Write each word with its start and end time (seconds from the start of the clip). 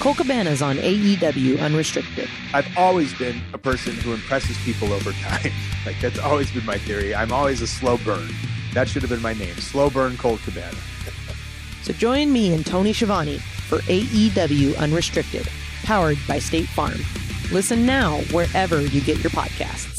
Colt 0.00 0.18
Cabana's 0.18 0.62
on 0.62 0.76
AEW 0.76 1.60
Unrestricted. 1.60 2.28
I've 2.54 2.68
always 2.76 3.12
been 3.14 3.40
a 3.52 3.58
person 3.58 3.94
who 3.94 4.14
impresses 4.14 4.56
people 4.58 4.92
over 4.92 5.10
time. 5.12 5.50
like 5.86 6.00
that's 6.00 6.20
always 6.20 6.52
been 6.52 6.64
my 6.64 6.78
theory. 6.78 7.16
I'm 7.16 7.32
always 7.32 7.62
a 7.62 7.66
slow 7.66 7.98
burn. 7.98 8.28
That 8.74 8.88
should 8.88 9.02
have 9.02 9.10
been 9.10 9.22
my 9.22 9.32
name. 9.32 9.54
Slow 9.56 9.90
burn 9.90 10.16
Colt 10.16 10.40
Cabana. 10.42 10.76
So 11.84 11.94
join 11.94 12.32
me 12.34 12.52
and 12.52 12.66
Tony 12.66 12.92
Schiavone 12.92 13.38
for 13.38 13.78
AEW 13.78 14.76
Unrestricted, 14.76 15.48
powered 15.84 16.18
by 16.26 16.38
State 16.38 16.66
Farm. 16.66 16.98
Listen 17.50 17.86
now 17.86 18.18
wherever 18.30 18.82
you 18.82 19.00
get 19.00 19.22
your 19.22 19.30
podcasts. 19.30 19.97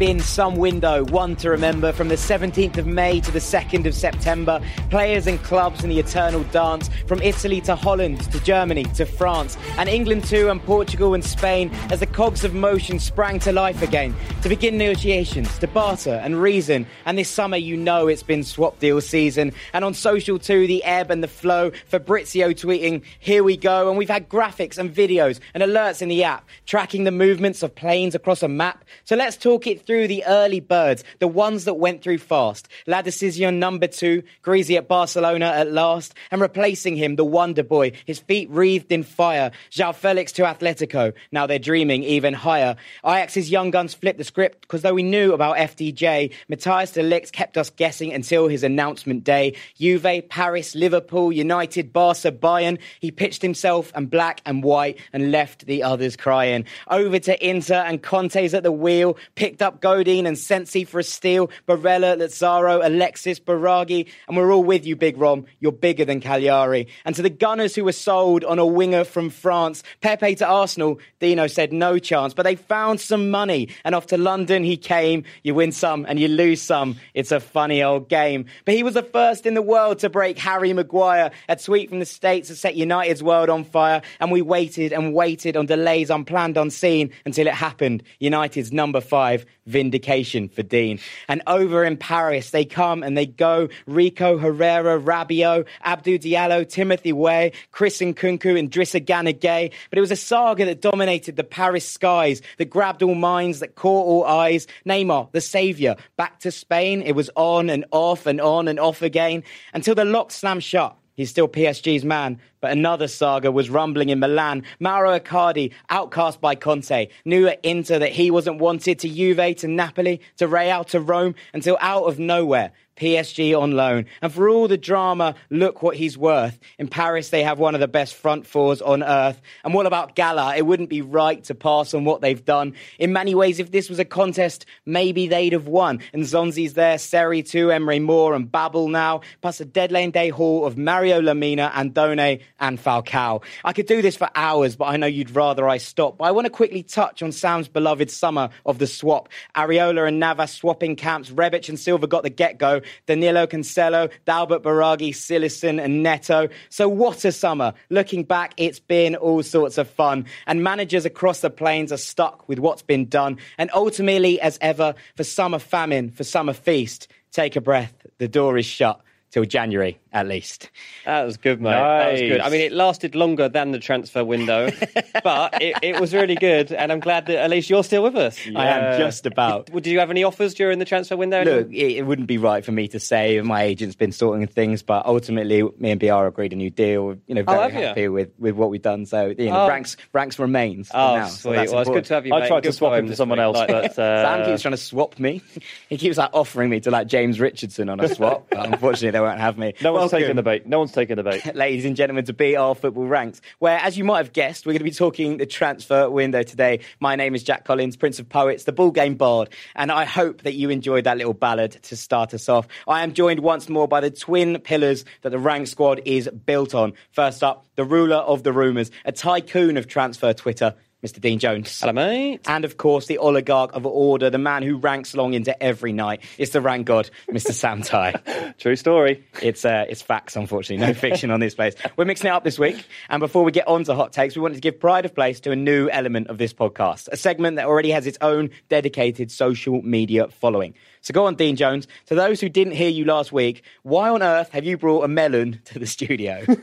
Been 0.00 0.18
some 0.18 0.56
window, 0.56 1.04
one 1.04 1.36
to 1.36 1.50
remember, 1.50 1.92
from 1.92 2.08
the 2.08 2.14
17th 2.14 2.78
of 2.78 2.86
May 2.86 3.20
to 3.20 3.30
the 3.30 3.38
2nd 3.38 3.84
of 3.84 3.94
September. 3.94 4.58
Players 4.88 5.26
and 5.26 5.38
clubs 5.42 5.84
in 5.84 5.90
the 5.90 5.98
eternal 5.98 6.42
dance, 6.44 6.88
from 7.06 7.20
Italy 7.20 7.60
to 7.60 7.76
Holland 7.76 8.18
to 8.32 8.40
Germany 8.40 8.84
to 8.94 9.04
France, 9.04 9.58
and 9.76 9.90
England 9.90 10.24
too, 10.24 10.48
and 10.48 10.64
Portugal 10.64 11.12
and 11.12 11.22
Spain, 11.22 11.70
as 11.90 12.00
the 12.00 12.06
cogs 12.06 12.44
of 12.44 12.54
motion 12.54 12.98
sprang 12.98 13.38
to 13.40 13.52
life 13.52 13.82
again 13.82 14.16
to 14.40 14.48
begin 14.48 14.78
negotiations, 14.78 15.58
to 15.58 15.68
barter 15.68 16.14
and 16.24 16.40
reason. 16.40 16.86
And 17.04 17.18
this 17.18 17.28
summer, 17.28 17.58
you 17.58 17.76
know 17.76 18.08
it's 18.08 18.22
been 18.22 18.42
swap 18.42 18.78
deal 18.78 19.02
season. 19.02 19.52
And 19.74 19.84
on 19.84 19.92
social 19.92 20.38
too, 20.38 20.66
the 20.66 20.82
ebb 20.82 21.10
and 21.10 21.22
the 21.22 21.28
flow. 21.28 21.72
Fabrizio 21.88 22.52
tweeting, 22.52 23.02
here 23.18 23.44
we 23.44 23.58
go. 23.58 23.90
And 23.90 23.98
we've 23.98 24.08
had 24.08 24.30
graphics 24.30 24.78
and 24.78 24.90
videos 24.90 25.40
and 25.52 25.62
alerts 25.62 26.00
in 26.00 26.08
the 26.08 26.24
app 26.24 26.48
tracking 26.64 27.04
the 27.04 27.10
movements 27.10 27.62
of 27.62 27.74
planes 27.74 28.14
across 28.14 28.42
a 28.42 28.48
map. 28.48 28.82
So 29.04 29.14
let's 29.14 29.36
talk 29.36 29.66
it 29.66 29.84
through 29.84 29.89
the 29.90 30.24
early 30.26 30.60
birds, 30.60 31.04
the 31.18 31.28
ones 31.28 31.64
that 31.64 31.74
went 31.74 32.02
through 32.02 32.18
fast. 32.18 32.68
La 32.86 33.02
Decision 33.02 33.58
number 33.58 33.86
two, 33.86 34.22
Greasy 34.42 34.76
at 34.76 34.88
Barcelona 34.88 35.46
at 35.46 35.70
last, 35.70 36.14
and 36.30 36.40
replacing 36.40 36.96
him, 36.96 37.16
the 37.16 37.24
wonder 37.24 37.62
boy, 37.62 37.92
his 38.06 38.18
feet 38.20 38.48
wreathed 38.50 38.92
in 38.92 39.02
fire. 39.02 39.50
João 39.70 39.94
Felix 39.94 40.32
to 40.32 40.42
Atletico. 40.42 41.12
Now 41.32 41.46
they're 41.46 41.58
dreaming 41.58 42.02
even 42.04 42.34
higher. 42.34 42.76
Ajax's 43.04 43.50
young 43.50 43.70
guns 43.70 43.94
flipped 43.94 44.18
the 44.18 44.24
script 44.24 44.62
because 44.62 44.82
though 44.82 44.94
we 44.94 45.02
knew 45.02 45.32
about 45.32 45.56
FDJ, 45.56 46.32
Matthijs 46.50 46.92
de 46.92 47.02
Ligt 47.02 47.32
kept 47.32 47.56
us 47.56 47.70
guessing 47.70 48.12
until 48.12 48.48
his 48.48 48.62
announcement 48.62 49.24
day. 49.24 49.56
Juve, 49.78 50.28
Paris, 50.28 50.74
Liverpool, 50.74 51.32
United, 51.32 51.92
Barca, 51.92 52.32
Bayern. 52.32 52.78
He 53.00 53.10
pitched 53.10 53.42
himself 53.42 53.92
and 53.94 54.10
black 54.10 54.40
and 54.46 54.62
white 54.62 54.98
and 55.12 55.30
left 55.30 55.66
the 55.66 55.82
others 55.82 56.16
crying. 56.16 56.64
Over 56.88 57.18
to 57.20 57.48
Inter 57.48 57.76
and 57.76 58.02
Conte's 58.02 58.54
at 58.54 58.62
the 58.62 58.72
wheel, 58.72 59.16
picked 59.34 59.62
up 59.62 59.79
Godin 59.80 60.26
and 60.26 60.38
Sensi 60.38 60.84
for 60.84 61.00
a 61.00 61.04
steal, 61.04 61.50
Barella, 61.66 62.18
Lazaro, 62.18 62.86
Alexis, 62.86 63.40
Biraghi, 63.40 64.08
and 64.28 64.36
we're 64.36 64.52
all 64.52 64.64
with 64.64 64.86
you, 64.86 64.96
Big 64.96 65.16
Rom. 65.18 65.46
You're 65.60 65.72
bigger 65.72 66.04
than 66.04 66.20
Cagliari. 66.20 66.88
And 67.04 67.14
to 67.16 67.22
the 67.22 67.30
Gunners 67.30 67.74
who 67.74 67.84
were 67.84 67.92
sold 67.92 68.44
on 68.44 68.58
a 68.58 68.66
winger 68.66 69.04
from 69.04 69.30
France, 69.30 69.82
Pepe 70.00 70.34
to 70.36 70.46
Arsenal, 70.46 70.98
Dino 71.18 71.46
said 71.46 71.72
no 71.72 71.98
chance, 71.98 72.34
but 72.34 72.44
they 72.44 72.56
found 72.56 73.00
some 73.00 73.30
money, 73.30 73.68
and 73.84 73.94
off 73.94 74.06
to 74.08 74.16
London 74.16 74.64
he 74.64 74.76
came. 74.76 75.24
You 75.42 75.54
win 75.54 75.72
some 75.72 76.06
and 76.08 76.18
you 76.18 76.28
lose 76.28 76.62
some. 76.62 76.96
It's 77.14 77.32
a 77.32 77.40
funny 77.40 77.82
old 77.82 78.08
game. 78.08 78.46
But 78.64 78.74
he 78.74 78.82
was 78.82 78.94
the 78.94 79.02
first 79.02 79.46
in 79.46 79.54
the 79.54 79.62
world 79.62 80.00
to 80.00 80.10
break 80.10 80.38
Harry 80.38 80.72
Maguire, 80.72 81.30
a 81.48 81.56
tweet 81.56 81.88
from 81.88 81.98
the 81.98 82.06
States 82.06 82.48
that 82.48 82.56
set 82.56 82.76
United's 82.76 83.22
world 83.22 83.48
on 83.48 83.64
fire, 83.64 84.02
and 84.18 84.30
we 84.30 84.42
waited 84.42 84.92
and 84.92 85.14
waited 85.14 85.56
on 85.56 85.66
delays 85.66 86.10
unplanned, 86.10 86.56
unseen, 86.56 87.10
until 87.24 87.46
it 87.46 87.54
happened. 87.54 88.02
United's 88.18 88.72
number 88.72 89.00
five 89.00 89.46
vindication 89.70 90.48
for 90.48 90.62
Dean. 90.62 90.98
And 91.28 91.42
over 91.46 91.84
in 91.84 91.96
Paris, 91.96 92.50
they 92.50 92.64
come 92.64 93.02
and 93.02 93.16
they 93.16 93.26
go. 93.26 93.68
Rico, 93.86 94.36
Herrera, 94.36 95.00
Rabiot, 95.00 95.66
Abdou 95.84 96.18
Diallo, 96.18 96.68
Timothy 96.68 97.12
Weah, 97.12 97.52
Chris 97.70 97.98
Nkunku, 97.98 98.58
and 98.58 98.70
Drissa 98.70 99.04
Gana 99.04 99.32
Gueye. 99.32 99.72
But 99.88 99.98
it 99.98 100.00
was 100.00 100.10
a 100.10 100.16
saga 100.16 100.64
that 100.66 100.80
dominated 100.80 101.36
the 101.36 101.44
Paris 101.44 101.88
skies, 101.88 102.42
that 102.58 102.66
grabbed 102.66 103.02
all 103.02 103.14
minds, 103.14 103.60
that 103.60 103.74
caught 103.74 104.06
all 104.06 104.24
eyes. 104.24 104.66
Neymar, 104.86 105.32
the 105.32 105.40
saviour, 105.40 105.96
back 106.16 106.40
to 106.40 106.50
Spain. 106.50 107.02
It 107.02 107.12
was 107.12 107.30
on 107.36 107.70
and 107.70 107.84
off 107.90 108.26
and 108.26 108.40
on 108.40 108.68
and 108.68 108.78
off 108.78 109.02
again 109.02 109.44
until 109.72 109.94
the 109.94 110.04
lock 110.04 110.30
slammed 110.30 110.64
shut. 110.64 110.96
He's 111.20 111.28
still 111.28 111.48
PSG's 111.48 112.02
man, 112.02 112.40
but 112.62 112.70
another 112.70 113.06
saga 113.06 113.52
was 113.52 113.68
rumbling 113.68 114.08
in 114.08 114.20
Milan. 114.20 114.62
Mauro 114.78 115.18
Icardi, 115.18 115.70
outcast 115.90 116.40
by 116.40 116.54
Conte, 116.54 117.08
knew 117.26 117.46
at 117.46 117.60
Inter 117.62 117.98
that 117.98 118.12
he 118.12 118.30
wasn't 118.30 118.58
wanted 118.58 118.98
to 119.00 119.08
Juve, 119.10 119.54
to 119.56 119.68
Napoli, 119.68 120.22
to 120.38 120.48
Real, 120.48 120.82
to 120.84 120.98
Rome, 120.98 121.34
until 121.52 121.76
out 121.82 122.04
of 122.04 122.18
nowhere, 122.18 122.72
PSG 123.00 123.58
on 123.58 123.72
loan. 123.72 124.04
And 124.20 124.30
for 124.30 124.48
all 124.50 124.68
the 124.68 124.76
drama, 124.76 125.34
look 125.48 125.82
what 125.82 125.96
he's 125.96 126.18
worth. 126.18 126.58
In 126.78 126.86
Paris, 126.86 127.30
they 127.30 127.42
have 127.42 127.58
one 127.58 127.74
of 127.74 127.80
the 127.80 127.88
best 127.88 128.14
front 128.14 128.46
fours 128.46 128.82
on 128.82 129.02
earth. 129.02 129.40
And 129.64 129.72
what 129.72 129.86
about 129.86 130.14
Gala? 130.14 130.54
It 130.54 130.66
wouldn't 130.66 130.90
be 130.90 131.00
right 131.00 131.42
to 131.44 131.54
pass 131.54 131.94
on 131.94 132.04
what 132.04 132.20
they've 132.20 132.44
done. 132.44 132.74
In 132.98 133.14
many 133.14 133.34
ways, 133.34 133.58
if 133.58 133.70
this 133.70 133.88
was 133.88 133.98
a 133.98 134.04
contest, 134.04 134.66
maybe 134.84 135.28
they'd 135.28 135.54
have 135.54 135.66
won. 135.66 136.00
And 136.12 136.22
Nzonzi's 136.22 136.74
there, 136.74 136.98
Seri 136.98 137.42
too, 137.42 137.68
Emre 137.68 138.02
Mor 138.02 138.34
and 138.34 138.52
Babel 138.52 138.88
now, 138.88 139.22
plus 139.40 139.60
a 139.60 139.64
deadline 139.64 140.10
day 140.10 140.28
haul 140.28 140.66
of 140.66 140.76
Mario 140.76 141.22
Lemina, 141.22 141.72
Andone, 141.72 142.42
and 142.58 142.78
Falcao. 142.78 143.42
I 143.64 143.72
could 143.72 143.86
do 143.86 144.02
this 144.02 144.16
for 144.16 144.28
hours, 144.34 144.76
but 144.76 144.86
I 144.86 144.98
know 144.98 145.06
you'd 145.06 145.34
rather 145.34 145.66
I 145.66 145.78
stop. 145.78 146.18
But 146.18 146.24
I 146.24 146.32
want 146.32 146.44
to 146.44 146.50
quickly 146.50 146.82
touch 146.82 147.22
on 147.22 147.32
Sam's 147.32 147.68
beloved 147.68 148.10
summer 148.10 148.50
of 148.66 148.78
the 148.78 148.86
swap. 148.86 149.30
Areola 149.56 150.06
and 150.06 150.20
Navas 150.20 150.52
swapping 150.52 150.96
camps. 150.96 151.30
Rebic 151.30 151.70
and 151.70 151.78
Silva 151.78 152.06
got 152.06 152.24
the 152.24 152.30
get-go. 152.30 152.82
Danilo 153.06 153.46
Cancelo, 153.46 154.10
Dalbert 154.26 154.60
Biraghi, 154.60 155.10
Cillessen 155.10 155.82
and 155.82 156.02
Neto. 156.02 156.48
So 156.68 156.88
what 156.88 157.24
a 157.24 157.32
summer. 157.32 157.74
Looking 157.88 158.24
back, 158.24 158.54
it's 158.56 158.80
been 158.80 159.16
all 159.16 159.42
sorts 159.42 159.78
of 159.78 159.88
fun. 159.88 160.26
And 160.46 160.62
managers 160.62 161.04
across 161.04 161.40
the 161.40 161.50
plains 161.50 161.92
are 161.92 161.96
stuck 161.96 162.48
with 162.48 162.58
what's 162.58 162.82
been 162.82 163.06
done. 163.06 163.38
And 163.58 163.70
ultimately, 163.74 164.40
as 164.40 164.58
ever, 164.60 164.94
for 165.16 165.24
summer 165.24 165.58
famine, 165.58 166.10
for 166.10 166.24
summer 166.24 166.52
feast, 166.52 167.08
take 167.32 167.56
a 167.56 167.60
breath. 167.60 167.94
The 168.18 168.28
door 168.28 168.58
is 168.58 168.66
shut 168.66 169.00
till 169.30 169.44
January 169.44 169.98
at 170.12 170.26
least. 170.26 170.70
That 171.04 171.22
was 171.22 171.36
good, 171.36 171.60
mate. 171.60 171.70
That 171.70 172.12
was 172.12 172.20
good. 172.20 172.40
I 172.40 172.50
mean, 172.50 172.62
it 172.62 172.72
lasted 172.72 173.14
longer 173.14 173.48
than 173.48 173.70
the 173.70 173.78
transfer 173.78 174.24
window, 174.24 174.70
but 175.24 175.62
it, 175.62 175.76
it 175.82 176.00
was 176.00 176.12
really 176.12 176.34
good, 176.34 176.72
and 176.72 176.90
I'm 176.90 176.98
glad 177.00 177.26
that 177.26 177.38
at 177.38 177.48
least 177.50 177.70
you're 177.70 177.84
still 177.84 178.02
with 178.02 178.16
us. 178.16 178.38
I 178.56 178.66
am 178.66 178.98
just 178.98 179.26
about. 179.26 179.66
Did, 179.66 179.82
did 179.84 179.90
you 179.90 180.00
have 180.00 180.10
any 180.10 180.24
offers 180.24 180.54
during 180.54 180.78
the 180.80 180.84
transfer 180.84 181.16
window? 181.16 181.44
Look, 181.44 181.68
it, 181.70 181.92
it 181.98 182.06
wouldn't 182.06 182.26
be 182.26 182.38
right 182.38 182.64
for 182.64 182.72
me 182.72 182.88
to 182.88 182.98
say. 182.98 183.40
My 183.40 183.62
agent's 183.62 183.94
been 183.94 184.10
sorting 184.12 184.46
things, 184.48 184.82
but 184.82 185.06
ultimately, 185.06 185.62
me 185.78 185.92
and 185.92 186.00
BR 186.00 186.26
agreed 186.26 186.52
a 186.52 186.56
new 186.56 186.70
deal. 186.70 187.16
You 187.26 187.34
know, 187.36 187.44
Oh, 187.46 187.52
very 187.52 187.70
have 187.72 187.80
you? 187.80 187.86
happy 187.86 188.08
with, 188.08 188.30
with 188.38 188.54
what 188.56 188.70
we've 188.70 188.82
done. 188.82 189.06
So, 189.06 189.26
you 189.38 189.46
know, 189.50 189.60
Oh. 189.64 189.68
ranks 189.68 189.96
ranks 190.12 190.38
remains. 190.38 190.90
Oh, 190.92 191.16
now, 191.16 191.26
sweet. 191.28 191.54
that's 191.54 191.72
well, 191.72 191.80
it's 191.82 191.90
good 191.90 192.04
to 192.06 192.14
have 192.14 192.26
you. 192.26 192.34
I 192.34 192.40
mate. 192.40 192.48
tried 192.48 192.62
to 192.64 192.72
swap 192.72 192.94
him 192.94 193.06
to 193.06 193.14
someone 193.16 193.38
week. 193.38 193.44
else, 193.44 193.56
Like- 193.58 193.68
but 193.68 193.98
uh, 193.98 194.36
Sam 194.38 194.46
keeps 194.46 194.62
trying 194.62 194.72
to 194.72 194.76
swap 194.76 195.18
me. 195.20 195.40
he 195.88 195.96
keeps 195.96 196.16
like 196.18 196.30
offering 196.32 196.68
me 196.70 196.80
to 196.80 196.90
like 196.90 197.06
James 197.06 197.38
Richardson 197.38 197.88
on 197.88 198.00
a 198.00 198.08
swap. 198.08 198.48
but 198.50 198.66
unfortunately, 198.66 199.19
they 199.20 199.26
won't 199.28 199.40
have 199.40 199.58
me. 199.58 199.74
no 199.80 199.92
one's 199.92 200.12
Welcome. 200.12 200.20
taking 200.20 200.36
the 200.36 200.42
bait. 200.42 200.66
No 200.66 200.78
one's 200.78 200.92
taking 200.92 201.16
the 201.16 201.22
bait. 201.22 201.54
ladies 201.54 201.84
and 201.84 201.96
gentlemen, 201.96 202.24
to 202.24 202.32
BR 202.32 202.78
Football 202.80 203.06
Ranks, 203.06 203.40
where, 203.58 203.78
as 203.78 203.98
you 203.98 204.04
might 204.04 204.18
have 204.18 204.32
guessed, 204.32 204.66
we're 204.66 204.72
going 204.72 204.78
to 204.78 204.84
be 204.84 204.90
talking 204.90 205.36
the 205.36 205.46
transfer 205.46 206.08
window 206.08 206.42
today. 206.42 206.80
My 207.00 207.16
name 207.16 207.34
is 207.34 207.42
Jack 207.42 207.64
Collins, 207.64 207.96
Prince 207.96 208.18
of 208.18 208.28
Poets, 208.28 208.64
the 208.64 208.72
ball 208.72 208.90
game 208.90 209.16
bard, 209.16 209.50
and 209.76 209.92
I 209.92 210.04
hope 210.04 210.42
that 210.42 210.54
you 210.54 210.70
enjoyed 210.70 211.04
that 211.04 211.18
little 211.18 211.34
ballad 211.34 211.72
to 211.84 211.96
start 211.96 212.34
us 212.34 212.48
off. 212.48 212.66
I 212.88 213.02
am 213.02 213.12
joined 213.12 213.40
once 213.40 213.68
more 213.68 213.86
by 213.88 214.00
the 214.00 214.10
twin 214.10 214.58
pillars 214.60 215.04
that 215.22 215.30
the 215.30 215.38
rank 215.38 215.66
squad 215.66 216.00
is 216.04 216.28
built 216.28 216.74
on. 216.74 216.94
First 217.12 217.44
up, 217.44 217.66
the 217.76 217.84
ruler 217.84 218.16
of 218.16 218.42
the 218.42 218.52
rumours, 218.52 218.90
a 219.04 219.12
tycoon 219.12 219.76
of 219.76 219.86
transfer 219.86 220.32
Twitter, 220.32 220.74
Mr. 221.02 221.20
Dean 221.20 221.38
Jones. 221.38 221.80
Hello, 221.80 221.92
mate. 221.92 222.40
And 222.46 222.64
of 222.64 222.76
course, 222.76 223.06
the 223.06 223.18
oligarch 223.18 223.70
of 223.74 223.86
order, 223.86 224.28
the 224.28 224.38
man 224.38 224.62
who 224.62 224.76
ranks 224.76 225.14
long 225.14 225.34
into 225.34 225.60
every 225.62 225.92
night. 225.92 226.22
It's 226.36 226.52
the 226.52 226.60
rank 226.60 226.86
god, 226.86 227.10
Mr. 227.30 227.52
Sam 227.52 227.82
Tighe. 227.82 228.56
True 228.58 228.76
story. 228.76 229.24
It's 229.42 229.64
uh, 229.64 229.86
it's 229.88 230.02
facts, 230.02 230.36
unfortunately. 230.36 230.86
No 230.86 230.92
fiction 230.92 231.30
on 231.30 231.40
this 231.40 231.54
place. 231.54 231.74
We're 231.96 232.04
mixing 232.04 232.28
it 232.28 232.32
up 232.32 232.44
this 232.44 232.58
week. 232.58 232.84
And 233.08 233.20
before 233.20 233.44
we 233.44 233.52
get 233.52 233.66
on 233.66 233.84
to 233.84 233.94
hot 233.94 234.12
takes, 234.12 234.36
we 234.36 234.42
wanted 234.42 234.56
to 234.56 234.60
give 234.60 234.78
pride 234.78 235.04
of 235.04 235.14
place 235.14 235.40
to 235.40 235.52
a 235.52 235.56
new 235.56 235.88
element 235.88 236.28
of 236.28 236.38
this 236.38 236.52
podcast, 236.52 237.08
a 237.08 237.16
segment 237.16 237.56
that 237.56 237.66
already 237.66 237.90
has 237.90 238.06
its 238.06 238.18
own 238.20 238.50
dedicated 238.68 239.30
social 239.30 239.80
media 239.82 240.28
following. 240.28 240.74
So 241.00 241.12
go 241.14 241.24
on, 241.24 241.34
Dean 241.34 241.56
Jones. 241.56 241.88
To 242.06 242.14
those 242.14 242.40
who 242.40 242.48
didn't 242.50 242.74
hear 242.74 242.90
you 242.90 243.06
last 243.06 243.32
week, 243.32 243.62
why 243.82 244.10
on 244.10 244.22
earth 244.22 244.50
have 244.50 244.64
you 244.64 244.76
brought 244.76 245.04
a 245.04 245.08
melon 245.08 245.60
to 245.66 245.78
the 245.78 245.86
studio? 245.86 246.44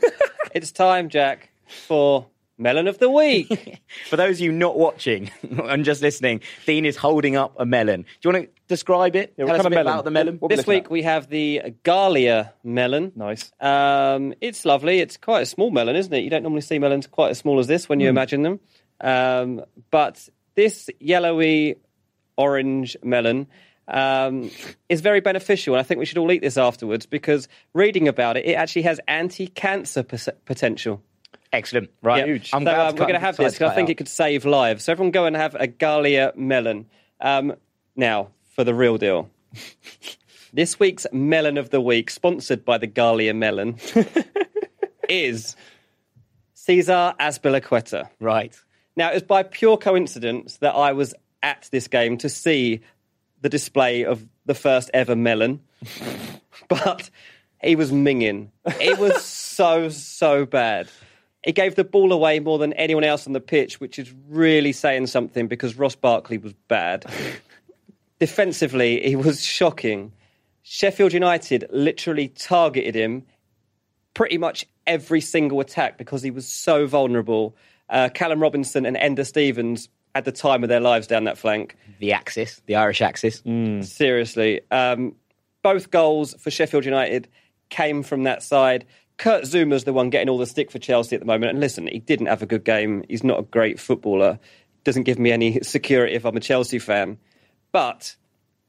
It's 0.54 0.72
time, 0.72 1.08
Jack, 1.08 1.50
for 1.66 2.26
melon 2.58 2.86
of 2.88 2.98
the 2.98 3.08
week. 3.08 3.80
For 4.10 4.16
those 4.16 4.36
of 4.36 4.40
you 4.40 4.52
not 4.52 4.76
watching 4.78 5.30
and 5.64 5.84
just 5.84 6.02
listening, 6.02 6.40
Dean 6.66 6.84
is 6.84 6.96
holding 6.96 7.36
up 7.36 7.54
a 7.58 7.64
melon. 7.64 8.02
Do 8.02 8.28
you 8.28 8.32
want 8.34 8.44
to 8.46 8.50
describe 8.66 9.16
it? 9.16 9.32
Yeah, 9.36 9.46
Tell 9.46 9.54
us 9.54 9.60
a 9.60 9.64
bit 9.70 9.76
melon? 9.76 9.86
about 9.86 10.04
the 10.04 10.10
melon. 10.10 10.34
What- 10.34 10.42
what- 10.42 10.48
this 10.50 10.66
looking 10.66 10.74
week 10.82 10.90
we 10.90 11.02
have 11.02 11.28
the 11.28 11.62
Galia 11.84 12.50
melon. 12.64 13.12
Nice. 13.16 13.50
Um, 13.60 14.34
it's 14.40 14.64
lovely. 14.64 14.98
It's 14.98 15.16
quite 15.16 15.42
a 15.42 15.46
small 15.46 15.70
melon, 15.70 15.96
isn't 15.96 16.12
it? 16.12 16.24
You 16.24 16.30
don't 16.30 16.42
normally 16.42 16.60
see 16.62 16.78
melons 16.78 17.06
quite 17.06 17.30
as 17.30 17.38
small 17.38 17.58
as 17.60 17.66
this 17.68 17.88
when 17.88 18.00
you 18.00 18.08
imagine 18.08 18.42
them. 18.42 18.60
Um, 19.00 19.62
but 19.90 20.28
this 20.56 20.90
yellowy 20.98 21.76
orange 22.36 22.96
melon 23.02 23.46
um, 23.86 24.50
is 24.88 25.00
very 25.00 25.20
beneficial, 25.20 25.74
and 25.74 25.80
I 25.80 25.82
think 25.82 25.98
we 25.98 26.04
should 26.04 26.18
all 26.18 26.30
eat 26.30 26.42
this 26.42 26.58
afterwards 26.58 27.06
because 27.06 27.48
reading 27.72 28.06
about 28.08 28.36
it, 28.36 28.44
it 28.44 28.52
actually 28.54 28.82
has 28.82 29.00
anti-cancer 29.08 30.02
pos- 30.02 30.28
potential. 30.44 31.02
Excellent. 31.52 31.90
Right. 32.02 32.18
Yeah. 32.18 32.26
Huge. 32.26 32.50
I'm 32.52 32.64
so 32.64 32.70
um, 32.70 32.94
we're 32.94 33.00
going 33.00 33.14
to 33.14 33.20
have 33.20 33.36
this 33.36 33.54
because 33.54 33.72
I 33.72 33.74
think 33.74 33.86
out. 33.86 33.90
it 33.90 33.94
could 33.96 34.08
save 34.08 34.44
lives. 34.44 34.84
So 34.84 34.92
everyone 34.92 35.12
go 35.12 35.24
and 35.24 35.36
have 35.36 35.54
a 35.54 35.66
Galia 35.66 36.36
melon. 36.36 36.86
Um, 37.20 37.54
now, 37.96 38.28
for 38.50 38.64
the 38.64 38.74
real 38.74 38.98
deal. 38.98 39.30
this 40.52 40.78
week's 40.78 41.06
melon 41.12 41.58
of 41.58 41.70
the 41.70 41.80
week, 41.80 42.10
sponsored 42.10 42.64
by 42.64 42.78
the 42.78 42.86
Galia 42.86 43.34
melon, 43.34 43.76
is 45.08 45.56
Cesar 46.54 47.14
Azpilicueta. 47.18 48.08
Right. 48.20 48.58
Now, 48.96 49.10
it 49.10 49.14
was 49.14 49.22
by 49.22 49.42
pure 49.42 49.76
coincidence 49.76 50.58
that 50.58 50.74
I 50.74 50.92
was 50.92 51.14
at 51.42 51.68
this 51.70 51.88
game 51.88 52.18
to 52.18 52.28
see 52.28 52.80
the 53.40 53.48
display 53.48 54.04
of 54.04 54.26
the 54.44 54.54
first 54.54 54.90
ever 54.92 55.14
melon, 55.14 55.60
but 56.68 57.10
he 57.62 57.76
was 57.76 57.92
minging. 57.92 58.48
It 58.66 58.98
was 58.98 59.24
so, 59.24 59.88
so 59.88 60.44
bad. 60.44 60.88
He 61.48 61.52
gave 61.52 61.76
the 61.76 61.84
ball 61.84 62.12
away 62.12 62.40
more 62.40 62.58
than 62.58 62.74
anyone 62.74 63.04
else 63.04 63.26
on 63.26 63.32
the 63.32 63.40
pitch, 63.40 63.80
which 63.80 63.98
is 63.98 64.12
really 64.28 64.70
saying 64.70 65.06
something 65.06 65.48
because 65.48 65.78
Ross 65.78 65.94
Barkley 65.94 66.36
was 66.36 66.52
bad. 66.52 67.06
Defensively, 68.20 69.00
he 69.00 69.16
was 69.16 69.42
shocking. 69.42 70.12
Sheffield 70.62 71.14
United 71.14 71.66
literally 71.70 72.28
targeted 72.28 72.94
him 72.94 73.24
pretty 74.12 74.36
much 74.36 74.66
every 74.86 75.22
single 75.22 75.60
attack 75.60 75.96
because 75.96 76.20
he 76.20 76.30
was 76.30 76.46
so 76.46 76.86
vulnerable. 76.86 77.56
Uh, 77.88 78.10
Callum 78.12 78.42
Robinson 78.42 78.84
and 78.84 78.98
Enda 78.98 79.24
Stevens 79.24 79.88
had 80.14 80.26
the 80.26 80.32
time 80.32 80.62
of 80.62 80.68
their 80.68 80.80
lives 80.80 81.06
down 81.06 81.24
that 81.24 81.38
flank. 81.38 81.78
The 81.98 82.12
axis, 82.12 82.60
the 82.66 82.74
Irish 82.74 83.00
axis. 83.00 83.40
Seriously. 83.80 84.60
Um, 84.70 85.14
both 85.62 85.90
goals 85.90 86.34
for 86.34 86.50
Sheffield 86.50 86.84
United 86.84 87.26
came 87.70 88.02
from 88.02 88.24
that 88.24 88.42
side. 88.42 88.84
Kurt 89.18 89.44
Zouma's 89.44 89.84
the 89.84 89.92
one 89.92 90.10
getting 90.10 90.28
all 90.28 90.38
the 90.38 90.46
stick 90.46 90.70
for 90.70 90.78
Chelsea 90.78 91.16
at 91.16 91.20
the 91.20 91.26
moment. 91.26 91.50
And 91.50 91.60
listen, 91.60 91.88
he 91.88 91.98
didn't 91.98 92.26
have 92.26 92.42
a 92.42 92.46
good 92.46 92.64
game. 92.64 93.04
He's 93.08 93.24
not 93.24 93.40
a 93.40 93.42
great 93.42 93.78
footballer. 93.80 94.38
Doesn't 94.84 95.02
give 95.02 95.18
me 95.18 95.32
any 95.32 95.60
security 95.60 96.14
if 96.14 96.24
I'm 96.24 96.36
a 96.36 96.40
Chelsea 96.40 96.78
fan. 96.78 97.18
But 97.72 98.16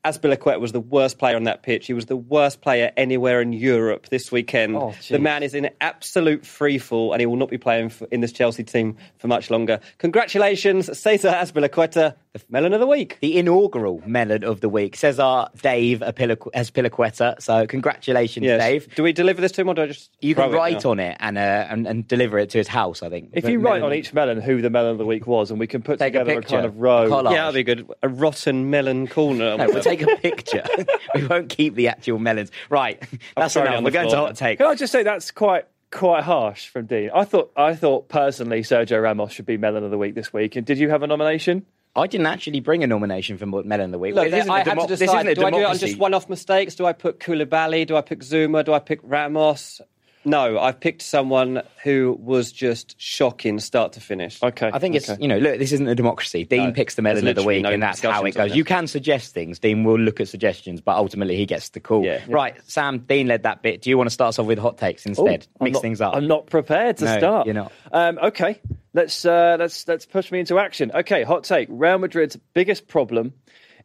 Azpilicueta 0.06 0.60
was 0.62 0.72
the 0.72 0.80
worst 0.80 1.20
player 1.20 1.36
on 1.36 1.44
that 1.44 1.62
pitch. 1.62 1.88
He 1.88 1.94
was 1.94 2.06
the 2.06 2.16
worst 2.16 2.62
player 2.62 2.92
anywhere 2.96 3.42
in 3.42 3.52
Europe 3.52 4.08
this 4.10 4.32
weekend. 4.32 4.76
Oh, 4.78 4.96
the 5.10 5.20
man 5.20 5.44
is 5.44 5.54
in 5.54 5.70
absolute 5.82 6.44
freefall, 6.44 7.12
and 7.12 7.20
he 7.20 7.26
will 7.26 7.36
not 7.36 7.50
be 7.50 7.58
playing 7.58 7.90
for, 7.90 8.06
in 8.06 8.22
this 8.22 8.32
Chelsea 8.32 8.64
team 8.64 8.96
for 9.18 9.28
much 9.28 9.50
longer. 9.52 9.80
Congratulations, 9.98 10.86
Cesar 10.98 11.30
Azpilicueta, 11.30 12.16
the 12.34 12.42
melon 12.50 12.74
of 12.74 12.80
the 12.80 12.88
week. 12.88 13.18
The 13.22 13.38
inaugural 13.38 14.02
melon 14.06 14.44
of 14.44 14.62
the 14.62 14.70
week. 14.70 14.96
Cesar 14.96 15.48
Dave 15.62 16.00
Apiliqu- 16.00 16.52
Azpilicueta. 16.54 17.42
So 17.42 17.68
congratulations, 17.68 18.46
Yes. 18.46 18.62
Dave. 18.62 18.96
Do 18.96 19.04
we 19.04 19.12
deliver 19.14 19.42
this 19.42 19.52
to 19.54 19.62
him, 19.62 19.70
or 19.70 19.74
do 19.74 19.82
I 19.84 19.88
just 19.88 20.12
You 20.22 20.36
can 20.36 20.52
write 20.52 20.84
now? 20.84 20.92
on 20.92 21.00
it 21.00 21.18
and, 21.20 21.38
uh, 21.38 21.42
and 21.70 21.88
and 21.88 22.08
deliver 22.08 22.38
it 22.40 22.52
to 22.52 22.58
his 22.58 22.68
house. 22.68 23.04
I 23.04 23.10
think. 23.10 23.32
If 23.34 23.48
you 23.50 23.60
write 23.60 23.82
on 23.82 23.94
each 23.94 24.14
melon 24.14 24.40
who 24.42 24.62
the 24.62 24.70
melon 24.70 24.92
of 24.92 24.98
the 24.98 25.06
week 25.06 25.28
was, 25.28 25.52
and 25.52 25.60
we 25.60 25.68
can 25.68 25.82
put 25.82 26.00
Take 26.00 26.14
together 26.14 26.32
a, 26.34 26.36
picture. 26.36 26.56
kind 26.56 26.66
of 26.66 26.78
row. 26.78 27.10
Collage. 27.10 27.32
Yeah, 27.34 27.52
that'd 27.52 27.56
be 27.56 27.64
good. 27.64 27.90
A 28.04 28.08
rotten 28.10 28.70
melon 28.70 29.08
corner. 29.08 29.58
No, 29.98 30.06
we'll 30.06 30.18
take 30.18 30.20
a 30.20 30.22
picture. 30.22 30.64
we 31.16 31.28
won't 31.28 31.50
keep 31.50 31.76
the 31.76 31.88
actual 31.88 32.20
melons. 32.20 32.52
Right, 32.70 33.02
that's 33.36 33.54
throw 33.54 33.64
enough. 33.64 33.84
We're 33.84 33.92
the 33.92 33.92
going 33.92 34.10
to 34.10 34.16
hot 34.18 34.36
take. 34.36 34.58
Can 34.60 34.68
I 34.68 34.76
just 34.76 34.92
say 34.92 35.04
that's 35.04 35.32
quite 35.32 35.66
quite 35.92 36.24
harsh 36.24 36.68
from 36.70 36.86
Dean? 36.86 37.10
I 37.14 37.24
thought 37.26 37.52
I 37.56 37.76
thought 37.76 38.10
personally 38.10 38.62
Sergio 38.62 39.02
Ramos 39.02 39.32
should 39.34 39.46
be 39.46 39.58
melon 39.58 39.84
of 39.84 39.92
the 39.92 39.98
week 39.98 40.16
this 40.16 40.32
week. 40.34 40.56
And 40.56 40.66
did 40.66 40.78
you 40.78 40.90
have 40.90 41.04
a 41.04 41.08
nomination? 41.08 41.66
I 41.96 42.06
didn't 42.06 42.28
actually 42.28 42.60
bring 42.60 42.84
a 42.84 42.88
nomination 42.88 43.38
for 43.38 43.48
melon 43.48 43.82
of 43.86 43.92
the 43.92 43.98
week. 44.00 44.14
Look, 44.14 44.26
This 44.26 44.32
this 44.32 44.40
isn't 44.42 44.52
a 44.52 44.54
I 44.54 44.58
had 44.60 44.66
demo- 44.66 44.82
to 44.84 44.88
this 44.88 45.00
decide. 45.00 45.16
isn't 45.26 45.28
a 45.32 45.36
Do 45.36 45.46
I 45.46 45.50
do 45.52 45.58
it 45.58 45.64
on 45.66 45.78
just 45.78 45.98
one-off 45.98 46.30
mistakes? 46.30 46.76
Do 46.76 46.86
I 46.86 46.94
put 46.94 47.20
Koulibaly? 47.20 47.88
Do 47.88 47.96
I 47.98 48.02
pick 48.02 48.20
Zouma? 48.20 48.64
Do 48.64 48.74
I 48.74 48.80
pick 48.80 49.00
Ramos? 49.02 49.82
No, 50.26 50.60
I've 50.60 50.80
picked 50.82 51.02
someone 51.02 51.62
who 51.82 52.18
was 52.22 52.52
just 52.52 53.00
shocking 53.00 53.58
start 53.60 53.94
to 53.94 54.02
finish. 54.02 54.44
Okay, 54.44 54.70
I 54.74 54.78
think 54.78 54.96
it's 54.96 55.10
you 55.18 55.28
know 55.30 55.38
look 55.38 55.58
this 55.60 55.72
isn't 55.72 55.88
a 55.88 55.96
democracy. 55.96 56.44
Dean 56.44 56.66
No, 56.66 56.72
picks 56.74 56.96
the 56.96 57.02
melon 57.02 57.26
of 57.28 57.36
the 57.36 57.44
week 57.44 57.64
no 57.64 57.72
and 57.72 57.82
that's 57.82 58.02
how 58.02 58.26
it 58.26 58.36
goes. 58.36 58.50
this. 58.50 58.58
You 58.58 58.66
can 58.66 58.88
suggest 58.88 59.34
things. 59.34 59.60
Dean 59.60 59.86
will 59.86 59.98
look 59.98 60.20
at 60.20 60.28
suggestions, 60.28 60.82
but 60.82 60.98
ultimately 60.98 61.38
he 61.38 61.46
gets 61.46 61.70
the 61.70 61.80
call. 61.80 62.04
Yeah. 62.04 62.22
Right, 62.28 62.56
Sam. 62.70 63.00
Dean 63.00 63.28
led 63.28 63.44
that 63.44 63.62
bit. 63.62 63.82
Do 63.82 63.90
you 63.90 63.98
want 63.98 64.08
to 64.10 64.14
start 64.14 64.30
us 64.30 64.40
off 64.40 64.46
with 64.46 64.60
hot 64.60 64.78
takes 64.78 65.06
instead? 65.06 65.48
Oh, 65.52 65.58
I'm 65.62 65.64
Mix 65.66 65.74
not- 65.76 65.82
things 65.82 66.02
up. 66.02 66.16
I'm 66.16 66.28
not 66.28 66.48
prepared 66.48 66.98
to 66.98 67.06
No, 67.06 67.18
start. 67.18 67.46
you're 67.46 67.56
not. 67.56 67.72
Um, 67.94 68.20
okay, 68.22 68.60
let's 68.94 69.24
uh, 69.24 69.56
let's 69.58 69.88
let's 69.88 70.06
push 70.06 70.32
me 70.34 70.42
into 70.42 70.60
action. 70.60 70.92
Okay, 70.94 71.24
hot 71.24 71.46
take. 71.46 71.70
Real 71.72 71.98
Madrid's 71.98 72.36
biggest 72.54 72.88
problem 72.90 73.32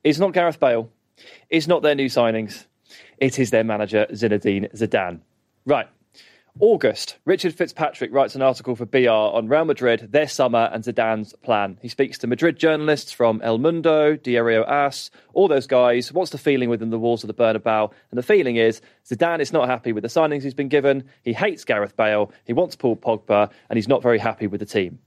is 0.03 0.19
not 0.19 0.33
Gareth 0.33 0.59
Bale, 0.59 0.91
is 1.49 1.69
not 1.69 1.83
their 1.83 1.95
new 1.95 2.09
signings. 2.09 2.67
It 3.19 3.39
is 3.39 3.51
their 3.51 3.63
manager 3.65 4.07
Zinedine 4.11 4.75
Zidane. 4.75 5.21
Right. 5.65 5.87
August, 6.61 7.17
Richard 7.25 7.53
Fitzpatrick 7.53 8.13
writes 8.13 8.37
an 8.37 8.43
article 8.43 8.77
for 8.77 8.87
BR 8.87 9.09
on 9.09 9.49
Real 9.49 9.65
Madrid, 9.65 10.07
their 10.13 10.29
summer, 10.29 10.71
and 10.73 10.85
Zidane's 10.85 11.33
plan. 11.43 11.77
He 11.83 11.89
speaks 11.89 12.17
to 12.19 12.29
Madrid 12.29 12.61
journalists 12.61 13.11
from 13.11 13.43
El 13.43 13.59
Mundo, 13.59 14.15
Diario 14.15 14.63
AS, 14.63 15.11
all 15.33 15.49
those 15.49 15.67
guys. 15.67 16.13
What's 16.13 16.31
the 16.31 16.39
feeling 16.39 16.69
within 16.69 16.91
the 16.91 16.99
walls 16.99 17.25
of 17.25 17.27
the 17.27 17.35
Bernabeu? 17.35 17.91
And 18.13 18.19
the 18.19 18.23
feeling 18.23 18.55
is 18.55 18.81
Zidane 19.05 19.41
is 19.41 19.53
not 19.53 19.69
happy 19.69 19.93
with 19.93 20.03
the 20.03 20.09
signings 20.09 20.45
he's 20.45 20.55
been 20.55 20.69
given. 20.69 21.03
He 21.23 21.33
hates 21.33 21.65
Gareth 21.65 21.97
Bale. 21.97 22.31
He 22.45 22.53
wants 22.53 22.77
Paul 22.77 22.97
Pogba, 22.97 23.51
and 23.69 23.77
he's 23.77 23.89
not 23.89 24.01
very 24.01 24.21
happy 24.21 24.47
with 24.47 24.61
the 24.61 24.67
team. 24.67 25.01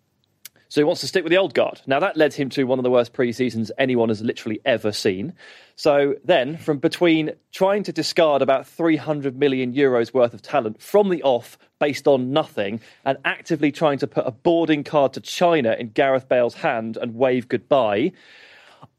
So 0.69 0.81
he 0.81 0.85
wants 0.85 1.01
to 1.01 1.07
stick 1.07 1.23
with 1.23 1.31
the 1.31 1.37
old 1.37 1.53
guard. 1.53 1.81
Now 1.87 1.99
that 1.99 2.17
led 2.17 2.33
him 2.33 2.49
to 2.51 2.65
one 2.65 2.79
of 2.79 2.83
the 2.83 2.91
worst 2.91 3.13
pre-seasons 3.13 3.71
anyone 3.77 4.09
has 4.09 4.21
literally 4.21 4.59
ever 4.65 4.91
seen. 4.91 5.33
So 5.75 6.15
then, 6.23 6.57
from 6.57 6.79
between 6.79 7.31
trying 7.51 7.83
to 7.83 7.93
discard 7.93 8.41
about 8.41 8.67
300 8.67 9.37
million 9.37 9.73
euros 9.73 10.13
worth 10.13 10.33
of 10.33 10.41
talent 10.41 10.81
from 10.81 11.09
the 11.09 11.23
off 11.23 11.57
based 11.79 12.07
on 12.07 12.31
nothing, 12.31 12.81
and 13.05 13.17
actively 13.23 13.71
trying 13.71 13.99
to 13.99 14.07
put 14.07 14.25
a 14.25 14.31
boarding 14.31 14.83
card 14.83 15.13
to 15.13 15.21
China 15.21 15.75
in 15.77 15.89
Gareth 15.89 16.27
Bale's 16.27 16.55
hand 16.55 16.97
and 16.97 17.15
wave 17.15 17.47
goodbye, 17.47 18.11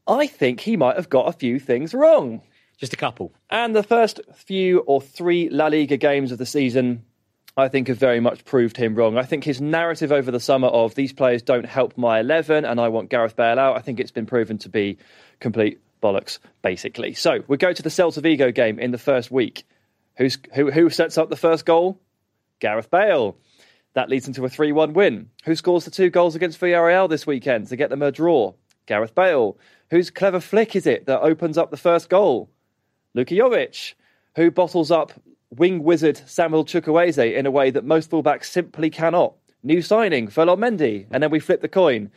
I 0.07 0.27
think 0.27 0.61
he 0.61 0.77
might 0.77 0.95
have 0.95 1.09
got 1.09 1.27
a 1.27 1.33
few 1.33 1.59
things 1.59 1.93
wrong. 1.93 2.41
Just 2.77 2.93
a 2.93 2.97
couple. 2.97 3.33
And 3.49 3.75
the 3.75 3.83
first 3.83 4.21
few 4.33 4.79
or 4.79 5.01
three 5.01 5.49
La 5.49 5.67
Liga 5.67 5.97
games 5.97 6.31
of 6.31 6.37
the 6.37 6.45
season, 6.45 7.03
I 7.57 7.67
think, 7.67 7.87
have 7.87 7.97
very 7.97 8.19
much 8.19 8.45
proved 8.45 8.77
him 8.77 8.95
wrong. 8.95 9.17
I 9.17 9.23
think 9.23 9.43
his 9.43 9.59
narrative 9.59 10.11
over 10.11 10.31
the 10.31 10.39
summer 10.39 10.67
of 10.67 10.95
these 10.95 11.11
players 11.11 11.41
don't 11.41 11.65
help 11.65 11.97
my 11.97 12.19
11 12.19 12.63
and 12.65 12.79
I 12.79 12.87
want 12.87 13.09
Gareth 13.09 13.35
Bale 13.35 13.59
out, 13.59 13.75
I 13.75 13.81
think 13.81 13.99
it's 13.99 14.11
been 14.11 14.25
proven 14.25 14.57
to 14.59 14.69
be 14.69 14.97
complete 15.39 15.79
bollocks, 16.01 16.39
basically. 16.61 17.13
So 17.13 17.43
we 17.47 17.57
go 17.57 17.73
to 17.73 17.83
the 17.83 17.89
Celta 17.89 18.21
Vigo 18.21 18.51
game 18.51 18.79
in 18.79 18.91
the 18.91 18.97
first 18.97 19.31
week. 19.31 19.65
Who's, 20.17 20.37
who, 20.53 20.71
who 20.71 20.89
sets 20.89 21.17
up 21.17 21.29
the 21.29 21.35
first 21.35 21.65
goal? 21.65 21.99
Gareth 22.59 22.89
Bale. 22.89 23.37
That 23.93 24.09
leads 24.09 24.27
into 24.27 24.45
a 24.45 24.49
3 24.49 24.71
1 24.71 24.93
win. 24.93 25.29
Who 25.45 25.55
scores 25.55 25.85
the 25.85 25.91
two 25.91 26.09
goals 26.09 26.35
against 26.35 26.59
Villarreal 26.59 27.09
this 27.09 27.25
weekend 27.25 27.67
to 27.67 27.75
get 27.75 27.89
them 27.89 28.01
a 28.01 28.11
draw? 28.11 28.53
Gareth 28.85 29.15
Bale. 29.15 29.57
Whose 29.89 30.11
clever 30.11 30.39
flick 30.39 30.75
is 30.75 30.85
it 30.85 31.05
that 31.07 31.21
opens 31.21 31.57
up 31.57 31.71
the 31.71 31.77
first 31.77 32.09
goal? 32.09 32.49
Luka 33.15 33.33
Jovic, 33.33 33.95
who 34.35 34.51
bottles 34.51 34.91
up 34.91 35.13
wing 35.55 35.83
wizard 35.83 36.21
Samuel 36.27 36.65
Chukwueze 36.65 37.33
in 37.35 37.45
a 37.45 37.51
way 37.51 37.71
that 37.71 37.83
most 37.83 38.09
fullbacks 38.11 38.45
simply 38.45 38.89
cannot. 38.89 39.33
New 39.63 39.81
signing, 39.81 40.27
Ferland 40.27 40.61
Mendy, 40.61 41.05
and 41.11 41.21
then 41.21 41.31
we 41.31 41.39
flip 41.39 41.61
the 41.61 41.67
coin. 41.67 42.11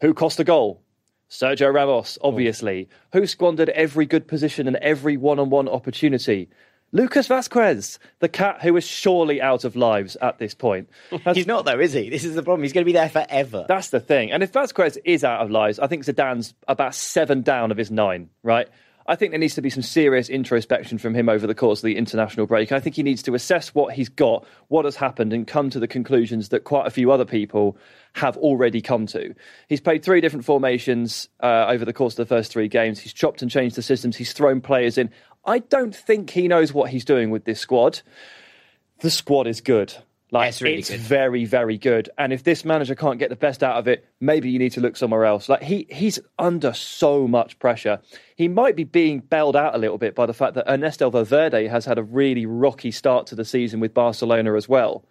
Who 0.00 0.14
cost 0.14 0.40
a 0.40 0.44
goal? 0.44 0.80
Sergio 1.28 1.72
Ramos, 1.72 2.16
obviously. 2.22 2.88
Who 3.12 3.26
squandered 3.26 3.68
every 3.70 4.06
good 4.06 4.28
position 4.28 4.66
and 4.66 4.76
every 4.76 5.16
one-on-one 5.16 5.68
opportunity? 5.68 6.48
Lucas 6.92 7.26
Vazquez, 7.28 7.98
the 8.20 8.28
cat 8.28 8.62
who 8.62 8.76
is 8.76 8.86
surely 8.86 9.42
out 9.42 9.64
of 9.64 9.74
lives 9.74 10.16
at 10.22 10.38
this 10.38 10.54
point. 10.54 10.88
That's- 11.10 11.36
He's 11.36 11.46
not 11.46 11.64
though, 11.64 11.80
is 11.80 11.92
he? 11.92 12.08
This 12.08 12.24
is 12.24 12.34
the 12.36 12.42
problem. 12.42 12.62
He's 12.62 12.72
going 12.72 12.84
to 12.84 12.88
be 12.88 12.92
there 12.92 13.08
forever. 13.08 13.66
that's 13.68 13.90
the 13.90 13.98
thing. 14.00 14.30
And 14.30 14.42
if 14.42 14.52
Vazquez 14.52 14.96
is 15.04 15.24
out 15.24 15.40
of 15.40 15.50
lives, 15.50 15.78
I 15.80 15.88
think 15.88 16.04
Zidane's 16.04 16.54
about 16.68 16.94
seven 16.94 17.42
down 17.42 17.72
of 17.72 17.76
his 17.76 17.90
nine, 17.90 18.30
right? 18.44 18.68
I 19.08 19.14
think 19.16 19.30
there 19.30 19.38
needs 19.38 19.54
to 19.54 19.62
be 19.62 19.70
some 19.70 19.82
serious 19.82 20.28
introspection 20.28 20.98
from 20.98 21.14
him 21.14 21.28
over 21.28 21.46
the 21.46 21.54
course 21.54 21.80
of 21.80 21.84
the 21.84 21.96
international 21.96 22.46
break. 22.46 22.72
I 22.72 22.80
think 22.80 22.96
he 22.96 23.02
needs 23.02 23.22
to 23.24 23.34
assess 23.34 23.74
what 23.74 23.94
he's 23.94 24.08
got, 24.08 24.44
what 24.68 24.84
has 24.84 24.96
happened, 24.96 25.32
and 25.32 25.46
come 25.46 25.70
to 25.70 25.78
the 25.78 25.86
conclusions 25.86 26.48
that 26.48 26.64
quite 26.64 26.86
a 26.86 26.90
few 26.90 27.12
other 27.12 27.24
people 27.24 27.76
have 28.14 28.36
already 28.36 28.80
come 28.80 29.06
to. 29.06 29.34
He's 29.68 29.80
played 29.80 30.02
three 30.02 30.20
different 30.20 30.44
formations 30.44 31.28
uh, 31.40 31.66
over 31.68 31.84
the 31.84 31.92
course 31.92 32.14
of 32.14 32.28
the 32.28 32.34
first 32.34 32.50
three 32.50 32.68
games. 32.68 32.98
He's 32.98 33.12
chopped 33.12 33.42
and 33.42 33.50
changed 33.50 33.76
the 33.76 33.82
systems. 33.82 34.16
He's 34.16 34.32
thrown 34.32 34.60
players 34.60 34.98
in. 34.98 35.10
I 35.44 35.60
don't 35.60 35.94
think 35.94 36.30
he 36.30 36.48
knows 36.48 36.74
what 36.74 36.90
he's 36.90 37.04
doing 37.04 37.30
with 37.30 37.44
this 37.44 37.60
squad. 37.60 38.00
The 39.00 39.10
squad 39.10 39.46
is 39.46 39.60
good. 39.60 39.94
Like 40.32 40.48
It's 40.48 40.60
really 40.60 40.78
it's 40.78 40.90
very, 40.90 41.44
very 41.44 41.78
good. 41.78 42.10
And 42.18 42.32
if 42.32 42.42
this 42.42 42.64
manager 42.64 42.96
can't 42.96 43.18
get 43.18 43.30
the 43.30 43.36
best 43.36 43.62
out 43.62 43.76
of 43.76 43.86
it, 43.86 44.04
maybe 44.20 44.50
you 44.50 44.58
need 44.58 44.72
to 44.72 44.80
look 44.80 44.96
somewhere 44.96 45.24
else. 45.24 45.48
Like 45.48 45.62
he 45.62 45.86
he's 45.88 46.18
under 46.38 46.72
so 46.72 47.28
much 47.28 47.58
pressure. 47.60 48.00
He 48.34 48.48
might 48.48 48.74
be 48.74 48.82
being 48.84 49.20
bailed 49.20 49.54
out 49.54 49.74
a 49.74 49.78
little 49.78 49.98
bit 49.98 50.16
by 50.16 50.26
the 50.26 50.34
fact 50.34 50.54
that 50.54 50.68
Ernesto 50.70 51.10
Valverde 51.10 51.68
has 51.68 51.84
had 51.84 51.96
a 51.98 52.02
really 52.02 52.44
rocky 52.44 52.90
start 52.90 53.28
to 53.28 53.36
the 53.36 53.44
season 53.44 53.78
with 53.78 53.94
Barcelona 53.94 54.56
as 54.56 54.68
well. 54.68 55.04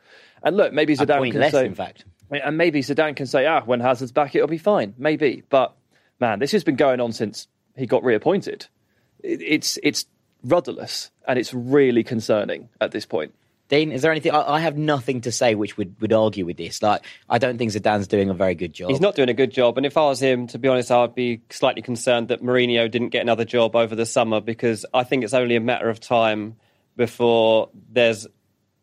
And 0.44 0.58
look, 0.58 0.74
maybe 0.74 0.94
A 0.94 0.98
Zidane 0.98 1.32
can 1.32 1.40
less, 1.42 1.54
say, 1.54 1.66
in 1.66 1.76
fact. 1.76 2.04
and 2.30 2.58
maybe 2.58 2.82
Zidane 2.82 3.16
can 3.16 3.26
say, 3.26 3.46
ah, 3.46 3.62
when 3.66 3.80
Hazard's 3.80 4.12
back, 4.12 4.36
it'll 4.36 4.48
be 4.50 4.58
fine. 4.58 4.94
Maybe, 4.98 5.44
but 5.50 5.76
man, 6.20 6.40
this 6.40 6.52
has 6.52 6.64
been 6.66 6.76
going 6.76 7.00
on 7.00 7.14
since 7.14 7.48
he 7.78 7.86
got 7.86 8.04
reappointed. 8.04 8.68
It, 9.24 9.42
it's 9.42 9.80
it's 9.82 10.06
rudderless, 10.44 11.10
and 11.26 11.40
it's 11.40 11.54
really 11.54 12.04
concerning 12.04 12.68
at 12.82 12.92
this 12.92 13.06
point. 13.06 13.34
Dean, 13.68 13.92
is 13.92 14.04
there 14.04 14.12
anything? 14.12 14.32
I, 14.32 14.56
I 14.56 14.60
have 14.60 14.78
nothing 14.78 15.22
to 15.22 15.32
say 15.32 15.56
which 15.56 15.76
would, 15.78 16.00
would 16.00 16.14
argue 16.14 16.46
with 16.46 16.58
this. 16.58 16.84
Like, 16.84 17.04
I 17.30 17.40
don't 17.40 17.58
think 17.58 17.72
Zidane's 17.72 18.08
doing 18.08 18.30
a 18.30 18.34
very 18.34 18.54
good 18.54 18.74
job. 18.74 18.92
He's 18.92 19.02
not 19.02 19.16
doing 19.16 19.30
a 19.30 19.34
good 19.34 19.52
job. 19.52 19.78
And 19.78 19.86
if 19.86 19.98
I 19.98 20.02
was 20.02 20.22
him, 20.22 20.48
to 20.48 20.60
be 20.60 20.68
honest, 20.68 20.92
I'd 20.92 21.16
be 21.16 21.42
slightly 21.50 21.82
concerned 21.82 22.28
that 22.28 22.44
Mourinho 22.44 22.90
didn't 22.90 23.10
get 23.10 23.22
another 23.22 23.46
job 23.46 23.76
over 23.76 23.96
the 23.96 24.06
summer 24.06 24.40
because 24.40 24.86
I 24.94 25.04
think 25.04 25.24
it's 25.24 25.34
only 25.34 25.56
a 25.56 25.62
matter 25.62 25.90
of 25.90 26.00
time 26.00 26.58
before 26.96 27.70
there's 27.92 28.28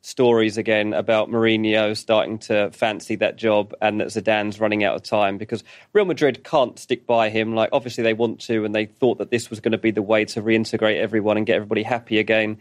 stories 0.02 0.58
again 0.58 0.92
about 0.94 1.30
Mourinho 1.30 1.96
starting 1.96 2.38
to 2.38 2.72
fancy 2.72 3.14
that 3.16 3.36
job 3.36 3.72
and 3.80 4.00
that 4.00 4.08
Zidane's 4.08 4.58
running 4.58 4.82
out 4.82 4.96
of 4.96 5.04
time 5.04 5.38
because 5.38 5.62
Real 5.92 6.04
Madrid 6.04 6.42
can't 6.42 6.76
stick 6.76 7.06
by 7.06 7.30
him. 7.30 7.54
Like, 7.54 7.70
obviously, 7.72 8.02
they 8.02 8.14
want 8.14 8.40
to, 8.42 8.64
and 8.64 8.74
they 8.74 8.86
thought 8.86 9.18
that 9.18 9.30
this 9.30 9.48
was 9.48 9.60
going 9.60 9.72
to 9.72 9.78
be 9.78 9.92
the 9.92 10.02
way 10.02 10.24
to 10.24 10.42
reintegrate 10.42 10.98
everyone 10.98 11.36
and 11.36 11.46
get 11.46 11.54
everybody 11.54 11.84
happy 11.84 12.18
again. 12.18 12.58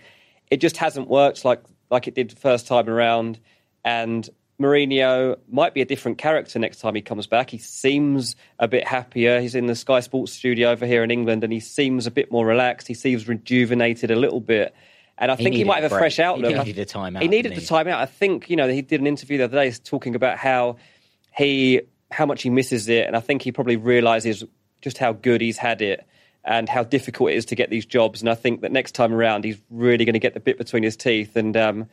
It 0.51 0.57
just 0.57 0.77
hasn't 0.77 1.07
worked 1.07 1.43
like 1.43 1.63
like 1.91 2.07
it 2.07 2.15
did 2.15 2.29
the 2.31 2.35
first 2.37 2.65
time 2.65 2.89
around. 2.89 3.39
And 3.85 4.27
Mourinho 4.59 5.37
might 5.49 5.73
be 5.73 5.81
a 5.81 5.85
different 5.85 6.17
character 6.17 6.57
next 6.57 6.79
time 6.79 6.95
he 6.95 7.01
comes 7.01 7.27
back. 7.27 7.49
He 7.49 7.57
seems 7.57 8.35
a 8.59 8.67
bit 8.67 8.87
happier. 8.87 9.41
He's 9.41 9.55
in 9.55 9.65
the 9.67 9.75
Sky 9.75 9.99
Sports 9.99 10.31
studio 10.31 10.69
over 10.71 10.85
here 10.85 11.03
in 11.03 11.11
England, 11.11 11.43
and 11.43 11.51
he 11.51 11.59
seems 11.59 12.07
a 12.07 12.11
bit 12.11 12.31
more 12.31 12.45
relaxed. 12.45 12.87
He 12.87 12.93
seems 12.93 13.27
rejuvenated 13.27 14.09
a 14.11 14.15
little 14.15 14.39
bit. 14.39 14.73
And 15.17 15.29
I 15.31 15.35
He 15.35 15.43
think 15.43 15.55
he 15.55 15.63
might 15.63 15.83
have 15.83 15.91
a 15.91 15.97
fresh 15.97 16.15
He 16.15 16.23
outlook. 16.23 16.65
needed 16.65 16.79
a 16.79 16.85
timeout, 16.85 17.21
He 17.21 17.27
needed 17.27 17.51
the 17.51 17.61
he? 17.61 17.65
timeout. 17.67 17.95
I 17.97 18.05
think 18.07 18.49
you 18.49 18.55
know 18.55 18.67
he 18.67 18.81
did 18.81 19.01
an 19.01 19.07
interview 19.07 19.37
the 19.37 19.43
other 19.45 19.57
day 19.57 19.71
talking 19.71 20.15
about 20.15 20.37
how 20.37 20.77
he 21.35 21.81
how 22.09 22.25
much 22.25 22.41
he 22.43 22.49
misses 22.49 22.87
it, 22.89 23.05
and 23.07 23.15
I 23.15 23.19
think 23.19 23.41
he 23.41 23.51
probably 23.51 23.77
realizes 23.77 24.43
just 24.81 24.97
how 24.97 25.13
good 25.13 25.41
he's 25.41 25.57
had 25.57 25.81
it 25.81 26.05
and 26.43 26.67
how 26.67 26.83
difficult 26.83 27.31
it 27.31 27.35
is 27.35 27.45
to 27.45 27.55
get 27.55 27.69
these 27.69 27.85
jobs. 27.85 28.21
And 28.21 28.29
I 28.29 28.35
think 28.35 28.61
that 28.61 28.71
next 28.71 28.93
time 28.93 29.13
around, 29.13 29.43
he's 29.43 29.59
really 29.69 30.05
going 30.05 30.13
to 30.13 30.19
get 30.19 30.33
the 30.33 30.39
bit 30.39 30.57
between 30.57 30.83
his 30.83 30.95
teeth, 30.97 31.35
and 31.35 31.55
um, 31.55 31.89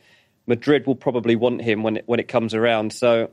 Madrid 0.47 0.87
will 0.87 0.95
probably 0.95 1.35
want 1.35 1.61
him 1.61 1.83
when 1.83 1.97
it, 1.97 2.03
when 2.07 2.19
it 2.19 2.27
comes 2.27 2.53
around. 2.53 2.93
So 2.93 3.29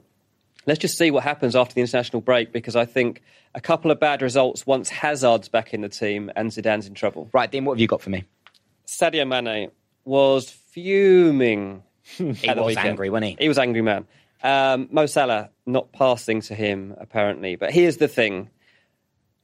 let's 0.66 0.78
just 0.78 0.98
see 0.98 1.10
what 1.10 1.22
happens 1.22 1.56
after 1.56 1.74
the 1.74 1.80
international 1.80 2.20
break, 2.20 2.52
because 2.52 2.76
I 2.76 2.84
think 2.84 3.22
a 3.54 3.60
couple 3.60 3.90
of 3.90 3.98
bad 3.98 4.20
results 4.20 4.66
once 4.66 4.90
Hazard's 4.90 5.48
back 5.48 5.72
in 5.72 5.80
the 5.80 5.88
team 5.88 6.30
and 6.36 6.50
Zidane's 6.50 6.86
in 6.86 6.94
trouble. 6.94 7.30
Right, 7.32 7.50
Dean, 7.50 7.64
what 7.64 7.74
have 7.74 7.80
you 7.80 7.86
got 7.86 8.02
for 8.02 8.10
me? 8.10 8.24
Sadio 8.86 9.26
Mane 9.26 9.70
was 10.04 10.50
fuming. 10.50 11.82
He 12.18 12.24
was 12.24 12.38
weekend. 12.38 12.88
angry, 12.88 13.10
wasn't 13.10 13.30
he? 13.30 13.36
He 13.40 13.48
was 13.48 13.58
angry, 13.58 13.82
man. 13.82 14.06
Um, 14.40 14.88
Mo 14.92 15.06
Salah 15.06 15.50
not 15.66 15.90
passing 15.90 16.40
to 16.42 16.54
him 16.54 16.94
apparently, 16.98 17.56
but 17.56 17.72
here's 17.72 17.96
the 17.96 18.06
thing: 18.06 18.48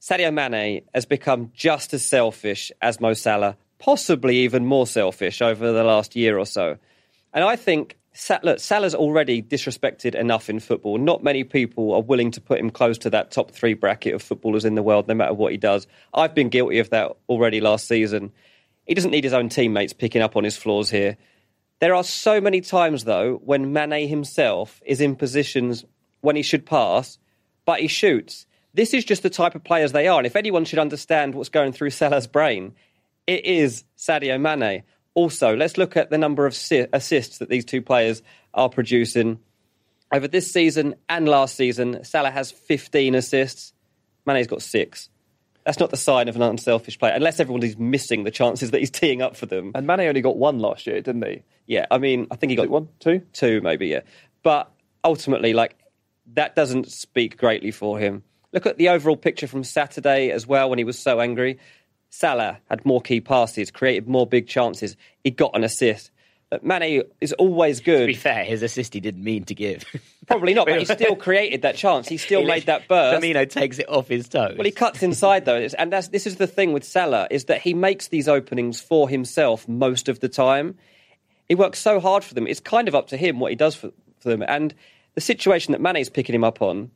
Sadio 0.03 0.33
Mane 0.33 0.81
has 0.93 1.05
become 1.05 1.49
just 1.53 1.93
as 1.93 2.05
selfish 2.05 2.73
as 2.81 2.99
Mo 2.99 3.13
Salah, 3.13 3.55
possibly 3.79 4.39
even 4.39 4.65
more 4.65 4.85
selfish 4.85 5.41
over 5.41 5.71
the 5.71 5.85
last 5.85 6.17
year 6.17 6.37
or 6.37 6.45
so. 6.45 6.77
And 7.33 7.45
I 7.45 7.55
think 7.55 7.97
look, 8.43 8.59
Salah's 8.59 8.95
already 8.95 9.41
disrespected 9.41 10.13
enough 10.13 10.49
in 10.49 10.59
football. 10.59 10.97
Not 10.97 11.23
many 11.23 11.45
people 11.45 11.93
are 11.93 12.01
willing 12.01 12.31
to 12.31 12.41
put 12.41 12.59
him 12.59 12.69
close 12.69 12.97
to 12.97 13.09
that 13.11 13.31
top 13.31 13.51
three 13.51 13.75
bracket 13.75 14.13
of 14.13 14.21
footballers 14.21 14.65
in 14.65 14.75
the 14.75 14.83
world, 14.83 15.07
no 15.07 15.13
matter 15.13 15.33
what 15.33 15.53
he 15.53 15.57
does. 15.57 15.87
I've 16.13 16.35
been 16.35 16.49
guilty 16.49 16.79
of 16.79 16.89
that 16.89 17.15
already 17.29 17.61
last 17.61 17.87
season. 17.87 18.33
He 18.85 18.95
doesn't 18.95 19.11
need 19.11 19.23
his 19.23 19.31
own 19.31 19.47
teammates 19.47 19.93
picking 19.93 20.21
up 20.21 20.35
on 20.35 20.43
his 20.43 20.57
flaws 20.57 20.89
here. 20.89 21.15
There 21.79 21.95
are 21.95 22.03
so 22.03 22.41
many 22.41 22.59
times, 22.59 23.05
though, 23.05 23.35
when 23.45 23.71
Mane 23.71 24.09
himself 24.09 24.81
is 24.85 24.99
in 24.99 25.15
positions 25.15 25.85
when 26.19 26.35
he 26.35 26.41
should 26.41 26.65
pass, 26.65 27.19
but 27.63 27.79
he 27.79 27.87
shoots. 27.87 28.47
This 28.73 28.93
is 28.93 29.05
just 29.05 29.23
the 29.23 29.29
type 29.29 29.55
of 29.55 29.63
players 29.63 29.91
they 29.91 30.07
are. 30.07 30.17
And 30.17 30.25
if 30.25 30.35
anyone 30.35 30.65
should 30.65 30.79
understand 30.79 31.35
what's 31.35 31.49
going 31.49 31.73
through 31.73 31.91
Salah's 31.91 32.27
brain, 32.27 32.73
it 33.27 33.45
is 33.45 33.83
Sadio 33.97 34.39
Mane. 34.39 34.83
Also, 35.13 35.55
let's 35.55 35.77
look 35.77 35.95
at 35.95 36.09
the 36.09 36.17
number 36.17 36.47
of 36.47 36.53
assists 36.91 37.37
that 37.37 37.49
these 37.49 37.65
two 37.65 37.81
players 37.81 38.23
are 38.53 38.69
producing. 38.69 39.39
Over 40.11 40.27
this 40.27 40.51
season 40.51 40.95
and 41.07 41.27
last 41.27 41.55
season, 41.55 42.03
Salah 42.03 42.31
has 42.31 42.51
15 42.51 43.15
assists. 43.15 43.73
Mane's 44.25 44.47
got 44.47 44.61
six. 44.61 45.09
That's 45.65 45.79
not 45.79 45.91
the 45.91 45.97
sign 45.97 46.27
of 46.27 46.35
an 46.35 46.41
unselfish 46.41 46.99
player, 46.99 47.13
unless 47.13 47.39
everybody's 47.39 47.77
missing 47.77 48.23
the 48.23 48.31
chances 48.31 48.71
that 48.71 48.79
he's 48.79 48.91
teeing 48.91 49.21
up 49.21 49.35
for 49.35 49.45
them. 49.45 49.71
And 49.75 49.87
Mane 49.87 50.01
only 50.01 50.21
got 50.21 50.35
one 50.35 50.59
last 50.59 50.87
year, 50.87 50.99
didn't 50.99 51.25
he? 51.25 51.43
Yeah, 51.67 51.85
I 51.89 51.99
mean, 51.99 52.27
I 52.31 52.35
think 52.35 52.49
he 52.49 52.55
got 52.55 52.69
one, 52.69 52.89
two? 52.99 53.21
two, 53.31 53.61
maybe, 53.61 53.87
yeah. 53.87 54.01
But 54.41 54.69
ultimately, 55.03 55.53
like, 55.53 55.77
that 56.33 56.55
doesn't 56.55 56.91
speak 56.91 57.37
greatly 57.37 57.71
for 57.71 57.97
him. 57.99 58.23
Look 58.53 58.67
at 58.67 58.77
the 58.77 58.89
overall 58.89 59.17
picture 59.17 59.47
from 59.47 59.63
Saturday 59.63 60.29
as 60.31 60.47
well 60.47 60.69
when 60.69 60.77
he 60.77 60.85
was 60.85 60.97
so 60.97 61.19
angry. 61.19 61.59
Salah 62.09 62.59
had 62.69 62.85
more 62.85 63.01
key 63.01 63.19
passes, 63.19 63.71
created 63.71 64.07
more 64.07 64.27
big 64.27 64.47
chances. 64.47 64.95
He 65.23 65.31
got 65.31 65.55
an 65.55 65.63
assist. 65.63 66.11
But 66.51 66.63
Mane 66.63 67.01
is 67.19 67.33
always 67.33 67.79
good. 67.79 68.01
To 68.01 68.05
be 68.05 68.13
fair, 68.13 68.43
his 68.43 68.61
assist 68.61 68.93
he 68.93 68.99
didn't 68.99 69.23
mean 69.23 69.43
to 69.45 69.55
give. 69.55 69.83
Probably 70.27 70.53
not, 70.53 70.67
but 70.67 70.77
he 70.77 70.85
still 70.93 71.15
created 71.15 71.63
that 71.63 71.75
chance. 71.75 72.07
He 72.07 72.17
still 72.17 72.45
made 72.45 72.67
that 72.67 72.87
burst. 72.87 73.23
Firmino 73.23 73.49
takes 73.49 73.79
it 73.79 73.89
off 73.89 74.07
his 74.07 74.29
toes. 74.29 74.55
Well, 74.55 74.65
he 74.65 74.71
cuts 74.71 75.01
inside 75.01 75.45
though, 75.45 75.67
and 75.79 75.91
that's 75.91 76.09
this 76.09 76.27
is 76.27 76.35
the 76.35 76.45
thing 76.45 76.71
with 76.71 76.83
Salah 76.83 77.27
is 77.31 77.45
that 77.45 77.61
he 77.61 77.73
makes 77.73 78.09
these 78.09 78.27
openings 78.27 78.79
for 78.79 79.09
himself 79.09 79.67
most 79.67 80.07
of 80.07 80.19
the 80.19 80.29
time. 80.29 80.75
He 81.47 81.55
works 81.55 81.79
so 81.79 81.99
hard 81.99 82.23
for 82.23 82.35
them. 82.35 82.45
It's 82.45 82.59
kind 82.59 82.87
of 82.87 82.93
up 82.93 83.07
to 83.07 83.17
him 83.17 83.39
what 83.39 83.51
he 83.51 83.55
does 83.55 83.73
for, 83.73 83.91
for 84.19 84.29
them. 84.29 84.43
And 84.47 84.75
the 85.15 85.21
situation 85.21 85.71
that 85.71 85.81
Mane 85.81 85.95
is 85.95 86.11
picking 86.11 86.35
him 86.35 86.43
up 86.43 86.61
on 86.61 86.91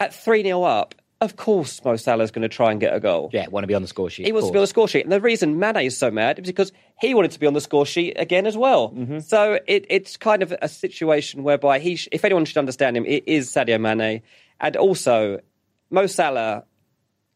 at 0.00 0.14
three 0.14 0.42
0 0.42 0.62
up, 0.62 0.94
of 1.20 1.34
course, 1.34 1.84
Mo 1.84 1.96
Salah's 1.96 2.30
going 2.30 2.42
to 2.42 2.48
try 2.48 2.70
and 2.70 2.80
get 2.80 2.94
a 2.94 3.00
goal. 3.00 3.30
yeah, 3.32 3.48
want 3.48 3.64
to 3.64 3.66
be 3.66 3.74
on 3.74 3.82
the 3.82 3.88
score 3.88 4.08
sheet. 4.08 4.26
He 4.26 4.32
wants 4.32 4.48
to 4.48 4.52
be 4.52 4.58
on 4.58 4.62
the 4.62 4.68
score 4.68 4.86
sheet. 4.86 5.02
And 5.02 5.10
the 5.10 5.20
reason 5.20 5.58
Mane 5.58 5.78
is 5.78 5.96
so 5.96 6.10
mad 6.12 6.38
is 6.38 6.46
because 6.46 6.70
he 7.00 7.12
wanted 7.12 7.32
to 7.32 7.40
be 7.40 7.46
on 7.46 7.54
the 7.54 7.60
score 7.60 7.84
sheet 7.84 8.14
again 8.16 8.46
as 8.46 8.56
well. 8.56 8.90
Mm-hmm. 8.90 9.18
So 9.20 9.58
it, 9.66 9.86
it's 9.88 10.16
kind 10.16 10.44
of 10.44 10.54
a 10.62 10.68
situation 10.68 11.42
whereby 11.42 11.80
he, 11.80 11.96
sh- 11.96 12.08
if 12.12 12.24
anyone 12.24 12.44
should 12.44 12.58
understand 12.58 12.96
him, 12.96 13.04
it 13.04 13.24
is 13.26 13.50
Sadio 13.50 13.80
Mane. 13.80 14.22
And 14.60 14.76
also, 14.76 15.40
Mo 15.90 16.06
Salah 16.06 16.64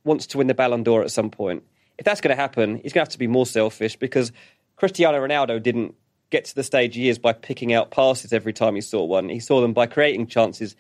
wants 0.05 0.27
to 0.29 0.39
win 0.39 0.47
the 0.47 0.55
Ballon 0.55 0.85
d'Or 0.85 1.03
at 1.03 1.11
some 1.11 1.31
point. 1.31 1.65
If 1.99 2.05
that's 2.05 2.21
going 2.21 2.35
to 2.35 2.41
happen, 2.41 2.77
he's 2.77 2.93
going 2.93 3.05
to 3.05 3.09
have 3.09 3.09
to 3.11 3.19
be 3.19 3.27
more 3.27 3.47
selfish 3.47 3.97
because 3.97 4.31
Cristiano 4.77 5.19
Ronaldo 5.19 5.61
didn't 5.61 5.97
get 6.31 6.45
to 6.47 6.55
the 6.55 6.63
stage 6.63 6.95
he 6.95 7.09
is 7.09 7.19
by 7.19 7.33
picking 7.33 7.73
out 7.73 7.91
passes 7.91 8.33
every 8.33 8.53
time 8.53 8.77
he 8.77 8.81
saw 8.81 9.05
one. 9.05 9.29
He 9.29 9.41
saw 9.41 9.61
them 9.61 9.73
by 9.73 9.87
creating 9.87 10.29
chances 10.29 10.77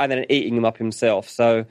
and 0.00 0.10
then 0.10 0.26
eating 0.28 0.54
them 0.54 0.64
up 0.64 0.78
himself. 0.78 1.28
So, 1.28 1.66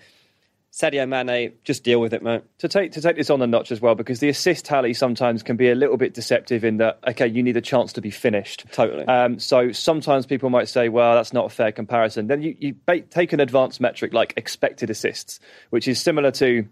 Sadio 0.71 1.09
Mane, 1.09 1.53
just 1.63 1.83
deal 1.83 1.99
with 1.99 2.13
it, 2.13 2.21
mate. 2.21 2.43
to 2.59 2.67
take 2.67 2.91
to 2.91 3.01
take 3.01 3.15
this 3.17 3.29
on 3.29 3.41
a 3.41 3.47
notch 3.47 3.71
as 3.71 3.81
well, 3.81 3.95
because 3.95 4.19
the 4.19 4.29
assist 4.29 4.65
tally 4.65 4.93
sometimes 4.93 5.41
can 5.41 5.57
be 5.57 5.69
a 5.69 5.75
little 5.75 5.97
bit 5.97 6.13
deceptive 6.13 6.63
in 6.63 6.77
that 6.77 6.99
okay, 7.07 7.27
you 7.27 7.41
need 7.41 7.57
a 7.57 7.61
chance 7.61 7.91
to 7.93 8.01
be 8.01 8.11
finished. 8.11 8.65
Totally. 8.71 9.05
Um, 9.05 9.39
so 9.39 9.71
sometimes 9.71 10.25
people 10.25 10.49
might 10.49 10.69
say, 10.69 10.87
well, 10.87 11.15
that's 11.15 11.33
not 11.33 11.45
a 11.45 11.49
fair 11.49 11.71
comparison. 11.71 12.27
Then 12.27 12.41
you, 12.43 12.55
you 12.59 12.75
take 13.09 13.33
an 13.33 13.39
advanced 13.39 13.81
metric 13.81 14.13
like 14.13 14.33
expected 14.37 14.89
assists, 14.89 15.39
which 15.71 15.87
is 15.87 15.99
similar 15.99 16.31
to 16.31 16.67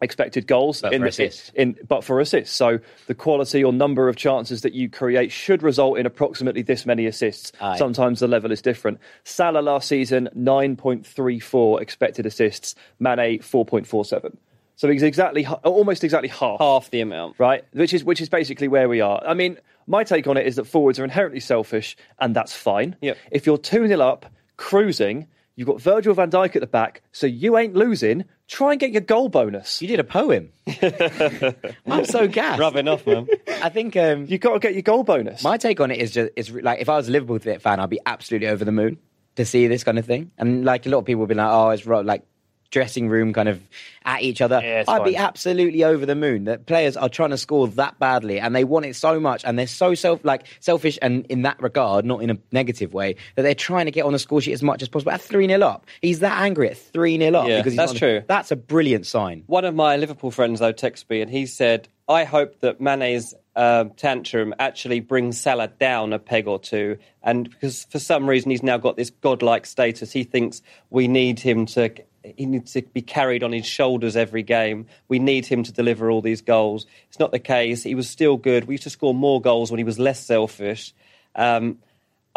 expected 0.00 0.46
goals 0.46 0.82
in 0.84 1.02
the- 1.02 1.08
assists. 1.08 1.50
in 1.54 1.76
but 1.88 2.04
for 2.04 2.20
assists. 2.20 2.54
So 2.54 2.78
the 3.08 3.14
quality 3.14 3.64
or 3.64 3.72
number 3.72 4.08
of 4.08 4.16
chances 4.16 4.62
that 4.62 4.72
you 4.72 4.88
create 4.88 5.32
should 5.32 5.62
result 5.62 5.98
in 5.98 6.06
approximately 6.06 6.62
this 6.62 6.86
many 6.86 7.06
assists. 7.06 7.52
Aye. 7.60 7.78
Sometimes 7.78 8.20
the 8.20 8.28
level 8.28 8.52
is 8.52 8.62
different. 8.62 8.98
Salah 9.24 9.60
last 9.60 9.88
season 9.88 10.28
9.34 10.36 11.80
expected 11.80 12.26
assists, 12.26 12.74
Mane 12.98 13.38
4.47. 13.40 14.36
So 14.76 14.88
he's 14.88 15.02
exactly 15.02 15.44
almost 15.64 16.04
exactly 16.04 16.28
half 16.28 16.60
Half 16.60 16.90
the 16.90 17.00
amount. 17.00 17.34
right? 17.38 17.64
Which 17.72 17.92
is 17.92 18.04
which 18.04 18.20
is 18.20 18.28
basically 18.28 18.68
where 18.68 18.88
we 18.88 19.00
are. 19.00 19.20
I 19.26 19.34
mean, 19.34 19.58
my 19.88 20.04
take 20.04 20.28
on 20.28 20.36
it 20.36 20.46
is 20.46 20.54
that 20.56 20.66
forwards 20.66 21.00
are 21.00 21.04
inherently 21.04 21.40
selfish, 21.40 21.96
and 22.20 22.36
that's 22.36 22.54
fine. 22.54 22.94
Yep. 23.00 23.16
If 23.32 23.44
you're 23.46 23.58
two 23.58 23.88
0 23.88 24.00
up, 24.00 24.26
cruising, 24.56 25.26
you've 25.58 25.66
got 25.66 25.80
Virgil 25.80 26.14
Van 26.14 26.30
Dijk 26.30 26.54
at 26.54 26.60
the 26.60 26.68
back, 26.68 27.02
so 27.10 27.26
you 27.26 27.58
ain't 27.58 27.74
losing. 27.74 28.24
Try 28.46 28.70
and 28.70 28.80
get 28.80 28.92
your 28.92 29.00
goal 29.02 29.28
bonus. 29.28 29.82
You 29.82 29.88
did 29.88 29.98
a 29.98 30.04
poem. 30.04 30.52
I'm 31.86 32.04
so 32.04 32.28
gassed. 32.28 32.60
Rubbing 32.60 32.86
off, 32.88 33.06
man. 33.06 33.26
I 33.62 33.68
think 33.68 33.96
um, 33.96 34.26
You've 34.28 34.40
got 34.40 34.54
to 34.54 34.58
get 34.60 34.72
your 34.74 34.82
goal 34.82 35.02
bonus. 35.04 35.42
my 35.42 35.56
take 35.56 35.80
on 35.80 35.90
it 35.90 35.98
is 35.98 36.12
just 36.12 36.30
is 36.36 36.50
like 36.52 36.80
if 36.80 36.88
I 36.88 36.96
was 36.96 37.08
a 37.08 37.10
Liverpool 37.10 37.38
fan, 37.58 37.80
I'd 37.80 37.90
be 37.90 38.00
absolutely 38.06 38.48
over 38.48 38.64
the 38.64 38.72
moon 38.72 38.98
to 39.36 39.44
see 39.44 39.66
this 39.66 39.84
kind 39.84 39.98
of 39.98 40.06
thing. 40.06 40.30
And 40.38 40.64
like 40.64 40.86
a 40.86 40.88
lot 40.90 40.98
of 40.98 41.04
people 41.04 41.20
would 41.20 41.28
be 41.28 41.34
like, 41.34 41.50
"Oh, 41.50 41.70
it's 41.70 41.84
ro- 41.86 42.00
like 42.00 42.22
dressing 42.70 43.08
room 43.08 43.32
kind 43.32 43.48
of 43.48 43.60
at 44.04 44.22
each 44.22 44.40
other, 44.40 44.60
Yeah, 44.62 44.84
I'd 44.88 45.04
be 45.04 45.16
absolutely 45.16 45.84
over 45.84 46.06
the 46.06 46.14
moon 46.14 46.44
that 46.44 46.66
players 46.66 46.96
are 46.96 47.08
trying 47.08 47.30
to 47.30 47.38
score 47.38 47.68
that 47.68 47.98
badly 47.98 48.40
and 48.40 48.54
they 48.54 48.64
want 48.64 48.86
it 48.86 48.96
so 48.96 49.20
much 49.20 49.44
and 49.44 49.58
they're 49.58 49.66
so 49.66 49.94
self 49.94 50.24
like 50.24 50.46
selfish 50.60 50.98
and 51.02 51.26
in 51.26 51.42
that 51.42 51.60
regard, 51.62 52.04
not 52.04 52.22
in 52.22 52.30
a 52.30 52.38
negative 52.52 52.94
way, 52.94 53.16
that 53.36 53.42
they're 53.42 53.54
trying 53.54 53.86
to 53.86 53.90
get 53.90 54.04
on 54.04 54.12
the 54.12 54.18
score 54.18 54.40
sheet 54.40 54.52
as 54.52 54.62
much 54.62 54.82
as 54.82 54.88
possible. 54.88 55.12
At 55.12 55.20
3 55.20 55.46
0 55.46 55.60
up. 55.60 55.86
He's 56.00 56.20
that 56.20 56.40
angry 56.42 56.70
at 56.70 56.78
3 56.78 57.18
0 57.18 57.38
up 57.38 57.48
Yeah, 57.48 57.58
because 57.58 57.76
that's 57.76 57.92
true. 57.92 58.22
That's 58.26 58.50
a 58.50 58.56
brilliant 58.56 59.06
sign. 59.06 59.44
One 59.46 59.64
of 59.64 59.74
my 59.74 59.96
Liverpool 59.96 60.30
friends, 60.30 60.60
though, 60.60 60.72
texted 60.72 61.10
me 61.10 61.20
and 61.20 61.30
he 61.30 61.46
said, 61.46 61.88
I 62.08 62.24
hope 62.24 62.60
that 62.60 62.80
Mane's 62.80 63.34
um, 63.54 63.90
tantrum 63.90 64.54
actually 64.58 65.00
brings 65.00 65.38
Salah 65.38 65.68
down 65.68 66.12
a 66.12 66.18
peg 66.18 66.46
or 66.46 66.58
two. 66.58 66.96
And 67.22 67.50
because 67.50 67.84
for 67.84 67.98
some 67.98 68.28
reason 68.28 68.50
he's 68.50 68.62
now 68.62 68.78
got 68.78 68.96
this 68.96 69.10
godlike 69.10 69.66
status, 69.66 70.12
he 70.12 70.24
thinks 70.24 70.62
we 70.90 71.08
need 71.08 71.38
him 71.40 71.66
to. 71.66 71.92
He 72.24 72.46
needs 72.46 72.72
to 72.72 72.82
be 72.82 73.02
carried 73.02 73.42
on 73.42 73.52
his 73.52 73.66
shoulders 73.66 74.16
every 74.16 74.42
game. 74.42 74.86
We 75.08 75.18
need 75.18 75.46
him 75.46 75.62
to 75.62 75.72
deliver 75.72 76.10
all 76.10 76.20
these 76.20 76.42
goals. 76.42 76.86
It's 77.08 77.18
not 77.18 77.30
the 77.30 77.38
case. 77.38 77.82
He 77.82 77.94
was 77.94 78.08
still 78.08 78.36
good. 78.36 78.64
We 78.64 78.74
used 78.74 78.84
to 78.84 78.90
score 78.90 79.14
more 79.14 79.40
goals 79.40 79.70
when 79.70 79.78
he 79.78 79.84
was 79.84 79.98
less 79.98 80.24
selfish. 80.24 80.94
Um, 81.34 81.78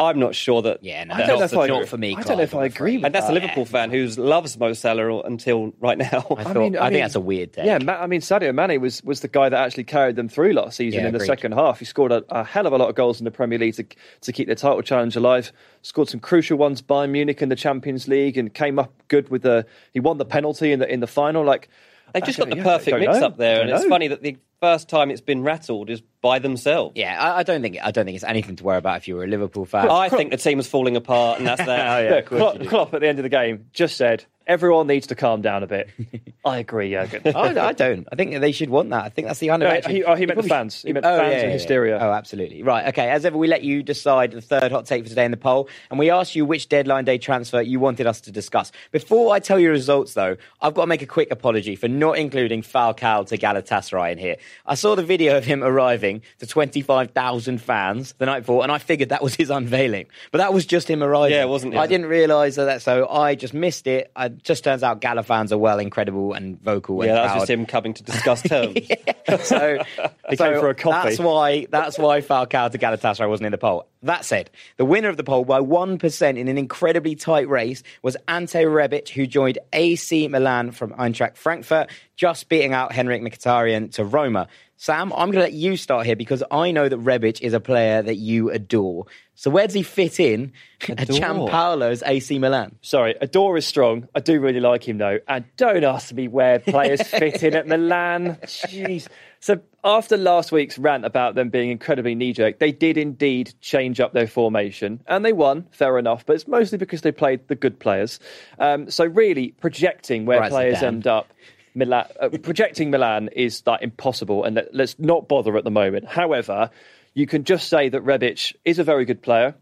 I'm 0.06 0.18
not 0.18 0.34
sure 0.34 0.62
that. 0.62 0.82
Yeah, 0.82 1.04
no, 1.04 1.14
I 1.14 1.18
don't 1.18 1.28
know 1.28 1.38
that's 1.40 1.52
if 1.52 1.58
I 1.58 1.66
not 1.66 1.88
for 1.88 1.96
me. 1.98 2.14
I 2.16 2.22
don't 2.22 2.36
know 2.36 2.42
if 2.42 2.54
I 2.54 2.64
agree 2.66 2.96
with 2.96 3.04
And 3.06 3.14
that's 3.14 3.28
a. 3.28 3.32
Liverpool 3.32 3.64
fan 3.64 3.90
who 3.90 4.06
loves 4.06 4.58
Mo 4.58 4.72
Salah 4.72 5.20
until 5.22 5.72
right 5.80 5.96
now. 5.98 6.06
I, 6.36 6.44
thought, 6.44 6.56
I, 6.56 6.60
mean- 6.60 6.76
I 6.76 6.80
think 6.84 6.92
mean- 6.94 7.00
that's 7.02 7.14
a 7.14 7.20
weird 7.20 7.52
take. 7.52 7.64
Yeah, 7.66 7.78
Ma- 7.78 7.94
I 8.00 8.06
mean 8.06 8.20
Sadio 8.20 8.54
Mane 8.54 8.80
was 8.80 9.02
was 9.02 9.20
the 9.20 9.28
guy 9.28 9.48
that 9.48 9.58
actually 9.58 9.84
carried 9.84 10.16
them 10.16 10.28
through 10.28 10.52
last 10.52 10.76
season 10.76 11.00
Yeah, 11.00 11.06
in 11.06 11.12
the 11.12 11.16
agreed. 11.18 11.26
second 11.26 11.52
half. 11.52 11.78
He 11.78 11.84
scored 11.84 12.12
a, 12.12 12.24
a 12.30 12.44
hell 12.44 12.66
of 12.66 12.72
a 12.72 12.76
lot 12.78 12.88
of 12.88 12.94
goals 12.94 13.20
in 13.20 13.24
the 13.24 13.30
Premier 13.30 13.58
League 13.58 13.74
to 13.74 13.86
to 14.22 14.32
keep 14.32 14.48
the 14.48 14.54
title 14.54 14.82
challenge 14.82 15.16
alive. 15.16 15.52
Scored 15.82 16.08
some 16.08 16.20
crucial 16.20 16.56
ones 16.58 16.80
by 16.82 17.06
Munich 17.06 17.42
in 17.42 17.48
the 17.48 17.56
Champions 17.56 18.06
League 18.08 18.36
and 18.38 18.52
came 18.54 18.78
up 18.78 18.92
good 19.08 19.28
with 19.30 19.42
the. 19.42 19.66
He 19.92 20.00
won 20.00 20.18
the 20.18 20.24
penalty 20.24 20.72
in 20.72 20.78
the 20.78 20.92
in 20.92 21.00
the 21.00 21.06
final. 21.06 21.44
Like 21.44 21.68
They've 22.12 22.24
just 22.24 22.38
got 22.38 22.50
the 22.50 22.56
yeah, 22.56 22.62
perfect 22.62 22.98
mix 22.98 23.18
know. 23.18 23.26
up 23.26 23.36
there, 23.36 23.56
Don't 23.58 23.68
and 23.68 23.76
it's 23.76 23.86
funny 23.86 24.08
that 24.08 24.22
the 24.22 24.36
first 24.60 24.88
time 24.88 25.10
it's 25.10 25.20
been 25.20 25.42
rattled 25.42 25.90
is 25.90 26.00
by 26.20 26.38
themselves. 26.38 26.92
Yeah, 26.96 27.20
I, 27.20 27.38
I 27.38 27.42
don't 27.42 27.62
think 27.62 27.78
I 27.82 27.90
don't 27.90 28.04
think 28.04 28.14
it's 28.14 28.24
anything 28.24 28.56
to 28.56 28.64
worry 28.64 28.78
about 28.78 28.98
if 28.98 29.08
you 29.08 29.16
were 29.16 29.24
a 29.24 29.28
Liverpool 29.28 29.64
fan. 29.66 29.88
I 29.90 30.08
think 30.08 30.30
the 30.30 30.36
team's 30.36 30.66
falling 30.66 30.96
apart, 30.96 31.38
and 31.38 31.46
that's 31.46 31.58
that. 31.66 31.98
Oh, 31.98 32.02
yeah, 32.02 32.14
Yeah, 32.14 32.20
Klopp. 32.22 32.60
Klopp 32.66 32.94
at 32.94 33.00
the 33.00 33.08
end 33.08 33.18
of 33.18 33.22
the 33.22 33.28
game 33.28 33.66
just 33.72 33.96
said 33.96 34.24
everyone 34.52 34.86
needs 34.86 35.06
to 35.08 35.14
calm 35.14 35.40
down 35.42 35.62
a 35.62 35.66
bit. 35.66 35.88
I 36.44 36.58
agree, 36.58 36.90
Jurgen. 36.90 37.22
I, 37.34 37.58
I 37.68 37.72
don't. 37.72 38.06
I 38.12 38.16
think 38.16 38.38
they 38.40 38.52
should 38.52 38.68
want 38.70 38.90
that. 38.90 39.04
I 39.04 39.08
think 39.08 39.26
that's 39.28 39.38
the 39.40 39.50
of. 39.50 39.60
No, 39.60 39.80
he- 39.88 40.04
oh, 40.04 40.14
he 40.14 40.26
meant 40.26 40.40
the 40.40 40.48
fans. 40.48 40.82
He 40.82 40.92
meant 40.92 41.06
Oh, 41.06 41.18
fans 41.18 41.32
yeah, 41.34 41.40
and 41.40 41.52
hysteria. 41.52 41.96
yeah. 41.96 42.06
Oh, 42.06 42.12
absolutely. 42.12 42.62
Right. 42.62 42.86
Okay. 42.88 43.08
As 43.10 43.24
ever, 43.24 43.38
we 43.38 43.48
let 43.48 43.62
you 43.62 43.82
decide 43.82 44.32
the 44.32 44.40
third 44.42 44.70
hot 44.70 44.86
take 44.86 45.04
for 45.04 45.08
today 45.08 45.24
in 45.24 45.30
the 45.30 45.36
poll, 45.36 45.68
and 45.90 45.98
we 45.98 46.10
asked 46.10 46.34
you 46.36 46.44
which 46.44 46.68
deadline 46.68 47.04
day 47.04 47.18
transfer 47.18 47.60
you 47.62 47.80
wanted 47.80 48.06
us 48.06 48.20
to 48.22 48.30
discuss. 48.32 48.70
Before 48.90 49.34
I 49.34 49.38
tell 49.40 49.58
you 49.58 49.70
results, 49.70 50.14
though, 50.14 50.36
I've 50.60 50.74
got 50.74 50.82
to 50.82 50.86
make 50.88 51.02
a 51.02 51.06
quick 51.06 51.30
apology 51.30 51.74
for 51.76 51.88
not 51.88 52.18
including 52.18 52.62
Falcao 52.62 53.26
to 53.28 53.38
Galatasaray 53.38 54.12
in 54.12 54.18
here. 54.18 54.36
I 54.66 54.74
saw 54.74 54.94
the 54.94 55.02
video 55.02 55.36
of 55.38 55.44
him 55.44 55.62
arriving 55.64 56.22
to 56.40 56.46
25,000 56.46 57.58
fans 57.60 58.14
the 58.18 58.26
night 58.26 58.40
before, 58.40 58.62
and 58.62 58.70
I 58.72 58.78
figured 58.78 59.08
that 59.08 59.22
was 59.22 59.34
his 59.34 59.48
unveiling, 59.50 60.06
but 60.30 60.38
that 60.38 60.52
was 60.52 60.66
just 60.66 60.88
him 60.90 61.02
arriving. 61.02 61.36
Yeah, 61.36 61.42
it 61.44 61.48
wasn't 61.48 61.74
it? 61.74 61.78
I 61.78 61.86
didn't 61.86 62.06
realise 62.06 62.56
that, 62.56 62.82
so 62.82 63.08
I 63.08 63.34
just 63.34 63.54
missed 63.54 63.86
it. 63.86 64.10
It 64.18 64.41
just 64.42 64.64
turns 64.64 64.82
out 64.82 65.00
Gala 65.00 65.22
fans 65.22 65.52
are 65.52 65.58
well 65.58 65.78
incredible 65.78 66.32
and 66.32 66.60
vocal. 66.60 67.04
Yeah, 67.04 67.10
and 67.10 67.16
that 67.16 67.22
was 67.22 67.30
proud. 67.30 67.38
just 67.40 67.50
him 67.50 67.66
coming 67.66 67.94
to 67.94 68.02
discuss 68.02 68.42
terms. 68.48 68.78
so 69.44 69.78
He 70.30 70.36
so 70.36 70.52
came 70.52 70.60
for 70.60 70.70
a 70.70 70.74
coffee. 70.74 71.08
That's 71.10 71.18
why 71.20 71.66
that's 71.70 71.98
why 71.98 72.20
Falcao 72.20 72.70
to 72.70 72.78
Galatasaray 72.78 73.28
wasn't 73.28 73.46
in 73.46 73.52
the 73.52 73.58
poll. 73.58 73.86
That 74.02 74.24
said, 74.24 74.50
the 74.76 74.84
winner 74.84 75.08
of 75.08 75.16
the 75.16 75.24
poll 75.24 75.44
by 75.44 75.60
one 75.60 75.98
percent 75.98 76.38
in 76.38 76.48
an 76.48 76.58
incredibly 76.58 77.14
tight 77.14 77.48
race 77.48 77.82
was 78.02 78.16
Ante 78.26 78.64
Rebic, 78.64 79.08
who 79.08 79.26
joined 79.26 79.58
AC 79.72 80.28
Milan 80.28 80.72
from 80.72 80.92
Eintracht 80.94 81.36
Frankfurt, 81.36 81.90
just 82.16 82.48
beating 82.48 82.72
out 82.72 82.92
Henrik 82.92 83.22
Mkhitaryan 83.22 83.92
to 83.92 84.04
Roma. 84.04 84.48
Sam, 84.82 85.12
I'm 85.12 85.30
going 85.30 85.34
to 85.34 85.40
let 85.42 85.52
you 85.52 85.76
start 85.76 86.06
here 86.06 86.16
because 86.16 86.42
I 86.50 86.72
know 86.72 86.88
that 86.88 86.98
Rebic 86.98 87.40
is 87.40 87.52
a 87.52 87.60
player 87.60 88.02
that 88.02 88.16
you 88.16 88.50
adore. 88.50 89.06
So 89.36 89.48
where 89.48 89.64
does 89.64 89.74
he 89.74 89.84
fit 89.84 90.18
in 90.18 90.52
at? 90.88 91.06
Giampaolo's 91.06 92.02
AC 92.04 92.36
Milan? 92.40 92.74
Sorry, 92.82 93.14
Adore 93.20 93.56
is 93.58 93.64
strong. 93.64 94.08
I 94.12 94.18
do 94.18 94.40
really 94.40 94.58
like 94.58 94.86
him 94.88 94.98
though. 94.98 95.20
And 95.28 95.44
don't 95.56 95.84
ask 95.84 96.12
me 96.12 96.26
where 96.26 96.58
players 96.58 97.00
fit 97.06 97.44
in 97.44 97.54
at 97.54 97.68
Milan. 97.68 98.38
Jeez. 98.42 99.06
So 99.42 99.60
after 99.82 100.16
last 100.16 100.52
week's 100.52 100.78
rant 100.78 101.04
about 101.04 101.34
them 101.34 101.50
being 101.50 101.72
incredibly 101.72 102.14
knee 102.14 102.32
jerk, 102.32 102.60
they 102.60 102.70
did 102.70 102.96
indeed 102.96 103.52
change 103.60 103.98
up 103.98 104.12
their 104.12 104.28
formation 104.28 105.02
and 105.08 105.24
they 105.24 105.32
won, 105.32 105.66
fair 105.72 105.98
enough, 105.98 106.24
but 106.24 106.34
it's 106.34 106.46
mostly 106.46 106.78
because 106.78 107.00
they 107.00 107.10
played 107.10 107.48
the 107.48 107.56
good 107.56 107.80
players. 107.80 108.20
Um, 108.60 108.88
so 108.88 109.04
really 109.04 109.48
projecting 109.60 110.26
where 110.26 110.38
Right, 110.38 110.50
players 110.50 110.80
end 110.80 111.08
up. 111.08 111.32
Milan, 111.74 112.06
uh, 112.20 112.28
projecting 112.40 112.92
Milan 112.92 113.30
is 113.34 113.64
like 113.66 113.82
impossible, 113.82 114.44
and 114.44 114.54
let, 114.54 114.74
let's 114.74 114.98
not 115.00 115.26
bother 115.26 115.56
at 115.56 115.64
the 115.64 115.70
moment. 115.70 116.06
However, 116.06 116.70
you 117.14 117.26
can 117.26 117.42
just 117.42 117.68
say 117.68 117.88
that 117.88 118.04
Rebic 118.04 118.54
is 118.64 118.78
a 118.78 118.84
very 118.84 119.04
good 119.04 119.22
player. 119.22 119.56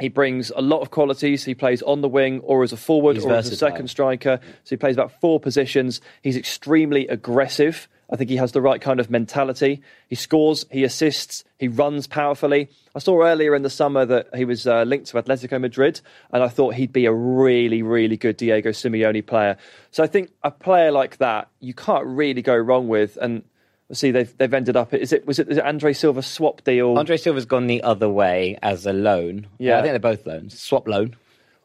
He 0.00 0.08
brings 0.08 0.50
a 0.50 0.62
lot 0.62 0.80
of 0.80 0.90
qualities. 0.90 1.44
He 1.44 1.54
plays 1.54 1.82
on 1.82 2.00
the 2.00 2.08
wing 2.08 2.40
or 2.40 2.64
as 2.64 2.72
a 2.72 2.76
forward 2.76 3.16
He's 3.16 3.24
or 3.24 3.34
as 3.34 3.52
a 3.52 3.56
second 3.56 3.88
striker. 3.88 4.40
So 4.64 4.70
he 4.70 4.76
plays 4.76 4.96
about 4.96 5.20
four 5.20 5.38
positions. 5.38 6.00
He's 6.22 6.38
extremely 6.38 7.06
aggressive. 7.06 7.86
I 8.10 8.16
think 8.16 8.28
he 8.28 8.36
has 8.36 8.52
the 8.52 8.60
right 8.60 8.80
kind 8.80 8.98
of 8.98 9.08
mentality. 9.08 9.82
He 10.08 10.16
scores, 10.16 10.66
he 10.70 10.82
assists, 10.82 11.44
he 11.58 11.68
runs 11.68 12.06
powerfully. 12.06 12.68
I 12.94 12.98
saw 12.98 13.22
earlier 13.22 13.54
in 13.54 13.62
the 13.62 13.70
summer 13.70 14.04
that 14.04 14.34
he 14.34 14.44
was 14.44 14.66
uh, 14.66 14.82
linked 14.82 15.06
to 15.08 15.22
Atletico 15.22 15.60
Madrid, 15.60 16.00
and 16.32 16.42
I 16.42 16.48
thought 16.48 16.74
he'd 16.74 16.92
be 16.92 17.06
a 17.06 17.12
really, 17.12 17.82
really 17.82 18.16
good 18.16 18.36
Diego 18.36 18.70
Simeone 18.70 19.24
player. 19.24 19.56
So 19.92 20.02
I 20.02 20.08
think 20.08 20.30
a 20.42 20.50
player 20.50 20.90
like 20.90 21.18
that 21.18 21.48
you 21.60 21.72
can't 21.72 22.06
really 22.06 22.42
go 22.42 22.56
wrong 22.56 22.88
with. 22.88 23.16
And 23.16 23.44
see, 23.92 24.10
they've 24.10 24.36
they've 24.38 24.52
ended 24.52 24.76
up. 24.76 24.92
Is 24.92 25.12
it 25.12 25.24
was 25.26 25.38
it, 25.38 25.48
is 25.48 25.58
it 25.58 25.64
Andre 25.64 25.92
Silva 25.92 26.22
swap 26.22 26.64
deal? 26.64 26.98
Andre 26.98 27.16
Silva's 27.16 27.46
gone 27.46 27.68
the 27.68 27.82
other 27.84 28.08
way 28.08 28.58
as 28.60 28.86
a 28.86 28.92
loan. 28.92 29.46
Yeah. 29.58 29.78
I 29.78 29.82
think 29.82 29.92
they're 29.92 30.00
both 30.00 30.26
loans. 30.26 30.60
Swap 30.60 30.88
loan. 30.88 31.14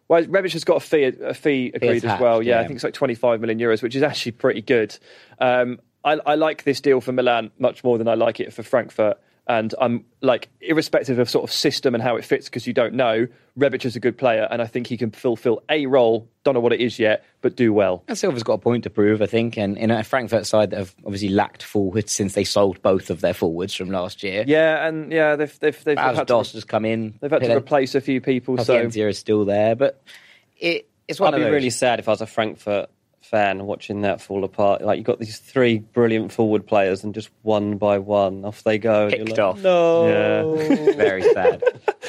Well, 0.07 0.23
Rebic 0.23 0.53
has 0.53 0.63
got 0.63 0.77
a 0.77 0.79
fee, 0.81 1.03
a 1.05 1.33
fee 1.33 1.71
agreed 1.73 2.05
as 2.05 2.19
well. 2.19 2.43
Yeah, 2.43 2.57
yeah. 2.57 2.61
I 2.61 2.67
think 2.67 2.75
it's 2.75 2.83
like 2.83 2.93
25 2.93 3.41
million 3.41 3.57
euros, 3.57 3.81
which 3.81 3.95
is 3.95 4.03
actually 4.03 4.33
pretty 4.33 4.61
good. 4.61 4.95
Um, 5.39 5.79
I, 6.05 6.19
I 6.25 6.35
like 6.35 6.63
this 6.63 6.79
deal 6.79 7.01
for 7.01 7.11
Milan 7.11 7.51
much 7.59 7.83
more 7.83 7.97
than 7.97 8.07
I 8.07 8.13
like 8.13 8.39
it 8.39 8.53
for 8.53 8.63
Frankfurt. 8.63 9.17
And 9.47 9.75
I'm 9.79 10.05
like, 10.21 10.49
irrespective 10.59 11.19
of 11.19 11.29
sort 11.29 11.43
of 11.43 11.51
system 11.51 11.93
and 11.93 12.01
how 12.01 12.15
it 12.15 12.25
fits, 12.25 12.45
because 12.45 12.65
you 12.65 12.73
don't 12.73 12.95
know, 12.95 13.27
Rebic 13.59 13.85
is 13.85 13.95
a 13.95 13.99
good 13.99 14.17
player, 14.17 14.47
and 14.49 14.59
I 14.59 14.65
think 14.65 14.87
he 14.87 14.97
can 14.97 15.11
fulfill 15.11 15.61
a 15.69 15.85
role. 15.85 16.27
Don't 16.43 16.55
know 16.55 16.59
what 16.59 16.73
it 16.73 16.81
is 16.81 16.97
yet, 16.97 17.23
but 17.41 17.55
do 17.55 17.71
well. 17.71 18.03
And 18.07 18.17
Silva's 18.17 18.41
got 18.41 18.53
a 18.53 18.57
point 18.57 18.85
to 18.85 18.89
prove, 18.89 19.21
I 19.21 19.27
think, 19.27 19.55
and 19.55 19.77
in 19.77 19.91
a 19.91 20.03
Frankfurt 20.03 20.47
side 20.47 20.71
that 20.71 20.77
have 20.77 20.95
obviously 21.05 21.29
lacked 21.29 21.61
forwards 21.61 22.11
since 22.11 22.33
they 22.33 22.43
sold 22.43 22.81
both 22.81 23.11
of 23.11 23.21
their 23.21 23.35
forwards 23.35 23.75
from 23.75 23.91
last 23.91 24.23
year. 24.23 24.43
Yeah, 24.47 24.87
and 24.87 25.11
yeah, 25.11 25.35
they've 25.35 25.59
they've 25.59 25.83
they've 25.83 25.97
As 25.97 26.17
had 26.17 26.25
Dost 26.25 26.51
to, 26.51 26.57
has 26.57 26.65
come 26.65 26.83
in. 26.85 27.13
they've 27.21 27.29
had 27.29 27.43
to 27.43 27.55
replace 27.55 27.93
a 27.93 28.01
few 28.01 28.21
people. 28.21 28.57
So 28.57 28.73
Paciencia 28.73 29.09
is 29.09 29.19
still 29.19 29.45
there, 29.45 29.75
but 29.75 30.01
it, 30.57 30.89
it's 31.07 31.19
one 31.19 31.35
I'd 31.35 31.37
be 31.37 31.43
really 31.43 31.69
sad 31.69 31.99
if 31.99 32.07
I 32.07 32.13
was 32.13 32.21
a 32.21 32.25
Frankfurt 32.25 32.89
fan 33.25 33.65
watching 33.65 34.01
that 34.01 34.21
fall 34.21 34.43
apart. 34.43 34.81
Like 34.81 34.97
you've 34.97 35.05
got 35.05 35.19
these 35.19 35.37
three 35.39 35.79
brilliant 35.79 36.31
forward 36.31 36.65
players, 36.67 37.03
and 37.03 37.13
just 37.13 37.29
one 37.41 37.77
by 37.77 37.97
one 37.99 38.45
off 38.45 38.63
they 38.63 38.77
go. 38.77 39.03
and 39.07 39.11
you're 39.11 39.25
Picked 39.25 39.37
like, 39.37 39.45
off. 39.55 39.61
No. 39.61 40.55
very 40.95 41.21
sad. 41.33 41.63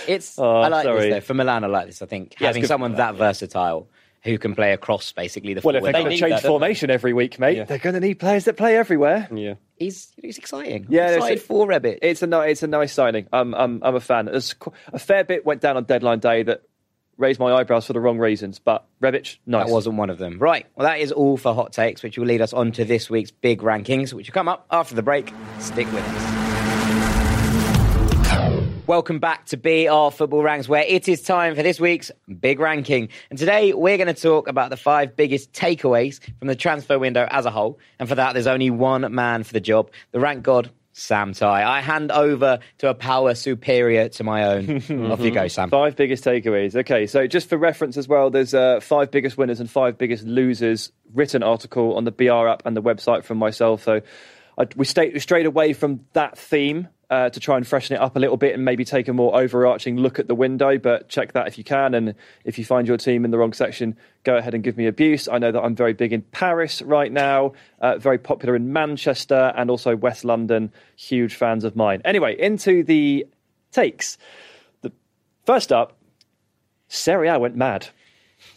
It's 0.06 0.38
Oh, 0.38 0.56
I 0.56 0.68
like 0.68 0.84
sorry. 0.84 1.00
this 1.08 1.14
though. 1.14 1.20
For 1.20 1.34
Milan, 1.34 1.64
I 1.64 1.66
like 1.68 1.86
this. 1.86 2.02
I 2.02 2.06
think 2.06 2.32
Yeah, 2.32 2.34
it's 2.34 2.46
having 2.48 2.62
good 2.62 2.68
someone 2.68 2.94
that 2.96 3.14
versatile 3.16 3.88
who 4.22 4.38
can 4.38 4.54
play 4.56 4.72
across 4.72 5.12
basically 5.12 5.54
the 5.54 5.60
well, 5.62 5.76
if 5.76 5.82
they're 5.84 5.92
going 5.92 6.06
to 6.06 6.10
change 6.10 6.20
that, 6.20 6.28
don't 6.28 6.42
they? 6.42 6.48
formation 6.48 6.90
every 6.90 7.12
week, 7.12 7.38
mate, 7.38 7.58
Yeah. 7.58 7.64
they're 7.64 7.78
going 7.78 7.94
to 7.94 8.00
need 8.00 8.18
players 8.18 8.44
that 8.46 8.56
play 8.56 8.76
everywhere. 8.76 9.28
Yeah. 9.32 9.54
he's 9.78 10.12
he's 10.20 10.36
exciting. 10.38 10.86
Yeah, 10.88 11.18
I'm 11.20 11.32
it's- 11.32 11.42
for 11.42 11.66
Rebic. 11.66 11.98
It's 12.02 12.22
a 12.22 12.26
ni- 12.26 12.50
it's 12.50 12.62
a 12.62 12.66
nice 12.66 12.92
signing. 12.92 13.28
I'm 13.32 13.54
I'm 13.54 13.80
I'm 13.84 13.94
a 13.94 14.00
fan. 14.00 14.24
There's 14.26 14.54
a 14.92 14.98
fair 14.98 15.22
bit 15.24 15.46
went 15.46 15.60
down 15.60 15.76
on 15.76 15.84
deadline 15.84 16.18
day 16.18 16.42
that 16.42 16.62
raised 17.18 17.40
my 17.40 17.52
eyebrows 17.54 17.86
for 17.86 17.92
the 17.92 18.00
wrong 18.00 18.18
reasons, 18.18 18.58
but 18.58 18.86
Rebic, 19.02 19.38
nice. 19.46 19.66
That 19.66 19.72
wasn't 19.72 19.96
one 19.96 20.10
of 20.10 20.18
them. 20.18 20.38
Right. 20.38 20.66
Well, 20.74 20.86
that 20.86 21.00
is 21.00 21.12
all 21.12 21.36
for 21.36 21.54
hot 21.54 21.72
takes, 21.72 22.02
which 22.02 22.18
will 22.18 22.26
lead 22.26 22.42
us 22.42 22.52
on 22.52 22.72
to 22.72 22.84
this 22.84 23.08
week's 23.08 23.30
big 23.30 23.60
rankings, 23.60 24.12
which 24.12 24.28
will 24.28 24.34
come 24.34 24.48
up 24.48 24.66
after 24.70 24.94
the 24.94 25.02
break. 25.02 25.32
Stick 25.58 25.90
with 25.92 26.04
us. 26.04 26.46
Welcome 28.86 29.18
back 29.18 29.46
to 29.46 29.56
BR 29.56 30.14
Football 30.14 30.44
Ranks, 30.44 30.68
where 30.68 30.84
it 30.84 31.08
is 31.08 31.20
time 31.20 31.56
for 31.56 31.62
this 31.64 31.80
week's 31.80 32.12
big 32.38 32.60
ranking. 32.60 33.08
And 33.30 33.38
today 33.38 33.72
we're 33.72 33.96
going 33.96 34.14
to 34.14 34.14
talk 34.14 34.46
about 34.46 34.70
the 34.70 34.76
five 34.76 35.16
biggest 35.16 35.52
takeaways 35.52 36.20
from 36.38 36.46
the 36.46 36.54
transfer 36.54 36.96
window 36.96 37.26
as 37.28 37.46
a 37.46 37.50
whole. 37.50 37.80
And 37.98 38.08
for 38.08 38.14
that, 38.14 38.34
there's 38.34 38.46
only 38.46 38.70
one 38.70 39.12
man 39.12 39.42
for 39.42 39.52
the 39.52 39.60
job 39.60 39.90
the 40.12 40.20
rank 40.20 40.44
god, 40.44 40.70
Sam 40.98 41.34
Tighe. 41.34 41.62
I 41.62 41.82
hand 41.82 42.10
over 42.10 42.58
to 42.78 42.88
a 42.88 42.94
power 42.94 43.34
superior 43.34 44.08
to 44.08 44.24
my 44.24 44.44
own. 44.44 44.76
Off 45.12 45.20
you 45.20 45.30
go, 45.30 45.46
Sam. 45.46 45.68
Five 45.68 45.94
biggest 45.94 46.24
takeaways. 46.24 46.74
Okay, 46.74 47.06
so 47.06 47.26
just 47.26 47.50
for 47.50 47.58
reference 47.58 47.98
as 47.98 48.08
well, 48.08 48.30
there's 48.30 48.54
uh, 48.54 48.80
five 48.80 49.10
biggest 49.10 49.36
winners 49.36 49.60
and 49.60 49.70
five 49.70 49.98
biggest 49.98 50.24
losers 50.24 50.90
written 51.12 51.42
article 51.42 51.96
on 51.96 52.04
the 52.04 52.12
BR 52.12 52.48
app 52.48 52.62
and 52.64 52.74
the 52.74 52.82
website 52.82 53.24
from 53.24 53.36
myself. 53.36 53.84
So 53.84 54.00
I, 54.56 54.66
we 54.74 54.86
stayed 54.86 55.12
we 55.12 55.20
strayed 55.20 55.44
away 55.44 55.74
from 55.74 56.00
that 56.14 56.38
theme 56.38 56.88
uh, 57.08 57.30
to 57.30 57.38
try 57.38 57.56
and 57.56 57.66
freshen 57.66 57.94
it 57.94 58.00
up 58.00 58.16
a 58.16 58.18
little 58.18 58.36
bit 58.36 58.54
and 58.54 58.64
maybe 58.64 58.84
take 58.84 59.08
a 59.08 59.12
more 59.12 59.38
overarching 59.38 59.96
look 59.96 60.18
at 60.18 60.26
the 60.26 60.34
window. 60.34 60.78
But 60.78 61.08
check 61.08 61.32
that 61.32 61.46
if 61.46 61.56
you 61.58 61.64
can. 61.64 61.94
And 61.94 62.14
if 62.44 62.58
you 62.58 62.64
find 62.64 62.88
your 62.88 62.96
team 62.96 63.24
in 63.24 63.30
the 63.30 63.38
wrong 63.38 63.52
section, 63.52 63.96
go 64.24 64.36
ahead 64.36 64.54
and 64.54 64.64
give 64.64 64.76
me 64.76 64.86
abuse. 64.86 65.28
I 65.28 65.38
know 65.38 65.52
that 65.52 65.62
I'm 65.62 65.76
very 65.76 65.92
big 65.92 66.12
in 66.12 66.22
Paris 66.22 66.82
right 66.82 67.12
now, 67.12 67.52
uh, 67.80 67.98
very 67.98 68.18
popular 68.18 68.56
in 68.56 68.72
Manchester 68.72 69.52
and 69.56 69.70
also 69.70 69.94
West 69.94 70.24
London. 70.24 70.72
Huge 70.96 71.34
fans 71.34 71.64
of 71.64 71.76
mine. 71.76 72.02
Anyway, 72.04 72.38
into 72.38 72.82
the 72.82 73.26
takes. 73.70 74.18
The, 74.82 74.92
first 75.44 75.70
up, 75.72 75.96
Serie 76.88 77.28
A 77.28 77.38
went 77.38 77.56
mad. 77.56 77.88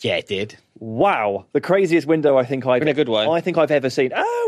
Yeah, 0.02 0.16
it 0.16 0.28
did. 0.28 0.58
Wow, 0.80 1.46
the 1.52 1.62
craziest 1.62 2.08
window 2.08 2.38
I 2.38 2.46
think 2.46 2.66
I've 2.66 2.82
In 2.82 2.88
a 2.88 2.94
good 2.94 3.10
way. 3.10 3.28
I 3.28 3.42
think 3.42 3.58
I've 3.58 3.72
ever 3.72 3.90
seen. 3.90 4.12
Well, 4.16 4.39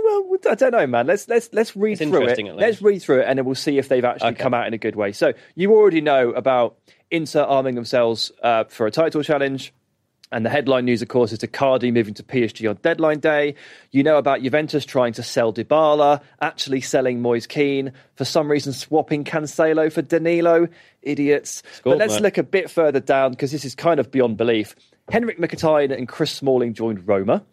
I 0.50 0.56
don't 0.56 0.72
know, 0.72 0.88
man. 0.88 1.08
Let's 1.08 1.28
let's 1.28 1.50
let's 1.54 1.76
read 1.76 1.94
It's 1.94 2.02
through 2.02 2.10
it. 2.10 2.22
interesting, 2.22 2.48
at 2.48 2.56
least. 2.56 2.62
Let's 2.62 2.82
read 2.82 3.02
through 3.02 3.22
it, 3.22 3.26
and 3.28 3.38
then 3.38 3.46
we'll 3.46 3.56
see 3.56 3.78
if 3.78 3.88
they've 3.90 4.04
actually 4.06 4.32
Okay. 4.32 4.42
come 4.44 4.54
out 4.54 4.68
in 4.68 4.74
a 4.74 4.78
good 4.78 4.96
way. 4.96 5.12
So 5.12 5.34
you 5.56 5.74
already 5.74 6.02
know 6.02 6.30
about 6.32 6.78
Inter 7.10 7.42
arming 7.44 7.76
themselves 7.76 8.32
uh, 8.44 8.64
for 8.66 8.88
a 8.88 8.92
title 8.92 9.24
challenge. 9.24 9.74
And 10.34 10.46
the 10.46 10.50
headline 10.50 10.86
news, 10.86 11.02
of 11.02 11.10
course, 11.10 11.34
is 11.34 11.40
Icardi 11.40 11.92
moving 11.92 12.14
to 12.14 12.24
PSG 12.24 12.70
on 12.70 12.78
deadline 12.82 13.20
day. 13.20 13.56
You 13.92 14.02
know 14.02 14.16
about 14.18 14.42
Juventus 14.42 14.86
trying 14.86 15.12
to 15.14 15.24
sell 15.24 15.52
Dybala, 15.52 16.22
actually 16.40 16.80
selling 16.80 17.22
Moise 17.22 17.48
Kean, 17.48 17.92
for 18.16 18.24
some 18.24 18.50
reason 18.50 18.72
swapping 18.72 19.26
Cancelo 19.26 19.92
for 19.92 20.02
Danilo. 20.02 20.70
Idiots. 21.02 21.64
But 21.84 21.98
let's 21.98 22.14
mate. 22.14 22.22
look 22.22 22.38
a 22.38 22.44
bit 22.44 22.70
further 22.72 23.02
down 23.02 23.32
because 23.32 23.52
this 23.52 23.66
is 23.66 23.76
kind 23.76 24.00
of 24.00 24.10
beyond 24.10 24.38
belief. 24.38 24.74
Henrik 25.10 25.38
Mkhitaryan 25.38 25.92
and 25.98 26.08
Chris 26.08 26.32
Smalling 26.32 26.74
joined 26.76 27.06
Roma. 27.10 27.44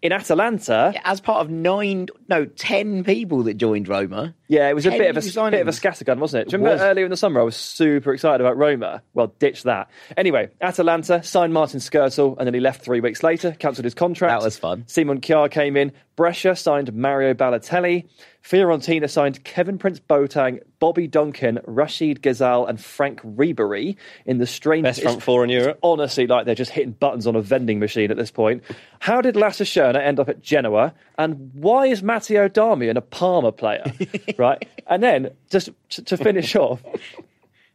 In 0.00 0.10
Atalanta, 0.10 0.94
As 1.04 1.20
part 1.20 1.40
of 1.40 1.50
nine, 1.50 2.08
no, 2.28 2.46
ten 2.46 3.04
people 3.04 3.42
that 3.42 3.54
joined 3.54 3.88
Roma. 3.88 4.34
yeah, 4.48 4.70
it 4.70 4.74
was 4.74 4.86
a 4.86 4.90
bit 4.90 5.14
of 5.14 5.18
a 5.18 5.50
bit 5.50 5.60
of 5.60 5.68
a 5.68 5.70
scattergun, 5.70 6.18
wasn't 6.18 6.42
it? 6.42 6.48
Do 6.48 6.56
you 6.56 6.62
remember 6.62 6.82
was. 6.82 6.90
earlier 6.90 7.04
in 7.04 7.10
the 7.10 7.16
summer 7.16 7.40
I 7.40 7.44
was 7.44 7.56
super 7.56 8.14
excited 8.14 8.40
about 8.40 8.56
Roma? 8.56 9.02
Well, 9.12 9.34
ditch 9.38 9.64
that. 9.64 9.90
Anyway, 10.16 10.48
Atalanta 10.62 11.22
signed 11.22 11.52
Martin 11.52 11.80
Skrtel 11.80 12.38
and 12.38 12.46
then 12.46 12.54
he 12.54 12.60
left 12.60 12.82
three 12.82 13.00
weeks 13.00 13.22
later, 13.22 13.52
cancelled 13.52 13.84
his 13.84 13.94
contract. 13.94 14.40
That 14.40 14.44
was 14.44 14.56
fun. 14.56 14.84
Simon 14.86 15.20
Kjaer 15.20 15.50
came 15.50 15.76
in. 15.76 15.92
Brescia 16.16 16.56
signed 16.56 16.94
Mario 16.94 17.34
Balotelli. 17.34 18.08
Fiorentina 18.48 19.10
signed 19.10 19.42
Kevin 19.42 19.76
Prince 19.76 19.98
Boateng, 19.98 20.60
Bobby 20.78 21.08
Duncan, 21.08 21.58
Rachid 21.66 22.20
Ghezzal, 22.20 22.68
and 22.68 22.80
Franck 22.80 23.20
Ribery 23.22 23.96
in 24.24 24.38
the 24.38 24.46
strangest 24.46 25.00
Best 25.00 25.02
front 25.02 25.22
four 25.22 25.42
in 25.42 25.50
Europe. 25.50 25.80
honestly 25.82 26.28
like 26.28 26.46
they're 26.46 26.54
just 26.54 26.70
hitting 26.70 26.92
buttons 26.92 27.26
on 27.26 27.34
a 27.34 27.42
vending 27.42 27.80
machine 27.80 28.12
at 28.12 28.16
this 28.16 28.30
point. 28.30 28.62
How 29.00 29.20
did 29.20 29.34
Lasse 29.34 29.76
end 29.76 30.20
up 30.20 30.28
at 30.28 30.42
Genoa? 30.42 30.94
And 31.18 31.50
why 31.54 31.86
is 31.86 32.04
Matteo 32.04 32.48
Darmian 32.48 32.96
a 32.96 33.00
Parma 33.00 33.50
player? 33.50 33.84
right? 34.38 34.68
And 34.86 35.02
then, 35.02 35.30
just 35.50 35.70
to 36.04 36.16
finish 36.16 36.54
off, 36.54 36.84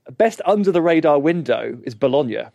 best 0.09 0.41
under 0.45 0.71
the 0.71 0.81
radar 0.81 1.19
window 1.19 1.77
is 1.83 1.95
Bologna. 1.95 2.45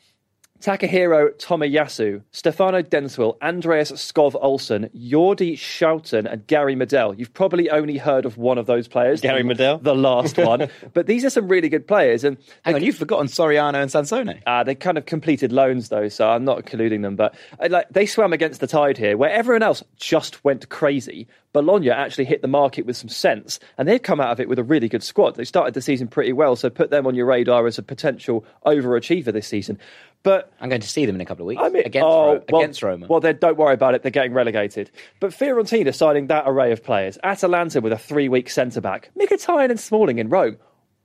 Takahiro 0.60 1.30
Tomiyasu, 1.38 2.22
Stefano 2.30 2.82
Denswil, 2.82 3.36
Andreas 3.42 3.92
Skov 3.92 4.34
Olsen, 4.40 4.88
Jerdy 4.94 5.56
Schouten, 5.56 6.30
and 6.30 6.46
Gary 6.46 6.74
Medel. 6.74 7.18
You've 7.18 7.34
probably 7.34 7.70
only 7.70 7.98
heard 7.98 8.24
of 8.24 8.36
one 8.36 8.58
of 8.58 8.66
those 8.66 8.88
players. 8.88 9.20
Gary 9.20 9.42
Medel? 9.42 9.82
The 9.82 9.94
last 9.94 10.38
one. 10.38 10.68
but 10.94 11.06
these 11.06 11.24
are 11.24 11.30
some 11.30 11.48
really 11.48 11.68
good 11.68 11.86
players. 11.86 12.24
And 12.24 12.36
Hang 12.62 12.76
on, 12.76 12.82
you've 12.82 12.96
forgotten 12.96 13.26
Soriano 13.26 13.80
and 13.80 13.90
Sansone. 13.90 14.40
uh, 14.46 14.64
they 14.64 14.74
kind 14.74 14.98
of 14.98 15.06
completed 15.06 15.52
loans 15.52 15.88
though, 15.88 16.08
so 16.08 16.28
I'm 16.28 16.44
not 16.44 16.64
colluding 16.64 17.02
them. 17.02 17.16
But 17.16 17.34
uh, 17.60 17.68
like 17.70 17.88
they 17.90 18.06
swam 18.06 18.32
against 18.32 18.60
the 18.60 18.66
tide 18.66 18.98
here, 18.98 19.16
where 19.16 19.30
everyone 19.30 19.62
else 19.62 19.82
just 19.96 20.42
went 20.44 20.68
crazy. 20.68 21.26
Bologna 21.52 21.88
actually 21.90 22.26
hit 22.26 22.42
the 22.42 22.48
market 22.48 22.84
with 22.84 22.98
some 22.98 23.08
sense, 23.08 23.58
and 23.78 23.88
they've 23.88 24.02
come 24.02 24.20
out 24.20 24.30
of 24.30 24.40
it 24.40 24.48
with 24.48 24.58
a 24.58 24.62
really 24.62 24.90
good 24.90 25.02
squad. 25.02 25.36
They 25.36 25.44
started 25.44 25.72
the 25.72 25.80
season 25.80 26.06
pretty 26.06 26.34
well, 26.34 26.54
so 26.54 26.68
put 26.68 26.90
them 26.90 27.06
on 27.06 27.14
your 27.14 27.24
radar 27.24 27.66
as 27.66 27.78
a 27.78 27.82
potential 27.82 28.44
overachiever 28.66 29.32
this 29.32 29.48
season. 29.48 29.78
But 30.26 30.52
I'm 30.60 30.68
going 30.68 30.80
to 30.80 30.88
see 30.88 31.06
them 31.06 31.14
in 31.14 31.20
a 31.20 31.24
couple 31.24 31.44
of 31.44 31.46
weeks 31.46 31.62
I 31.62 31.68
mean, 31.68 31.86
against, 31.86 32.04
oh, 32.04 32.32
Ro- 32.32 32.42
well, 32.50 32.60
against 32.60 32.82
Roma. 32.82 33.06
Well, 33.06 33.20
then 33.20 33.38
don't 33.40 33.56
worry 33.56 33.74
about 33.74 33.94
it. 33.94 34.02
They're 34.02 34.10
getting 34.10 34.32
relegated. 34.32 34.90
But 35.20 35.30
Fiorentina 35.30 35.94
signing 35.94 36.26
that 36.26 36.42
array 36.48 36.72
of 36.72 36.82
players. 36.82 37.16
Atalanta 37.22 37.80
with 37.80 37.92
a 37.92 37.96
three-week 37.96 38.50
centre 38.50 38.80
back. 38.80 39.10
Mkhitaryan 39.16 39.70
and 39.70 39.78
Smalling 39.78 40.18
in 40.18 40.28
Rome. 40.28 40.56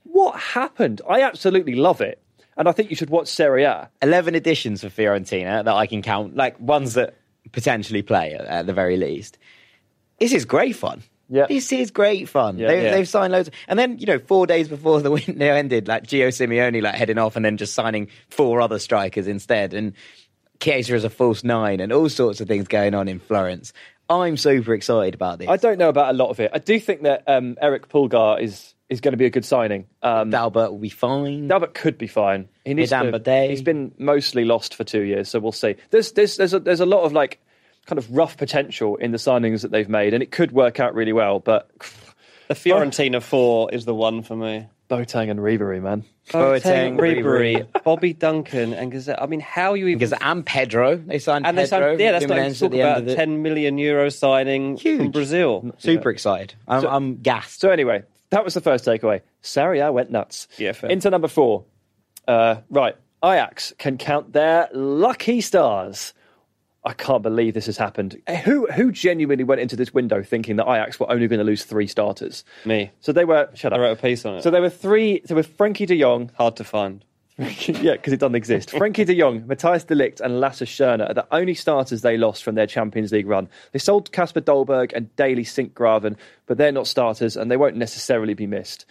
What 0.05 0.39
happened? 0.39 1.03
I 1.07 1.21
absolutely 1.21 1.75
love 1.75 2.01
it, 2.01 2.19
and 2.57 2.67
I 2.67 2.71
think 2.71 2.89
you 2.89 2.95
should 2.95 3.11
watch 3.11 3.27
Serie 3.27 3.63
A. 3.63 3.91
11 4.01 4.33
additions 4.33 4.81
for 4.81 4.89
Fiorentina 4.89 5.63
that 5.65 5.75
I 5.75 5.85
can 5.85 6.01
count, 6.01 6.35
like 6.35 6.59
ones 6.59 6.95
that 6.95 7.13
potentially 7.51 8.01
play 8.01 8.33
at, 8.33 8.45
at 8.45 8.65
the 8.65 8.73
very 8.73 8.97
least. 8.97 9.37
This 10.19 10.33
is 10.33 10.45
great 10.45 10.75
fun. 10.75 11.03
Yeah. 11.31 11.47
This 11.47 11.71
is 11.71 11.89
great 11.91 12.29
fun. 12.29 12.59
Yeah. 12.59 12.67
they, 12.67 12.83
Yeah. 12.83 12.91
They've 12.91 13.09
signed 13.09 13.31
loads. 13.31 13.49
And 13.67 13.79
then, 13.79 13.97
you 13.97 14.05
know, 14.05 14.19
four 14.19 14.45
days 14.45 14.67
before 14.67 15.01
the 15.01 15.11
window 15.27 15.53
ended, 15.53 15.87
like 15.87 16.05
Gio 16.05 16.27
Simeone 16.27 16.81
like 16.81 16.95
heading 16.95 17.17
off 17.17 17.35
and 17.35 17.43
then 17.43 17.57
just 17.57 17.73
signing 17.73 18.09
four 18.29 18.61
other 18.61 18.77
strikers 18.77 19.27
instead. 19.27 19.73
And 19.73 19.93
Chiesa 20.59 20.93
as 20.93 21.03
a 21.03 21.09
false 21.09 21.43
nine 21.43 21.79
and 21.79 21.91
all 21.91 22.09
sorts 22.09 22.41
of 22.41 22.47
things 22.47 22.67
going 22.67 22.93
on 22.93 23.07
in 23.07 23.19
Florence. 23.19 23.73
I'm 24.09 24.35
super 24.35 24.73
excited 24.73 25.15
about 25.15 25.39
this. 25.39 25.47
I 25.47 25.55
don't 25.55 25.77
know 25.77 25.89
about 25.89 26.13
a 26.13 26.17
lot 26.17 26.29
of 26.29 26.39
it. 26.41 26.51
I 26.53 26.59
do 26.59 26.79
think 26.79 27.03
that 27.03 27.23
um, 27.27 27.57
Eric 27.61 27.89
Pulgar 27.89 28.37
is 28.39 28.75
is 28.89 28.99
going 28.99 29.13
to 29.13 29.17
be 29.17 29.25
a 29.25 29.29
good 29.29 29.45
signing. 29.45 29.87
Um, 30.03 30.31
Dalbert 30.31 30.71
will 30.71 30.77
be 30.77 30.89
fine. 30.89 31.47
Dalbert 31.47 31.73
could 31.73 31.97
be 31.97 32.07
fine. 32.07 32.49
He 32.65 32.73
needs 32.73 32.91
Midan 32.91 33.13
to, 33.13 33.19
Bade. 33.19 33.49
He's 33.49 33.61
been 33.61 33.93
mostly 33.97 34.43
lost 34.43 34.75
for 34.75 34.83
two 34.83 35.03
years, 35.03 35.29
so 35.29 35.39
we'll 35.39 35.53
see. 35.53 35.75
There's 35.91 36.11
there's 36.11 36.35
there's 36.35 36.53
a, 36.53 36.59
there's 36.59 36.81
a 36.81 36.85
lot 36.85 37.03
of 37.03 37.13
like 37.13 37.39
kind 37.85 37.97
of 37.97 38.09
rough 38.11 38.37
potential 38.37 38.95
in 38.97 39.11
the 39.11 39.17
signings 39.17 39.61
that 39.61 39.71
they've 39.71 39.89
made, 39.89 40.13
and 40.13 40.21
it 40.23 40.31
could 40.31 40.51
work 40.51 40.79
out 40.79 40.93
really 40.95 41.13
well. 41.13 41.39
But 41.39 41.69
The 42.47 42.53
Fiorentina 42.55 43.21
four 43.21 43.73
is 43.73 43.85
the 43.85 43.95
one 43.95 44.23
for 44.23 44.35
me. 44.35 44.67
Boateng 44.89 45.29
and 45.31 45.39
Ribery, 45.39 45.81
man. 45.81 46.03
Boateng, 46.29 46.97
Ribery, 46.99 47.65
Bobby 47.83 48.11
Duncan, 48.13 48.73
and 48.73 48.91
Gazette. 48.91 49.21
I 49.21 49.25
mean, 49.25 49.39
how 49.39 49.73
you 49.73 49.87
even 49.87 49.99
Because 49.99 50.13
and 50.19 50.45
Pedro, 50.45 50.97
they 50.97 51.17
signed 51.19 51.45
and 51.47 51.57
they 51.57 51.63
Pedro. 51.63 51.91
signed, 51.91 51.99
yeah, 52.01 52.11
that's 52.11 52.25
not 52.27 52.37
even 52.37 52.53
Jimenez 52.53 52.59
talk 52.59 52.65
at 52.67 52.71
the 52.71 52.81
end 52.81 52.89
about 52.91 53.05
the- 53.05 53.15
ten 53.15 53.41
million 53.41 53.77
euro 53.77 54.09
signing 54.09 54.77
from 54.77 55.11
Brazil. 55.11 55.73
Super 55.77 56.09
excited. 56.09 56.53
I'm, 56.67 56.85
I'm 56.85 57.15
gassed. 57.21 57.61
So 57.61 57.69
anyway, 57.71 58.03
that 58.31 58.43
was 58.43 58.53
the 58.53 58.61
first 58.61 58.83
takeaway. 58.85 59.21
Serie 59.41 59.81
I 59.81 59.89
went 59.91 60.11
nuts. 60.11 60.47
Yeah, 60.57 60.73
fair. 60.73 60.89
Into 60.89 61.09
number 61.09 61.29
four. 61.29 61.63
Uh, 62.27 62.57
right, 62.69 62.95
Ajax 63.23 63.73
can 63.77 63.97
count 63.97 64.33
their 64.33 64.67
lucky 64.73 65.39
stars. 65.41 66.13
I 66.83 66.93
can't 66.93 67.21
believe 67.21 67.53
this 67.53 67.67
has 67.67 67.77
happened. 67.77 68.19
Eh, 68.27 68.37
Who 68.37 68.65
who 68.67 68.91
genuinely 68.91 69.43
went 69.43 69.61
into 69.61 69.75
this 69.75 69.93
window 69.93 70.23
thinking 70.23 70.55
that 70.55 70.65
Ajax 70.67 70.99
were 70.99 71.11
only 71.11 71.27
going 71.27 71.39
to 71.39 71.45
lose 71.45 71.63
three 71.63 71.85
starters? 71.87 72.43
Me, 72.65 72.91
So 73.01 73.11
they 73.11 73.25
were. 73.25 73.49
Shut 73.53 73.71
up. 73.73 73.79
I 73.79 73.81
wrote 73.81 73.97
a 73.99 74.01
piece 74.01 74.25
on 74.25 74.37
it. 74.37 74.41
So 74.43 74.49
there 74.49 74.61
were 74.61 74.69
three. 74.69 75.19
There 75.25 75.35
were 75.35 75.43
Frenkie 75.43 75.85
De 75.85 75.99
Jong. 75.99 76.31
Hard 76.35 76.55
to 76.55 76.63
find. 76.63 77.05
yeah, 77.37 77.93
because 77.93 78.13
it 78.13 78.19
doesn't 78.19 78.35
exist. 78.35 78.69
Frenkie 78.69 79.05
De 79.05 79.15
Jong, 79.17 79.41
Matthijs 79.43 79.87
De 79.87 79.95
Ligt, 79.95 80.21
and 80.21 80.39
Lasse 80.39 80.61
Schöne 80.61 81.07
are 81.09 81.13
the 81.13 81.25
only 81.31 81.53
starters 81.55 82.01
they 82.01 82.17
lost 82.17 82.43
from 82.43 82.55
their 82.55 82.67
Champions 82.67 83.11
League 83.11 83.25
run. 83.25 83.47
They 83.71 83.79
sold 83.79 84.11
Kasper 84.11 84.41
Dolberg 84.41 84.91
and 84.93 85.15
Daley 85.15 85.43
Sinkgraven, 85.45 86.17
but 86.45 86.57
they're 86.57 86.71
not 86.71 86.87
starters 86.87 87.37
and 87.37 87.49
they 87.49 87.57
won't 87.57 87.77
necessarily 87.77 88.33
be 88.35 88.45
missed. 88.47 88.85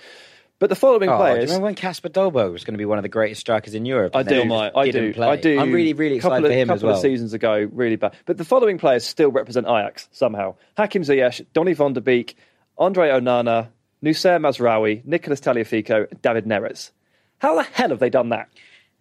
But 0.61 0.69
the 0.69 0.77
following 0.77 1.09
Oh, 1.09 1.17
do 1.17 1.25
you 1.25 1.31
players. 1.33 1.49
remember 1.49 1.65
when 1.65 1.75
Kasper 1.75 2.11
Dolberg 2.11 2.53
was 2.53 2.65
going 2.65 2.75
to 2.75 2.79
be 2.79 2.85
one 2.85 2.99
of 2.99 3.03
the 3.03 3.09
greatest 3.09 3.41
strikers 3.41 3.75
in 3.75 3.87
Europe? 3.87 4.15
I 4.15 4.23
do, 4.23 4.45
might. 4.45 4.73
I 4.77 4.91
do, 4.91 5.15
play? 5.15 5.27
I 5.27 5.37
do. 5.37 5.59
I'm 5.59 5.73
really, 5.73 5.95
really 5.95 6.17
excited 6.17 6.45
of, 6.45 6.51
for 6.51 6.55
him 6.55 6.69
couple 6.69 6.77
as 6.77 6.83
well. 6.83 6.95
of 6.97 7.01
seasons 7.01 7.33
ago, 7.33 7.67
really 7.73 7.97
bad. 7.97 8.15
But 8.27 8.37
the 8.37 8.45
following 8.45 8.77
players 8.77 9.05
still 9.07 9.31
represent 9.31 9.67
Ajax 9.67 10.11
somehow: 10.13 10.57
Hakim 10.77 11.03
Ziyech, 11.03 11.47
Donny 11.55 11.73
van 11.73 11.95
der 11.95 12.03
Beek, 12.03 12.37
Andre 12.77 13.09
Onana, 13.09 13.69
Noussair 14.05 14.39
Mazraoui, 14.39 15.03
Nicolas 15.07 15.41
Tagliafico, 15.41 16.07
David 16.21 16.45
Neres. 16.45 16.91
How 17.39 17.57
the 17.57 17.63
hell 17.63 17.89
have 17.89 17.99
they 17.99 18.11
done 18.11 18.29
that? 18.29 18.51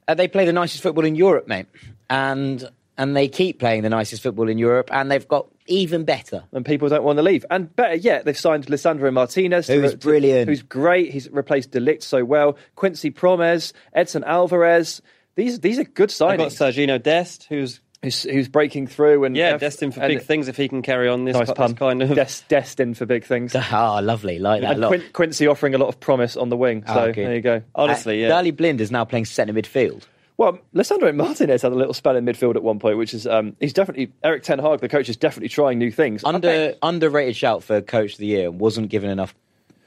Uh, 0.07 0.13
they 0.13 0.29
play 0.29 0.45
the 0.45 0.53
nicest 0.53 0.81
football 0.81 1.03
in 1.03 1.15
Europe, 1.15 1.45
mate, 1.49 1.65
and 2.09 2.69
and 2.97 3.17
they 3.17 3.27
keep 3.27 3.59
playing 3.59 3.83
the 3.83 3.89
nicest 3.89 4.23
football 4.23 4.47
in 4.47 4.57
Europe, 4.57 4.89
and 4.93 5.11
they've 5.11 5.27
got 5.27 5.47
even 5.69 6.03
better. 6.03 6.43
and 6.51 6.65
people 6.65 6.89
don't 6.89 7.03
want 7.03 7.17
to 7.17 7.23
leave. 7.23 7.45
And 7.49 7.73
better 7.75 7.95
yet, 7.95 8.25
they've 8.25 8.37
signed 8.37 8.65
Lisandro 8.67 9.11
Martinez, 9.13 9.67
to- 9.67 9.79
Who's 9.81 9.91
to- 9.91 9.97
brilliant. 9.97 10.49
who's 10.49 10.61
great. 10.63 11.11
He's 11.11 11.29
replaced 11.29 11.71
De 11.71 11.79
Ligt 11.79 12.03
so 12.03 12.25
well. 12.25 12.57
Quincy 12.75 13.09
Promes, 13.11 13.73
Edson 13.93 14.23
Alvarez. 14.25 15.01
These 15.35 15.59
these 15.61 15.79
are 15.79 15.83
good 15.85 16.13
I 16.21 16.35
got 16.37 16.49
signings. 16.49 16.57
Sergino 16.75 17.01
Dest, 17.01 17.45
who's 17.49 17.79
Who's, 18.01 18.23
who's 18.23 18.47
breaking 18.47 18.87
through 18.87 19.25
and 19.25 19.35
yeah, 19.35 19.49
and- 19.51 19.59
destined 19.59 19.93
for 19.93 19.99
big 19.99 20.21
things 20.21 20.47
if 20.47 20.55
he 20.55 20.69
can 20.69 20.81
carry 20.81 21.09
on 21.09 21.25
this, 21.25 21.35
Nice 21.35 21.47
this 21.47 21.53
pun. 21.57 21.75
kind 21.75 22.01
of. 22.01 22.15
Des- 22.15 22.43
destined 22.47 22.97
for 22.97 23.05
big 23.05 23.25
things. 23.25 23.53
Ah, 23.71 23.99
lovely, 24.01 24.39
like 24.39 24.61
that. 24.61 24.67
a 24.67 24.71
and 24.71 24.79
lot. 24.79 24.87
Quin- 24.87 25.03
Quincy 25.11 25.47
offering 25.47 25.75
a 25.75 25.77
lot 25.77 25.89
of 25.89 25.99
promise 25.99 26.37
on 26.37 26.47
the 26.47 26.55
wing. 26.55 26.85
So 26.87 27.07
good. 27.11 27.25
there 27.27 27.35
you 27.35 27.41
go. 27.41 27.61
Honestly, 27.75 28.23
Uh, 28.23 28.29
yeah. 28.29 28.35
Daley 28.37 28.51
Blind 28.51 28.79
is 28.79 28.89
now 28.89 29.03
playing 29.03 29.25
centre 29.25 29.51
midfield. 29.53 30.03
Well, 30.39 30.57
Lisandro 30.73 31.13
Martinez 31.13 31.63
had 31.63 31.73
a 31.73 31.75
little 31.75 31.93
spell 31.93 32.15
in 32.15 32.23
midfield 32.25 32.55
at 32.55 32.63
one 32.63 32.79
point, 32.79 32.97
which 32.97 33.13
is 33.13 33.27
um, 33.27 33.57
he's 33.59 33.73
definitely 33.73 34.13
Erik 34.23 34.41
Ten 34.41 34.57
Hag, 34.57 34.79
the 34.79 34.87
coach, 34.87 35.09
is 35.09 35.17
definitely 35.17 35.49
trying 35.49 35.79
new 35.79 35.91
things. 35.91 36.23
Under 36.23 36.75
underrated 36.81 37.35
shout 37.35 37.61
for 37.61 37.81
coach 37.81 38.13
of 38.13 38.19
the 38.19 38.27
year 38.27 38.47
and 38.47 38.57
wasn't 38.57 38.87
given 38.89 39.09
enough 39.09 39.35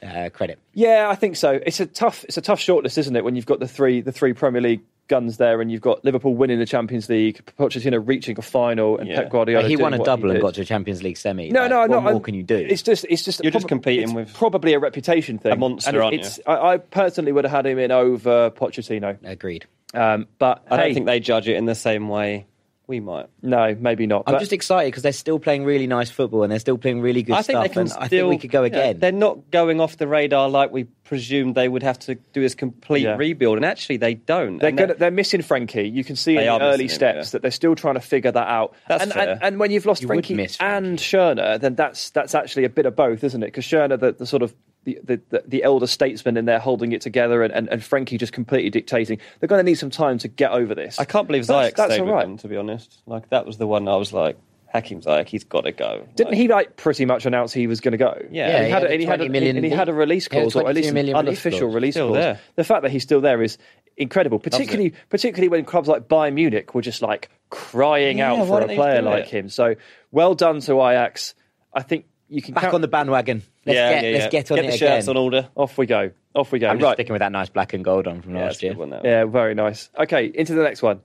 uh, 0.03 0.29
credit. 0.31 0.59
yeah, 0.75 1.07
I 1.09 1.15
think 1.15 1.37
so. 1.37 1.59
It's 1.65 1.79
a 1.79 1.87
tough, 1.87 2.23
it's 2.25 2.37
a 2.37 2.41
tough 2.41 2.59
shortlist, 2.59 2.99
isn't 2.99 3.15
it? 3.15 3.23
When 3.23 3.35
you've 3.35 3.47
got 3.47 3.59
the 3.61 3.67
three, 3.67 4.01
the 4.01 4.11
three 4.11 4.33
Premier 4.33 4.61
League 4.61 4.81
guns 5.07 5.37
there, 5.37 5.59
and 5.59 5.71
you've 5.71 5.81
got 5.81 6.05
Liverpool 6.05 6.35
winning 6.35 6.59
the 6.59 6.67
Champions 6.67 7.09
League, 7.09 7.43
Pochettino 7.57 7.99
reaching 8.07 8.37
a 8.37 8.43
final, 8.43 8.99
and 8.99 9.09
Yeah. 9.09 9.21
Pep 9.21 9.31
Guardiola. 9.31 9.67
he 9.67 9.75
won 9.75 9.95
a 9.95 10.03
double 10.03 10.29
and 10.29 10.35
did. 10.37 10.41
got 10.43 10.53
to 10.53 10.61
a 10.61 10.65
Champions 10.65 11.01
League 11.01 11.17
semi. 11.17 11.49
No, 11.49 11.61
Like, 11.61 11.69
no, 11.71 11.79
what 11.79 11.89
no. 11.89 12.01
more 12.01 12.11
I'm- 12.11 12.21
can 12.21 12.35
you 12.35 12.43
do? 12.43 12.57
It's 12.57 12.83
just, 12.83 13.07
it's 13.09 13.23
just. 13.25 13.41
You're 13.43 13.51
just 13.51 13.67
competing 13.67 14.03
it's 14.03 14.13
with 14.13 14.33
probably 14.35 14.73
a 14.73 14.79
reputation 14.79 15.39
thing. 15.39 15.51
a 15.53 15.55
monster, 15.55 15.89
And 15.89 15.97
aren't 15.97 16.13
it's, 16.15 16.39
I, 16.45 16.73
I 16.73 16.77
personally 16.77 17.31
would 17.31 17.43
have 17.45 17.51
had 17.51 17.65
him 17.65 17.79
in 17.79 17.89
over 17.91 18.51
Pochettino, 18.51 19.17
Agreed. 19.23 19.65
Um, 19.93 20.27
but 20.39 20.65
I 20.69 20.77
don't 20.77 20.93
think 20.93 21.05
they 21.05 21.19
judge 21.19 21.47
it 21.47 21.55
in 21.55 21.65
the 21.65 21.75
same 21.75 22.09
way 22.09 22.47
we 22.85 22.99
might. 22.99 23.27
no, 23.41 23.73
maybe 23.79 24.05
not. 24.07 24.23
I'm 24.27 24.33
But- 24.33 24.39
just 24.39 24.51
excited 24.51 24.87
because 24.91 25.03
they're 25.03 25.13
still 25.13 25.39
playing 25.39 25.63
really 25.63 25.87
nice 25.87 26.09
football 26.09 26.43
and 26.43 26.51
they're 26.51 26.59
still 26.59 26.77
playing 26.77 26.99
really 26.99 27.23
good 27.23 27.33
I 27.33 27.41
think 27.41 27.55
stuff. 27.55 27.63
they 27.63 27.69
can 27.69 27.79
and 27.81 27.89
still. 27.89 28.03
I 28.03 28.07
think 28.09 28.29
we 28.29 28.37
could 28.39 28.51
go 28.51 28.61
yeah, 28.61 28.67
again. 28.67 28.99
they're 28.99 29.11
not 29.13 29.51
going 29.51 29.79
off 29.79 29.95
the 29.97 30.05
radar 30.07 30.49
like 30.49 30.71
we 30.71 30.83
presumed 31.05 31.55
they 31.55 31.69
would 31.69 31.81
have 31.83 31.97
to 31.99 32.15
do 32.15 32.41
this 32.41 32.55
complete 32.55 33.03
Yeah. 33.03 33.15
rebuild, 33.15 33.55
and 33.57 33.63
actually 33.65 33.97
they 33.97 34.15
don't. 34.15 34.57
They're, 34.57 34.69
And 34.69 34.77
gonna, 34.77 34.95
they're 34.95 35.11
missing 35.11 35.41
Frenkie. 35.41 35.93
You 35.93 36.03
can 36.03 36.17
see 36.17 36.35
in 36.35 36.43
the 36.43 36.49
early 36.61 36.83
missing 36.83 36.83
him, 36.83 36.89
steps 36.89 37.27
yeah. 37.27 37.31
that 37.31 37.41
they're 37.43 37.51
still 37.51 37.75
trying 37.75 37.95
to 37.95 38.01
figure 38.01 38.31
that 38.31 38.47
out. 38.47 38.73
That's 38.89 39.03
and, 39.03 39.13
fair. 39.13 39.29
and, 39.29 39.43
and 39.43 39.59
when 39.59 39.71
you've 39.71 39.85
lost 39.85 40.01
You 40.01 40.09
would 40.09 40.25
Frenkie, 40.25 40.57
and 40.59 40.97
Schöne, 40.99 41.61
then 41.61 41.75
that's 41.75 42.09
that's 42.09 42.35
actually 42.35 42.65
a 42.65 42.69
bit 42.69 42.85
of 42.85 42.97
both, 42.97 43.23
isn't 43.23 43.41
it? 43.43 43.47
Because 43.47 43.63
Schöne, 43.65 43.97
the, 43.97 44.11
the 44.11 44.25
sort 44.25 44.43
of 44.43 44.53
the, 44.85 44.99
the, 45.03 45.21
the, 45.29 45.43
the 45.47 45.63
elder 45.63 45.87
statesman 45.87 46.37
in 46.37 46.45
there 46.45 46.59
holding 46.59 46.91
it 46.91 47.01
together, 47.01 47.43
and, 47.43 47.53
and, 47.53 47.67
and 47.69 47.81
Frenkie 47.81 48.19
just 48.19 48.33
completely 48.33 48.69
dictating. 48.69 49.19
They're 49.39 49.47
going 49.47 49.59
to 49.59 49.69
need 49.69 49.75
some 49.75 49.89
time 49.89 50.17
to 50.19 50.27
get 50.27 50.51
over 50.51 50.75
this. 50.75 50.99
I 50.99 51.05
can't 51.05 51.27
believe 51.27 51.47
That's- 51.47 51.71
Ziyech 51.71 51.75
that's 51.75 51.93
stayed 51.93 51.99
all 52.01 52.05
with 52.07 52.15
right. 52.15 52.25
them, 52.25 52.37
to 52.37 52.47
be 52.47 52.57
honest. 52.57 53.01
Like 53.05 53.29
that 53.29 53.45
was 53.45 53.57
the 53.57 53.67
one 53.67 53.87
I 53.87 53.95
was 53.95 54.11
like, 54.13 54.37
Hakim 54.73 55.01
Ziyech, 55.01 55.27
he's 55.27 55.43
got 55.43 55.61
to 55.65 55.71
go. 55.71 56.07
Didn't 56.15 56.31
Like, 56.31 56.37
he 56.39 56.47
like 56.47 56.75
pretty 56.77 57.05
much 57.05 57.27
announce 57.27 57.53
he 57.53 57.67
was 57.67 57.79
going 57.79 57.91
to 57.91 57.97
go? 57.99 58.17
Yeah. 58.31 58.47
and 58.47 58.53
Yeah, 58.53 58.63
he 58.65 58.71
had, 58.71 58.83
a, 58.83 58.87
he 58.87 58.93
and 58.93 59.01
he 59.01 59.05
had 59.07 59.19
had, 59.19 59.21
a 59.21 59.23
a, 59.23 59.27
20 59.27 59.29
million 59.31 59.55
and 59.57 59.65
he 59.65 59.71
had 59.71 59.87
a 59.89 59.93
release 59.93 60.27
he 60.27 60.35
had 60.35 60.47
a 60.47 60.49
clause, 60.51 60.55
or 60.63 60.67
at 60.67 60.75
least 60.75 60.89
22 60.89 60.89
an 60.89 60.93
million 60.95 61.15
release 61.17 61.27
unofficial 61.45 61.59
clause. 61.67 61.75
release 61.75 61.93
clause. 61.95 62.13
there. 62.15 62.39
The 62.55 62.63
fact 62.63 62.81
that 62.81 62.91
he's 62.91 63.03
still 63.03 63.21
there 63.21 63.43
is 63.43 63.59
incredible, 63.97 64.39
particularly 64.39 64.93
particularly 65.09 65.49
when 65.49 65.63
clubs 65.65 65.87
like 65.87 66.07
Bayern 66.07 66.33
Munich 66.33 66.73
were 66.73 66.81
just 66.81 67.03
like 67.03 67.29
crying 67.51 68.17
Yeah, 68.17 68.33
out 68.33 68.47
for 68.47 68.61
a 68.61 68.65
player 68.65 69.03
like 69.03 69.25
it? 69.25 69.29
him. 69.29 69.49
So 69.49 69.75
well 70.11 70.33
done 70.33 70.59
to 70.61 70.73
Ajax. 70.81 71.35
I 71.71 71.83
think 71.83 72.05
you 72.27 72.41
can 72.41 72.55
Back 72.55 72.63
count- 72.63 72.73
on 72.73 72.81
the 72.81 72.87
bandwagon. 72.87 73.43
Let's 73.65 73.75
yeah, 73.75 73.89
get 73.89 74.03
yeah, 74.03 74.11
let's 74.11 74.23
yeah. 74.23 74.29
get 74.29 74.51
on 74.51 74.55
get 74.57 74.65
it 74.65 74.71
the 74.71 74.77
shirts 74.77 75.07
on 75.07 75.17
order. 75.17 75.49
Off 75.55 75.77
we 75.77 75.85
go. 75.85 76.11
Off 76.35 76.51
we 76.51 76.59
go. 76.59 76.67
I'm 76.67 76.77
just 76.77 76.83
right. 76.83 76.95
sticking 76.95 77.13
with 77.13 77.21
that 77.21 77.31
nice 77.31 77.49
black 77.49 77.73
and 77.73 77.83
gold 77.83 78.07
on 78.07 78.21
from 78.21 78.35
Yeah, 78.35 78.45
last 78.45 78.61
year. 78.61 78.73
good 78.73 78.79
one, 78.79 78.89
that. 78.89 79.05
Yeah, 79.05 79.25
very 79.25 79.55
nice. 79.55 79.89
Okay, 79.97 80.31
into 80.33 80.53
the 80.53 80.63
next 80.63 80.81
one. 80.81 81.01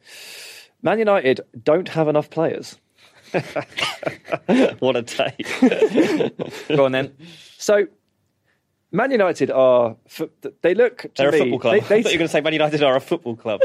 Man 0.83 0.99
United 0.99 1.40
don't 1.62 1.88
have 1.88 2.09
enough 2.09 2.31
players. 2.31 2.79
What 4.79 4.97
a 4.97 5.03
take. 5.03 5.47
Go 6.68 6.85
on 6.85 6.92
then. 6.92 7.14
So, 7.59 7.87
Man 8.90 9.11
United 9.11 9.51
are, 9.51 9.97
they 10.62 10.75
look. 10.75 10.99
To 11.03 11.11
They're 11.16 11.29
a 11.29 11.38
football 11.38 11.59
club. 11.59 11.73
They, 11.73 11.79
I 11.99 12.03
thought 12.03 12.12
you 12.12 12.18
were 12.18 12.18
going 12.18 12.18
to 12.21 12.29
say 12.29 12.40
Man 12.40 12.53
United 12.55 12.83
are 12.83 12.97
a 12.97 13.01
football 13.01 13.37
club. 13.37 13.61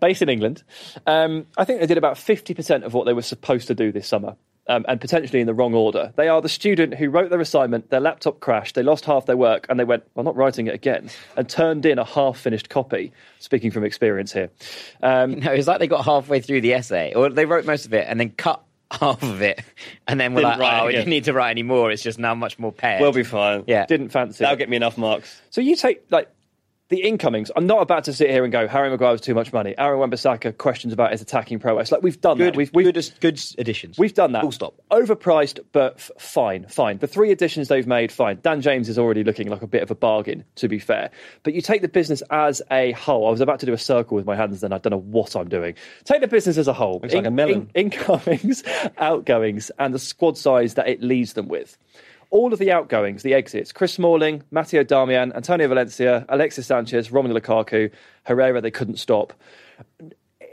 based 0.00 0.22
in 0.22 0.28
England. 0.28 0.62
Um, 1.06 1.46
I 1.56 1.64
think 1.64 1.80
they 1.80 1.86
did 1.86 1.98
about 1.98 2.16
50% 2.16 2.82
of 2.84 2.94
what 2.94 3.06
they 3.06 3.12
were 3.12 3.22
supposed 3.22 3.68
to 3.68 3.74
do 3.74 3.92
this 3.92 4.08
summer. 4.08 4.36
Um, 4.68 4.84
and 4.86 5.00
potentially 5.00 5.40
in 5.40 5.48
the 5.48 5.54
wrong 5.54 5.74
order. 5.74 6.12
They 6.14 6.28
are 6.28 6.40
the 6.40 6.48
student 6.48 6.94
who 6.94 7.08
wrote 7.10 7.30
their 7.30 7.40
assignment, 7.40 7.90
their 7.90 7.98
laptop 7.98 8.38
crashed, 8.38 8.76
they 8.76 8.84
lost 8.84 9.04
half 9.04 9.26
their 9.26 9.36
work, 9.36 9.66
and 9.68 9.80
they 9.80 9.84
went, 9.84 10.04
Well, 10.14 10.22
not 10.22 10.36
writing 10.36 10.68
it 10.68 10.74
again, 10.74 11.10
and 11.36 11.48
turned 11.48 11.84
in 11.86 11.98
a 11.98 12.04
half 12.04 12.36
finished 12.38 12.68
copy, 12.68 13.10
speaking 13.40 13.72
from 13.72 13.82
experience 13.84 14.32
here. 14.32 14.48
Um, 15.02 15.40
No, 15.40 15.50
it's 15.50 15.66
like 15.66 15.80
they 15.80 15.88
got 15.88 16.04
halfway 16.04 16.40
through 16.40 16.60
the 16.60 16.74
essay, 16.74 17.12
or 17.14 17.30
they 17.30 17.46
wrote 17.46 17.64
most 17.64 17.84
of 17.86 17.94
it 17.94 18.06
and 18.08 18.20
then 18.20 18.30
cut 18.30 18.62
half 18.92 19.22
of 19.24 19.42
it, 19.42 19.60
and 20.06 20.20
then 20.20 20.34
we're 20.34 20.42
Didn't 20.42 20.60
like, 20.60 20.82
oh, 20.82 20.84
we 20.84 20.90
again. 20.90 21.00
didn't 21.00 21.10
need 21.10 21.24
to 21.24 21.32
write 21.32 21.50
any 21.50 21.62
more. 21.64 21.90
It's 21.90 22.02
just 22.02 22.18
now 22.20 22.34
much 22.36 22.56
more 22.58 22.70
paired. 22.70 23.00
we'll 23.00 23.12
be 23.12 23.24
fine. 23.24 23.64
yeah. 23.66 23.86
didn't 23.86 24.10
fancy 24.10 24.44
That'll 24.44 24.54
it. 24.54 24.58
get 24.58 24.68
me 24.68 24.76
enough 24.76 24.96
marks. 24.98 25.40
So 25.50 25.60
you 25.62 25.74
take, 25.74 26.04
like, 26.10 26.28
the 26.90 27.02
incomings. 27.02 27.52
I'm 27.54 27.66
not 27.66 27.82
about 27.82 28.04
to 28.04 28.12
sit 28.12 28.30
here 28.30 28.42
and 28.42 28.52
go, 28.52 28.66
Harry 28.66 28.90
Maguire 28.90 29.12
was 29.12 29.20
too 29.20 29.32
much 29.32 29.52
money. 29.52 29.74
Aaron 29.78 30.00
Wan-Bissaka, 30.00 30.58
questions 30.58 30.92
about 30.92 31.12
his 31.12 31.22
attacking 31.22 31.60
prowess. 31.60 31.92
Like, 31.92 32.02
we've 32.02 32.20
done 32.20 32.36
good, 32.36 32.54
that. 32.54 32.56
We've, 32.56 32.70
we've, 32.74 32.92
good, 32.92 33.10
good 33.20 33.40
additions. 33.58 33.96
We've 33.96 34.12
done 34.12 34.32
that. 34.32 34.42
Full 34.42 34.50
stop. 34.50 34.74
Overpriced, 34.90 35.60
but 35.70 35.94
f- 35.94 36.10
fine, 36.18 36.66
fine. 36.66 36.98
The 36.98 37.06
three 37.06 37.30
additions 37.30 37.68
they've 37.68 37.86
made, 37.86 38.10
fine. 38.10 38.40
Dan 38.42 38.60
James 38.60 38.88
is 38.88 38.98
already 38.98 39.22
looking 39.22 39.48
like 39.48 39.62
a 39.62 39.68
bit 39.68 39.84
of 39.84 39.90
a 39.92 39.94
bargain, 39.94 40.44
to 40.56 40.66
be 40.66 40.80
fair. 40.80 41.10
But 41.44 41.54
you 41.54 41.60
take 41.60 41.80
the 41.80 41.88
business 41.88 42.24
as 42.30 42.60
a 42.72 42.90
whole. 42.92 43.28
I 43.28 43.30
was 43.30 43.40
about 43.40 43.60
to 43.60 43.66
do 43.66 43.72
a 43.72 43.78
circle 43.78 44.16
with 44.16 44.26
my 44.26 44.34
hands, 44.34 44.60
then 44.60 44.72
I 44.72 44.78
don't 44.78 44.90
know 44.90 44.98
what 44.98 45.36
I'm 45.36 45.48
doing. 45.48 45.76
Take 46.04 46.22
the 46.22 46.28
business 46.28 46.58
as 46.58 46.66
a 46.66 46.72
whole. 46.72 46.98
Looks 47.00 47.14
like 47.14 47.24
a 47.24 47.30
melon. 47.30 47.70
incomings, 47.72 48.64
outgoings, 48.98 49.70
and 49.78 49.94
the 49.94 50.00
squad 50.00 50.36
size 50.36 50.74
that 50.74 50.88
it 50.88 51.02
leaves 51.02 51.34
them 51.34 51.46
with. 51.46 51.78
All 52.30 52.52
of 52.52 52.58
the 52.58 52.70
outgoings, 52.70 53.22
the 53.22 53.34
exits, 53.34 53.72
Chris 53.72 53.94
Smalling, 53.94 54.44
Matteo 54.50 54.84
Darmian, 54.84 55.34
Antonio 55.34 55.66
Valencia, 55.68 56.24
Alexis 56.28 56.66
Sanchez, 56.66 57.08
Romelu 57.08 57.38
Lukaku, 57.38 57.90
Herrera, 58.24 58.60
they 58.60 58.70
couldn't 58.70 58.98
stop. 58.98 59.32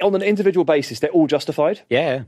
On 0.02 0.14
an 0.16 0.24
individual 0.24 0.64
basis, 0.64 1.00
they're 1.00 1.12
all 1.12 1.28
justified. 1.28 1.82
yeah. 1.90 2.24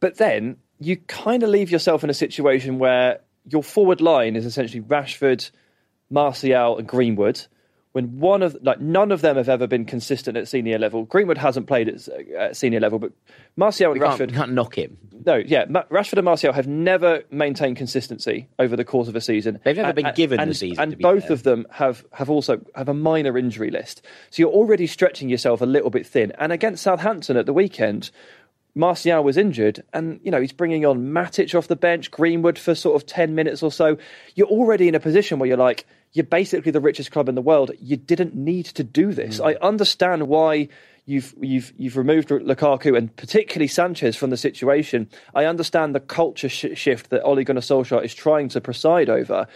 But 0.00 0.16
then 0.16 0.56
you 0.80 0.96
kind 0.96 1.44
of 1.44 1.48
leave 1.48 1.70
yourself 1.70 2.02
in 2.02 2.10
a 2.10 2.14
situation 2.14 2.80
where 2.80 3.20
your 3.48 3.62
forward 3.62 4.00
line 4.00 4.34
is 4.34 4.44
essentially 4.44 4.82
Rashford, 4.82 5.50
Martial, 6.10 6.78
and 6.78 6.88
Greenwood. 6.88 7.46
When 7.92 8.18
one 8.18 8.42
of 8.42 8.56
like 8.62 8.80
none 8.80 9.12
of 9.12 9.20
them 9.20 9.36
have 9.36 9.50
ever 9.50 9.66
been 9.66 9.84
consistent 9.84 10.34
at 10.38 10.48
senior 10.48 10.78
level. 10.78 11.04
Greenwood 11.04 11.36
hasn't 11.36 11.66
played 11.66 11.90
at, 11.90 12.08
at 12.08 12.56
senior 12.56 12.80
level, 12.80 12.98
but 12.98 13.12
Martial 13.54 13.92
and 13.92 14.00
We 14.00 14.06
Rashford. 14.06 14.32
can't 14.32 14.52
knock 14.52 14.78
him. 14.78 14.96
No, 15.26 15.34
yeah, 15.36 15.66
Ma- 15.68 15.84
Rashford 15.90 16.14
and 16.16 16.24
Martial 16.24 16.54
have 16.54 16.66
never 16.66 17.22
maintained 17.30 17.76
consistency 17.76 18.48
over 18.58 18.76
the 18.76 18.84
course 18.84 19.08
of 19.08 19.14
a 19.16 19.20
season. 19.20 19.60
They've 19.62 19.76
never 19.76 19.88
And- 19.90 19.96
been 19.96 20.14
given 20.14 20.38
the 20.38 20.42
and, 20.44 20.56
season, 20.56 20.82
and 20.82 20.90
to 20.92 20.96
be 20.96 21.02
both 21.02 21.24
fair. 21.24 21.32
of 21.32 21.42
them 21.42 21.66
have 21.70 22.02
have 22.12 22.30
also 22.30 22.60
have 22.74 22.88
a 22.88 22.94
minor 22.94 23.36
injury 23.36 23.70
list. 23.70 24.00
So 24.30 24.42
you're 24.42 24.50
already 24.52 24.86
stretching 24.86 25.28
yourself 25.28 25.60
a 25.60 25.66
little 25.66 25.90
bit 25.90 26.06
thin. 26.06 26.32
And 26.38 26.50
against 26.50 26.82
Southampton 26.82 27.36
at 27.36 27.44
the 27.44 27.52
weekend, 27.52 28.10
Martial 28.74 29.22
was 29.22 29.36
injured, 29.36 29.82
and 29.92 30.18
you 30.22 30.30
know 30.30 30.40
he's 30.40 30.52
bringing 30.52 30.86
on 30.86 31.12
Matic 31.12 31.54
off 31.54 31.68
the 31.68 31.76
bench, 31.76 32.10
Greenwood 32.10 32.58
for 32.58 32.74
sort 32.74 32.96
of 32.96 33.04
ten 33.06 33.34
minutes 33.34 33.62
or 33.62 33.70
so. 33.70 33.98
You're 34.34 34.46
already 34.48 34.88
in 34.88 34.94
a 34.94 35.00
position 35.00 35.38
where 35.38 35.46
you're 35.46 35.58
like, 35.58 35.84
you're 36.12 36.24
basically 36.24 36.72
the 36.72 36.80
richest 36.80 37.10
club 37.10 37.28
in 37.28 37.34
the 37.34 37.42
world. 37.42 37.70
You 37.80 37.96
didn't 37.96 38.34
need 38.34 38.66
to 38.66 38.84
do 38.84 39.12
this. 39.12 39.38
Mm. 39.38 39.46
I 39.46 39.66
understand 39.66 40.28
why 40.28 40.68
you've 41.06 41.34
you've 41.40 41.72
you've 41.76 41.96
removed 41.96 42.28
Lukaku 42.28 42.96
and 42.96 43.14
particularly 43.16 43.68
Sanchez 43.68 44.16
from 44.16 44.30
the 44.30 44.36
situation. 44.36 45.08
I 45.34 45.46
understand 45.46 45.94
the 45.94 46.00
culture 46.00 46.48
sh- 46.48 46.66
shift 46.74 47.10
that 47.10 47.22
Ole 47.22 47.44
Gunnar 47.44 47.60
Solskjaer 47.60 48.04
is 48.04 48.14
trying 48.14 48.48
to 48.50 48.60
preside 48.60 49.08
over, 49.08 49.46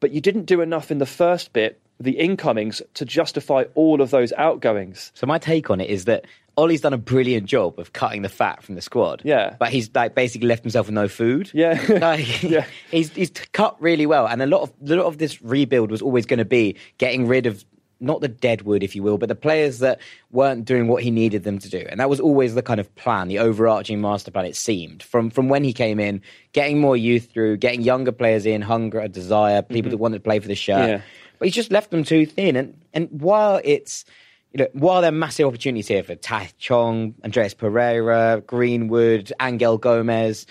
but 0.00 0.12
you 0.12 0.20
didn't 0.20 0.44
do 0.44 0.60
enough 0.60 0.90
in 0.90 0.98
the 0.98 1.06
first 1.06 1.52
bit, 1.52 1.80
the 1.98 2.18
incomings, 2.18 2.82
to 2.94 3.04
justify 3.04 3.64
all 3.74 4.00
of 4.02 4.10
those 4.10 4.32
outgoings. 4.34 5.10
So 5.14 5.26
my 5.26 5.38
take 5.38 5.70
on 5.70 5.80
it 5.80 5.88
is 5.88 6.04
that 6.04 6.26
Ollie's 6.56 6.80
done 6.80 6.92
a 6.92 6.98
brilliant 6.98 7.46
job 7.46 7.78
of 7.78 7.92
cutting 7.92 8.22
the 8.22 8.28
fat 8.28 8.62
from 8.62 8.74
the 8.74 8.80
squad. 8.80 9.22
Yeah. 9.24 9.56
but 9.58 9.70
he's 9.70 9.90
like 9.94 10.14
basically 10.14 10.48
left 10.48 10.62
himself 10.62 10.86
with 10.86 10.94
no 10.94 11.08
food. 11.08 11.50
Yeah. 11.52 11.82
like, 12.00 12.42
Yeah. 12.42 12.66
he's 12.90 13.10
he's 13.10 13.30
cut 13.52 13.80
really 13.80 14.06
well, 14.06 14.26
and 14.26 14.42
a 14.42 14.46
lot 14.46 14.62
of 14.62 14.72
a 14.88 14.96
lot 14.96 15.06
of 15.06 15.18
this 15.18 15.42
rebuild 15.42 15.90
was 15.90 16.02
always 16.02 16.26
going 16.26 16.38
to 16.38 16.44
be 16.44 16.76
getting 16.98 17.26
rid 17.26 17.46
of 17.46 17.64
not 18.00 18.20
the 18.20 18.28
dead 18.28 18.62
wood, 18.62 18.82
if 18.82 18.94
you 18.94 19.02
will, 19.02 19.18
but 19.18 19.28
the 19.28 19.34
players 19.34 19.78
that 19.78 20.00
weren't 20.30 20.64
doing 20.64 20.88
what 20.88 21.02
he 21.02 21.10
needed 21.10 21.44
them 21.44 21.58
to 21.58 21.68
do, 21.68 21.84
and 21.88 22.00
that 22.00 22.10
was 22.10 22.20
always 22.20 22.54
the 22.54 22.62
kind 22.62 22.80
of 22.80 22.94
plan, 22.96 23.28
the 23.28 23.38
overarching 23.38 24.00
master 24.00 24.30
plan. 24.30 24.44
It 24.44 24.56
seemed 24.56 25.02
from 25.02 25.30
from 25.30 25.48
when 25.48 25.64
he 25.64 25.72
came 25.72 25.98
in, 25.98 26.20
getting 26.52 26.80
more 26.80 26.96
youth 26.96 27.30
through, 27.32 27.56
getting 27.58 27.82
younger 27.82 28.12
players 28.12 28.46
in, 28.46 28.62
hunger, 28.62 29.00
a 29.00 29.08
desire, 29.08 29.62
people 29.62 29.82
mm-hmm. 29.82 29.90
that 29.90 29.96
wanted 29.98 30.18
to 30.18 30.24
play 30.24 30.38
for 30.38 30.48
the 30.48 30.54
shirt. 30.54 30.88
Yeah. 30.88 31.00
But 31.38 31.48
he's 31.48 31.54
just 31.54 31.72
left 31.72 31.90
them 31.90 32.04
too 32.04 32.26
thin, 32.26 32.56
and 32.56 32.80
and 32.92 33.08
while 33.10 33.60
it's 33.64 34.04
you 34.54 34.62
know, 34.62 34.68
while 34.72 35.00
there 35.00 35.08
are 35.08 35.12
massive 35.12 35.46
opportunities 35.46 35.88
here 35.88 36.02
for 36.04 36.14
Tai 36.14 36.48
Chong, 36.58 37.14
Andreas 37.24 37.54
Pereira, 37.54 38.40
Greenwood, 38.46 39.32
Angel 39.42 39.76
Gomes, 39.78 40.46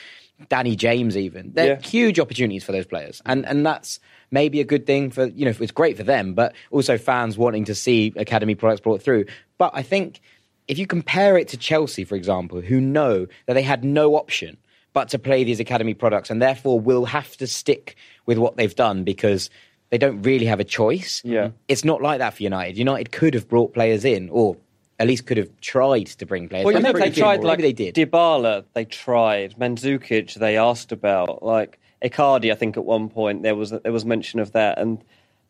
Danny 0.49 0.75
James, 0.75 1.15
even 1.15 1.51
they're 1.53 1.77
Yeah. 1.79 1.79
huge 1.87 2.19
opportunities 2.19 2.65
for 2.65 2.73
those 2.73 2.85
players, 2.85 3.21
and 3.25 3.45
and 3.45 3.65
that's 3.65 3.99
maybe 4.29 4.59
a 4.59 4.65
good 4.65 4.85
thing 4.85 5.09
for 5.09 5.27
you 5.27 5.45
know 5.45 5.53
it's 5.57 5.71
great 5.71 5.95
for 5.95 6.03
them, 6.03 6.33
but 6.33 6.53
also 6.69 6.97
fans 6.97 7.37
wanting 7.37 7.63
to 7.65 7.73
see 7.75 8.11
academy 8.17 8.55
products 8.55 8.81
brought 8.81 9.01
through. 9.01 9.25
But 9.57 9.71
I 9.73 9.83
think 9.83 10.19
if 10.67 10.77
you 10.77 10.85
compare 10.85 11.37
it 11.37 11.47
to 11.49 11.57
Chelsea, 11.57 12.03
for 12.03 12.15
example, 12.15 12.59
who 12.59 12.81
know 12.81 13.25
that 13.45 13.53
they 13.53 13.61
had 13.61 13.83
no 13.85 14.15
option 14.15 14.57
but 14.91 15.09
to 15.09 15.17
play 15.17 15.43
these 15.43 15.59
academy 15.61 15.93
products, 15.93 16.29
and 16.29 16.41
therefore 16.41 16.79
will 16.79 17.05
have 17.05 17.35
to 17.37 17.47
stick 17.47 17.95
with 18.25 18.37
what 18.37 18.57
they've 18.57 18.75
done 18.75 19.03
because 19.03 19.49
they 19.93 19.99
don't 19.99 20.23
really 20.23 20.47
have 20.47 20.59
a 20.59 20.63
choice. 20.63 21.21
Yeah. 21.23 21.51
It's 21.67 21.85
not 21.85 22.01
like 22.01 22.17
that 22.17 22.33
for 22.33 22.41
United. 22.41 22.79
United 22.79 23.11
could 23.11 23.35
have 23.35 23.47
brought 23.47 23.75
players 23.75 24.03
in, 24.03 24.27
or 24.29 24.57
at 24.97 25.05
least 25.05 25.27
could 25.27 25.37
have 25.37 25.51
tried 25.61 26.07
to 26.07 26.25
bring 26.25 26.49
players. 26.49 26.65
Well, 26.65 26.71
you 26.71 26.79
in. 26.79 26.83
think 26.83 26.97
Maybe 26.97 27.09
they 27.11 27.21
tried 27.21 27.43
like 27.43 27.59
Maybe 27.59 27.73
they 27.73 27.91
did. 27.91 28.11
Dybala, 28.11 28.63
they 28.73 28.85
tried. 28.85 29.55
Mandzukic, 29.59 30.33
they 30.33 30.57
asked 30.57 30.91
about. 30.91 31.43
Like 31.43 31.77
Icardi, 32.03 32.51
I 32.51 32.55
think 32.55 32.75
at 32.75 32.85
one 32.85 33.07
point 33.07 33.43
there 33.43 33.53
was 33.53 33.69
there 33.69 33.91
was 33.91 34.03
mention 34.03 34.39
of 34.39 34.53
that. 34.53 34.79
And 34.79 35.03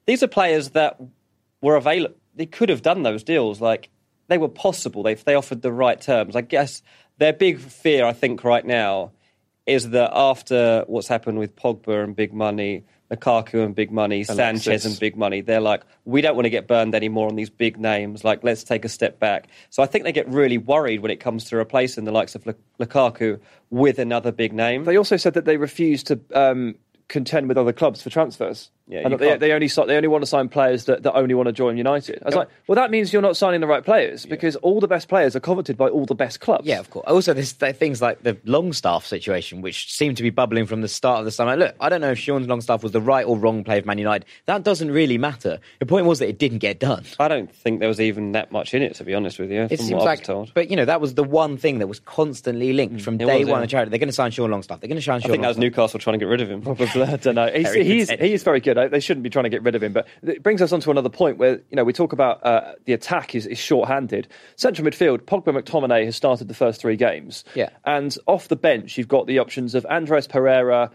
these 0.07 0.21
are 0.23 0.27
players 0.27 0.71
that 0.71 0.99
were 1.61 1.77
available. 1.77 2.15
They 2.35 2.45
could 2.45 2.67
have 2.67 2.81
done 2.81 3.03
those 3.03 3.23
deals. 3.23 3.61
Like 3.61 3.87
they 4.27 4.37
were 4.37 4.49
possible. 4.49 5.03
They 5.03 5.13
they 5.13 5.35
offered 5.35 5.61
the 5.61 5.71
right 5.71 6.01
terms. 6.01 6.35
I 6.35 6.41
guess 6.41 6.81
their 7.17 7.31
big 7.31 7.59
fear, 7.59 8.05
I 8.05 8.11
think, 8.11 8.43
right 8.43 8.65
now, 8.65 9.13
is 9.65 9.91
that 9.91 10.11
after 10.13 10.83
what's 10.87 11.07
happened 11.07 11.39
with 11.39 11.55
Pogba 11.55 12.03
and 12.03 12.13
big 12.13 12.33
money, 12.33 12.83
Lukaku 13.13 13.63
and 13.63 13.75
big 13.75 13.91
money, 13.91 14.23
Sanchez 14.23 14.85
and 14.85 14.99
big 14.99 15.15
money. 15.15 15.41
They're 15.41 15.61
like, 15.61 15.83
we 16.05 16.21
don't 16.21 16.35
want 16.35 16.45
to 16.45 16.49
get 16.49 16.67
burned 16.67 16.95
anymore 16.95 17.27
on 17.27 17.35
these 17.35 17.49
big 17.49 17.79
names. 17.79 18.23
Like, 18.23 18.43
let's 18.43 18.63
take 18.63 18.85
a 18.85 18.89
step 18.89 19.19
back. 19.19 19.47
So 19.69 19.83
I 19.83 19.85
think 19.85 20.03
they 20.03 20.11
get 20.11 20.27
really 20.29 20.57
worried 20.57 21.01
when 21.01 21.11
it 21.11 21.19
comes 21.19 21.45
to 21.45 21.57
replacing 21.57 22.05
the 22.05 22.11
likes 22.11 22.35
of 22.35 22.45
Luk- 22.45 22.57
Lukaku 22.79 23.39
with 23.69 23.99
another 23.99 24.31
big 24.31 24.53
name. 24.53 24.85
They 24.85 24.97
also 24.97 25.17
said 25.17 25.33
that 25.35 25.45
they 25.45 25.57
refuse 25.57 26.03
to 26.03 26.19
um, 26.33 26.75
contend 27.07 27.47
with 27.47 27.57
other 27.57 27.73
clubs 27.73 28.01
for 28.01 28.09
transfers. 28.09 28.71
Yeah, 28.87 29.07
they, 29.07 29.37
they 29.37 29.51
only 29.53 29.67
they 29.67 29.95
only 29.95 30.07
want 30.09 30.23
to 30.23 30.25
sign 30.25 30.49
players 30.49 30.85
that, 30.85 31.03
that 31.03 31.13
only 31.13 31.33
want 31.33 31.47
to 31.47 31.53
join 31.53 31.77
United. 31.77 32.21
I 32.21 32.25
was 32.25 32.35
like, 32.35 32.49
well, 32.67 32.75
that 32.75 32.91
means 32.91 33.13
you're 33.13 33.21
not 33.21 33.37
signing 33.37 33.61
the 33.61 33.67
right 33.67 33.83
players 33.83 34.25
because 34.25 34.57
all 34.57 34.81
the 34.81 34.89
best 34.89 35.07
players 35.07 35.37
are 35.37 35.39
coveted 35.39 35.77
by 35.77 35.87
all 35.87 36.05
the 36.05 36.15
best 36.15 36.41
clubs. 36.41 36.65
Yeah, 36.65 36.79
of 36.79 36.89
course. 36.89 37.05
Also, 37.07 37.33
there's 37.33 37.53
th- 37.53 37.77
things 37.77 38.01
like 38.01 38.23
the 38.23 38.37
Longstaff 38.43 39.05
situation, 39.05 39.61
which 39.61 39.93
seemed 39.93 40.17
to 40.17 40.23
be 40.23 40.31
bubbling 40.31 40.65
from 40.65 40.81
the 40.81 40.89
start 40.89 41.19
of 41.19 41.25
the 41.25 41.31
summer. 41.31 41.55
Look, 41.55 41.75
I 41.79 41.87
don't 41.87 42.01
know 42.01 42.11
if 42.11 42.19
Sean 42.19 42.45
Longstaff 42.45 42.83
was 42.83 42.91
the 42.91 42.99
right 42.99 43.25
or 43.25 43.37
wrong 43.37 43.63
player 43.63 43.79
of 43.79 43.85
Man 43.85 43.97
United. 43.97 44.27
That 44.47 44.63
doesn't 44.63 44.91
really 44.91 45.17
matter. 45.17 45.59
The 45.79 45.85
point 45.85 46.05
was 46.05 46.19
that 46.19 46.27
it 46.27 46.37
didn't 46.37 46.59
get 46.59 46.79
done. 46.79 47.05
I 47.19 47.29
don't 47.29 47.53
think 47.55 47.79
there 47.79 47.89
was 47.89 48.01
even 48.01 48.33
that 48.33 48.51
much 48.51 48.73
in 48.73 48.81
it, 48.81 48.95
to 48.95 49.05
be 49.05 49.13
honest 49.13 49.39
with 49.39 49.49
you. 49.49 49.61
It 49.61 49.77
from 49.77 49.77
seems 49.77 49.91
what 49.93 50.01
I 50.01 50.05
like, 50.05 50.19
was 50.19 50.27
told. 50.27 50.53
but 50.53 50.69
you 50.69 50.75
know, 50.75 50.85
that 50.85 50.99
was 50.99 51.13
the 51.13 51.23
one 51.23 51.55
thing 51.55 51.79
that 51.79 51.87
was 51.87 52.01
constantly 52.01 52.73
linked 52.73 52.97
mm, 52.97 53.01
from 53.01 53.15
it 53.15 53.25
day 53.25 53.39
was, 53.39 53.47
one 53.47 53.61
yeah. 53.61 53.67
charity. 53.67 53.91
They're 53.91 53.99
going 53.99 54.09
to 54.09 54.13
sign 54.13 54.31
Sean 54.31 54.51
Longstaff. 54.51 54.81
They're 54.81 54.89
going 54.89 54.99
to 54.99 55.01
sign 55.01 55.17
I 55.17 55.19
Sean 55.19 55.31
think 55.31 55.43
that 55.43 55.47
was 55.47 55.57
Newcastle 55.57 55.99
trying 55.99 56.15
to 56.15 56.25
get 56.25 56.29
rid 56.29 56.41
of 56.41 56.51
him. 56.51 56.61
Probably, 56.61 56.87
I 57.01 57.15
don't 57.15 57.35
know. 57.35 57.47
He's, 57.47 57.73
he's, 57.73 58.09
he's 58.09 58.43
very 58.43 58.59
good. 58.59 58.72
They 58.73 58.99
shouldn't 58.99 59.23
be 59.23 59.29
trying 59.29 59.43
to 59.43 59.49
get 59.49 59.63
rid 59.63 59.75
of 59.75 59.83
him. 59.83 59.93
But 59.93 60.07
it 60.23 60.43
brings 60.43 60.61
us 60.61 60.71
on 60.71 60.79
to 60.81 60.91
another 60.91 61.09
point 61.09 61.37
where 61.37 61.61
you 61.69 61.75
know 61.75 61.83
we 61.83 61.93
talk 61.93 62.13
about 62.13 62.45
uh, 62.45 62.73
the 62.85 62.93
attack 62.93 63.35
is, 63.35 63.45
is 63.45 63.57
short-handed. 63.57 64.27
Central 64.55 64.87
midfield, 64.87 65.19
Pogba 65.21 65.59
McTominay 65.59 66.05
has 66.05 66.15
started 66.15 66.47
the 66.47 66.53
first 66.53 66.81
three 66.81 66.95
games. 66.95 67.43
Yeah. 67.55 67.69
And 67.85 68.15
off 68.27 68.47
the 68.47 68.55
bench, 68.55 68.97
you've 68.97 69.07
got 69.07 69.27
the 69.27 69.39
options 69.39 69.75
of 69.75 69.85
Andres 69.89 70.27
Pereira. 70.27 70.91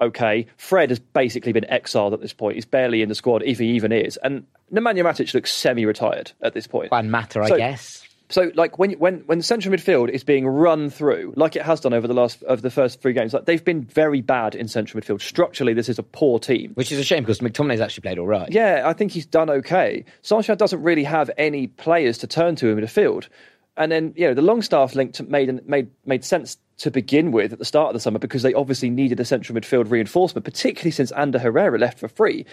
Okay, 0.00 0.46
Fred 0.56 0.90
has 0.90 1.00
basically 1.00 1.52
been 1.52 1.68
exiled 1.68 2.12
at 2.14 2.20
this 2.20 2.32
point. 2.32 2.54
He's 2.54 2.64
barely 2.64 3.02
in 3.02 3.08
the 3.08 3.14
squad, 3.16 3.42
if 3.44 3.58
he 3.58 3.70
even 3.70 3.90
is. 3.90 4.16
And 4.22 4.46
Nemanja 4.72 5.02
Matic 5.02 5.34
looks 5.34 5.52
semi-retired 5.52 6.30
at 6.42 6.54
this 6.54 6.68
point. 6.68 6.92
One 6.92 7.10
matter, 7.10 7.42
I 7.42 7.56
guess. 7.56 8.03
So, 8.30 8.50
like 8.54 8.78
when 8.78 8.92
when 8.92 9.20
when 9.26 9.42
central 9.42 9.74
midfield 9.74 10.08
is 10.08 10.24
being 10.24 10.46
run 10.46 10.88
through, 10.88 11.34
like 11.36 11.56
it 11.56 11.62
has 11.62 11.80
done 11.80 11.92
over 11.92 12.08
the 12.08 12.14
last 12.14 12.42
of 12.44 12.62
the 12.62 12.70
first 12.70 13.02
three 13.02 13.12
games, 13.12 13.34
like 13.34 13.44
they've 13.44 13.64
been 13.64 13.84
very 13.84 14.22
bad 14.22 14.54
in 14.54 14.66
central 14.66 15.00
midfield. 15.00 15.20
Structurally, 15.20 15.74
this 15.74 15.90
is 15.90 15.98
a 15.98 16.02
poor 16.02 16.38
team. 16.38 16.72
Which 16.74 16.90
is 16.90 16.98
a 16.98 17.04
shame 17.04 17.22
because 17.22 17.40
McTominay's 17.40 17.80
actually 17.80 18.02
played 18.02 18.18
all 18.18 18.26
right. 18.26 18.50
Yeah, 18.50 18.82
I 18.86 18.94
think 18.94 19.12
he's 19.12 19.26
done 19.26 19.50
okay. 19.50 20.04
Solskjaer 20.22 20.56
doesn't 20.56 20.82
really 20.82 21.04
have 21.04 21.30
any 21.36 21.66
players 21.66 22.18
to 22.18 22.26
turn 22.26 22.56
to 22.56 22.68
in 22.68 22.78
midfield, 22.78 23.28
and 23.76 23.92
then 23.92 24.14
you 24.16 24.26
know 24.26 24.34
the 24.34 24.42
Longstaff 24.42 24.94
link 24.94 25.12
to 25.14 25.22
made 25.24 25.66
made 25.68 25.90
made 26.06 26.24
sense 26.24 26.56
to 26.78 26.90
begin 26.90 27.30
with 27.30 27.52
at 27.52 27.58
the 27.58 27.64
start 27.64 27.88
of 27.88 27.94
the 27.94 28.00
summer 28.00 28.18
because 28.18 28.42
they 28.42 28.54
obviously 28.54 28.90
needed 28.90 29.20
a 29.20 29.24
central 29.24 29.58
midfield 29.58 29.90
reinforcement, 29.90 30.44
particularly 30.44 30.90
since 30.90 31.12
Ander 31.12 31.38
Herrera 31.38 31.78
left 31.78 31.98
for 31.98 32.08
free. 32.08 32.46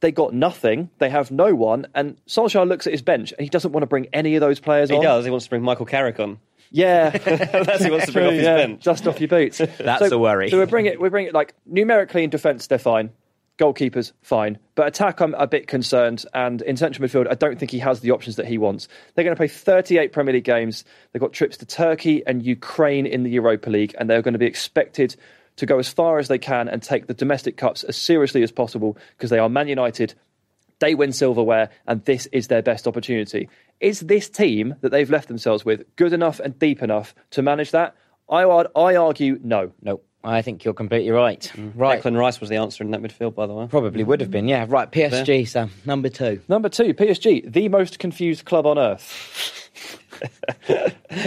They 0.00 0.12
got 0.12 0.32
nothing. 0.32 0.90
They 0.98 1.10
have 1.10 1.30
no 1.30 1.54
one, 1.54 1.86
and 1.94 2.16
Solskjaer 2.26 2.68
looks 2.68 2.86
at 2.86 2.92
his 2.92 3.02
bench 3.02 3.32
and 3.32 3.40
he 3.40 3.48
doesn't 3.48 3.72
want 3.72 3.82
to 3.82 3.86
bring 3.88 4.06
any 4.12 4.36
of 4.36 4.40
those 4.40 4.60
players 4.60 4.90
He 4.90 4.96
on. 4.96 5.02
does. 5.02 5.24
He 5.24 5.30
wants 5.30 5.46
to 5.46 5.50
bring 5.50 5.62
Michael 5.62 5.86
Carrick 5.86 6.20
on. 6.20 6.38
Yeah, 6.70 7.10
That's 7.18 7.78
who 7.78 7.84
he 7.86 7.90
wants 7.90 8.06
to 8.06 8.12
bring 8.12 8.26
off 8.26 8.32
his 8.32 8.44
yeah, 8.44 8.56
bench. 8.56 8.84
Dust 8.84 9.06
off 9.06 9.20
your 9.20 9.28
boots. 9.28 9.58
That's 9.78 10.10
a 10.10 10.18
worry. 10.18 10.50
So 10.50 10.58
we 10.58 10.66
bring 10.66 10.86
it. 10.86 11.00
We 11.00 11.08
bring 11.08 11.26
it 11.26 11.34
like 11.34 11.54
numerically 11.66 12.24
in 12.24 12.30
defence, 12.30 12.66
they're 12.66 12.78
fine. 12.78 13.10
Goalkeepers, 13.58 14.12
fine. 14.22 14.58
But 14.76 14.86
attack, 14.86 15.20
I'm 15.20 15.34
a 15.34 15.48
bit 15.48 15.66
concerned. 15.66 16.24
And 16.32 16.62
in 16.62 16.76
central 16.76 17.08
midfield, 17.08 17.28
I 17.28 17.34
don't 17.34 17.58
think 17.58 17.72
he 17.72 17.80
has 17.80 18.00
the 18.00 18.12
options 18.12 18.36
that 18.36 18.46
he 18.46 18.56
wants. 18.56 18.86
They're 19.14 19.24
going 19.24 19.34
to 19.34 19.38
play 19.38 19.48
38 19.48 20.12
Premier 20.12 20.34
League 20.34 20.44
games. 20.44 20.84
They've 21.12 21.20
got 21.20 21.32
trips 21.32 21.56
to 21.56 21.66
Turkey 21.66 22.22
and 22.24 22.40
Ukraine 22.44 23.04
in 23.04 23.24
the 23.24 23.30
Europa 23.30 23.68
League, 23.68 23.96
and 23.98 24.08
they're 24.08 24.22
going 24.22 24.34
to 24.34 24.38
be 24.38 24.46
expected 24.46 25.16
to 25.58 25.66
go 25.66 25.78
as 25.78 25.88
far 25.88 26.18
as 26.18 26.28
they 26.28 26.38
can 26.38 26.68
and 26.68 26.82
take 26.82 27.06
the 27.06 27.14
domestic 27.14 27.56
cups 27.56 27.84
as 27.84 27.96
seriously 27.96 28.42
as 28.42 28.50
possible 28.50 28.96
because 29.16 29.30
they 29.30 29.38
are 29.38 29.48
Man 29.48 29.68
United. 29.68 30.14
They 30.80 30.94
win 30.94 31.12
silverware, 31.12 31.70
and 31.86 32.04
this 32.04 32.26
is 32.26 32.46
their 32.48 32.62
best 32.62 32.86
opportunity. 32.86 33.48
Is 33.80 34.00
this 34.00 34.28
team 34.28 34.76
that 34.80 34.90
they've 34.90 35.10
left 35.10 35.28
themselves 35.28 35.64
with 35.64 35.84
good 35.96 36.12
enough 36.12 36.40
and 36.40 36.58
deep 36.58 36.82
enough 36.82 37.14
to 37.30 37.42
manage 37.42 37.72
that? 37.72 37.96
I, 38.30 38.42
I 38.42 38.96
argue 38.96 39.38
no. 39.42 39.72
No, 39.82 40.00
I 40.24 40.42
think 40.42 40.64
you're 40.64 40.74
completely 40.74 41.10
right. 41.10 41.50
Right. 41.74 42.02
Declan 42.02 42.18
Rice 42.18 42.40
was 42.40 42.50
the 42.50 42.56
answer 42.56 42.82
in 42.82 42.90
that 42.90 43.00
midfield, 43.00 43.34
by 43.34 43.46
the 43.46 43.54
way. 43.54 43.66
Probably 43.68 44.02
would 44.02 44.20
have 44.20 44.30
been, 44.30 44.48
yeah. 44.48 44.66
Right, 44.68 44.90
PSG, 44.90 45.46
Sam, 45.46 45.70
number 45.86 46.08
two. 46.08 46.40
Number 46.48 46.68
two, 46.68 46.92
PSG, 46.92 47.50
the 47.50 47.68
most 47.68 47.98
confused 47.98 48.44
club 48.44 48.66
on 48.66 48.78
earth. 48.78 49.64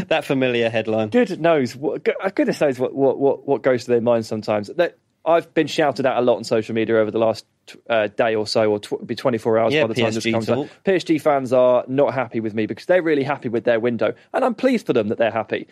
That 0.09 0.25
familiar 0.25 0.69
headline. 0.69 1.09
Good 1.09 1.39
knows, 1.39 1.75
what, 1.77 2.05
uh, 2.21 2.29
goodness 2.29 2.59
knows 2.59 2.77
what, 2.77 2.93
what, 2.93 3.17
what, 3.17 3.47
what 3.47 3.61
goes 3.61 3.85
to 3.85 3.91
their 3.91 4.01
minds 4.01 4.27
sometimes. 4.27 4.67
That 4.67 4.97
I've 5.25 5.53
been 5.53 5.67
shouted 5.67 6.05
at 6.05 6.17
a 6.17 6.21
lot 6.21 6.35
on 6.35 6.43
social 6.43 6.75
media 6.75 6.97
over 6.97 7.09
the 7.09 7.17
last 7.17 7.45
uh, 7.89 8.07
day 8.07 8.35
or 8.35 8.45
so, 8.45 8.69
or 8.69 8.79
tw- 8.79 9.05
be 9.05 9.15
24 9.15 9.57
hours 9.59 9.73
Yeah, 9.73 9.83
by 9.83 9.87
the 9.87 10.01
time 10.01 10.11
this 10.13 10.25
PSG 10.25 10.31
comes 10.33 10.49
out. 10.49 10.55
talk. 10.55 10.69
PSG 10.83 11.21
fans 11.21 11.53
are 11.53 11.85
not 11.87 12.13
happy 12.13 12.41
with 12.41 12.53
me 12.53 12.65
because 12.65 12.85
they're 12.85 13.01
really 13.01 13.23
happy 13.23 13.47
with 13.47 13.63
their 13.63 13.79
window, 13.79 14.13
and 14.33 14.43
I'm 14.43 14.55
pleased 14.55 14.85
for 14.85 14.93
them 14.93 15.07
that 15.07 15.17
they're 15.17 15.31
happy. 15.31 15.67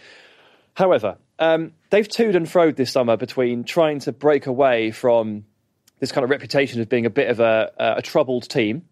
However, 0.75 1.17
um, 1.39 1.73
they've 1.89 2.07
toed 2.07 2.35
and 2.35 2.45
froed 2.45 2.75
this 2.75 2.91
summer 2.91 3.17
between 3.17 3.63
trying 3.63 3.99
to 4.01 4.11
break 4.11 4.45
away 4.45 4.91
from 4.91 5.45
this 5.99 6.11
kind 6.11 6.23
of 6.23 6.29
reputation 6.29 6.81
of 6.81 6.89
being 6.89 7.05
a 7.05 7.09
bit 7.09 7.29
of 7.29 7.39
a, 7.39 7.71
a 7.77 8.01
troubled 8.01 8.49
team 8.49 8.83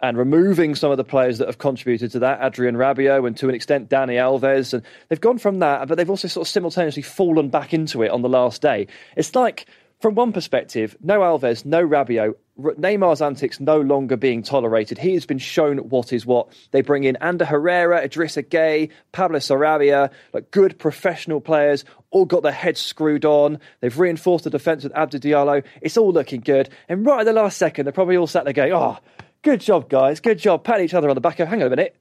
and 0.00 0.18
removing 0.18 0.74
some 0.74 0.90
of 0.90 0.96
the 0.96 1.04
players 1.04 1.38
that 1.38 1.46
have 1.46 1.58
contributed 1.58 2.10
to 2.10 2.18
that, 2.18 2.42
Adrien 2.42 2.74
Rabiot 2.74 3.24
and 3.24 3.36
to 3.36 3.48
an 3.48 3.54
extent 3.54 3.88
Dani 3.88 4.14
Alves. 4.14 4.74
And 4.74 4.82
they've 5.08 5.20
gone 5.20 5.38
from 5.38 5.60
that, 5.60 5.86
but 5.86 5.96
they've 5.96 6.10
also 6.10 6.26
sort 6.26 6.46
of 6.46 6.50
simultaneously 6.50 7.02
fallen 7.02 7.50
back 7.50 7.72
into 7.72 8.02
it 8.02 8.10
on 8.10 8.22
the 8.22 8.28
last 8.28 8.60
day. 8.60 8.88
It's 9.16 9.34
like, 9.36 9.66
from 10.02 10.16
one 10.16 10.32
perspective, 10.32 10.96
no 11.00 11.20
Alves, 11.20 11.64
no 11.64 11.86
Rabiot, 11.86 12.34
Neymar's 12.58 13.22
antics 13.22 13.60
no 13.60 13.80
longer 13.80 14.16
being 14.16 14.42
tolerated. 14.42 14.98
He 14.98 15.14
has 15.14 15.24
been 15.24 15.38
shown 15.38 15.78
what 15.78 16.12
is 16.12 16.26
what. 16.26 16.52
They 16.72 16.82
bring 16.82 17.04
in 17.04 17.16
Ander 17.16 17.44
Herrera, 17.44 18.06
Idrissa 18.06 18.42
Gueye, 18.42 18.90
Pablo 19.12 19.38
Sarabia, 19.38 20.10
like 20.32 20.50
good 20.50 20.78
professional 20.78 21.40
players, 21.40 21.84
all 22.10 22.24
got 22.24 22.42
their 22.42 22.52
heads 22.52 22.80
screwed 22.80 23.24
on. 23.24 23.60
They've 23.80 23.96
reinforced 23.96 24.44
the 24.44 24.50
defence 24.50 24.82
with 24.82 24.92
Abdou 24.92 25.20
Diallo. 25.20 25.64
It's 25.80 25.96
all 25.96 26.12
looking 26.12 26.40
good. 26.40 26.68
And 26.88 27.06
right 27.06 27.20
at 27.20 27.24
the 27.24 27.32
last 27.32 27.56
second, 27.56 27.86
they're 27.86 27.92
probably 27.92 28.16
all 28.16 28.26
sat 28.26 28.44
there 28.44 28.52
going, 28.52 28.72
oh, 28.72 28.98
good 29.42 29.60
job, 29.60 29.88
guys, 29.88 30.20
good 30.20 30.38
job. 30.38 30.64
Pat 30.64 30.80
each 30.80 30.94
other 30.94 31.08
on 31.08 31.14
the 31.14 31.20
back. 31.20 31.38
Hang 31.38 31.62
on 31.62 31.68
a 31.68 31.70
minute. 31.70 31.96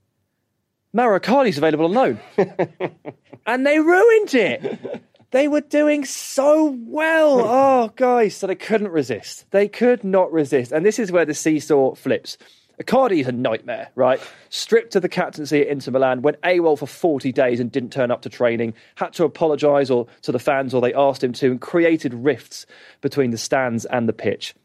Mauro 0.93 1.17
available 1.17 1.85
on 1.85 1.93
loan. 1.93 2.19
and 3.45 3.65
they 3.65 3.79
ruined 3.79 4.33
it. 4.33 5.03
They 5.31 5.47
were 5.47 5.61
doing 5.61 6.05
so 6.05 6.77
well. 6.85 7.41
Oh, 7.61 7.91
guys. 7.95 8.35
So 8.35 8.47
they 8.47 8.55
couldn't 8.55 8.89
resist. 8.89 9.49
They 9.51 9.67
could 9.67 10.03
not 10.03 10.31
resist. 10.31 10.71
And 10.71 10.85
this 10.85 10.99
is 10.99 11.11
where 11.11 11.25
the 11.25 11.33
seesaw 11.33 11.95
flips. 11.95 12.37
Icardi 12.79 13.21
is 13.21 13.27
a 13.27 13.31
nightmare, 13.31 13.89
right? 13.95 14.19
Stripped 14.49 14.95
of 14.95 15.01
the 15.01 15.09
captaincy 15.09 15.61
at 15.61 15.67
Inter 15.67 15.91
Milan, 15.91 16.21
went 16.21 16.41
AWOL 16.41 16.77
for 16.77 16.87
40 16.87 17.31
days 17.31 17.59
and 17.59 17.71
didn't 17.71 17.91
turn 17.91 18.11
up 18.11 18.21
to 18.23 18.29
training, 18.29 18.73
had 18.95 19.13
to 19.13 19.23
apologise 19.23 19.89
or 19.89 20.07
to 20.23 20.31
the 20.31 20.39
fans 20.39 20.73
or 20.73 20.81
they 20.81 20.93
asked 20.93 21.23
him 21.23 21.33
to, 21.33 21.51
and 21.51 21.61
created 21.61 22.13
rifts 22.13 22.65
between 23.01 23.31
the 23.31 23.37
stands 23.37 23.85
and 23.85 24.07
the 24.09 24.13
pitch. 24.13 24.55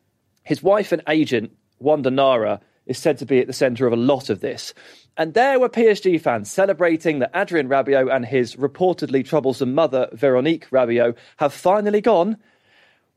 His 0.44 0.62
wife 0.62 0.92
and 0.92 1.02
agent, 1.08 1.52
Wanda 1.78 2.10
Nara, 2.10 2.60
is 2.86 2.98
said 2.98 3.18
to 3.18 3.26
be 3.26 3.40
at 3.40 3.46
the 3.46 3.52
centre 3.52 3.86
of 3.86 3.92
a 3.92 3.96
lot 3.96 4.30
of 4.30 4.40
this. 4.40 4.72
And 5.18 5.32
there 5.32 5.58
were 5.58 5.70
PSG 5.70 6.20
fans 6.20 6.50
celebrating 6.50 7.20
that 7.20 7.34
Adrien 7.34 7.68
Rabiot 7.68 8.14
and 8.14 8.26
his 8.26 8.56
reportedly 8.56 9.24
troublesome 9.24 9.74
mother, 9.74 10.08
Veronique 10.12 10.68
Rabiot, 10.70 11.16
have 11.38 11.54
finally 11.54 12.02
gone. 12.02 12.36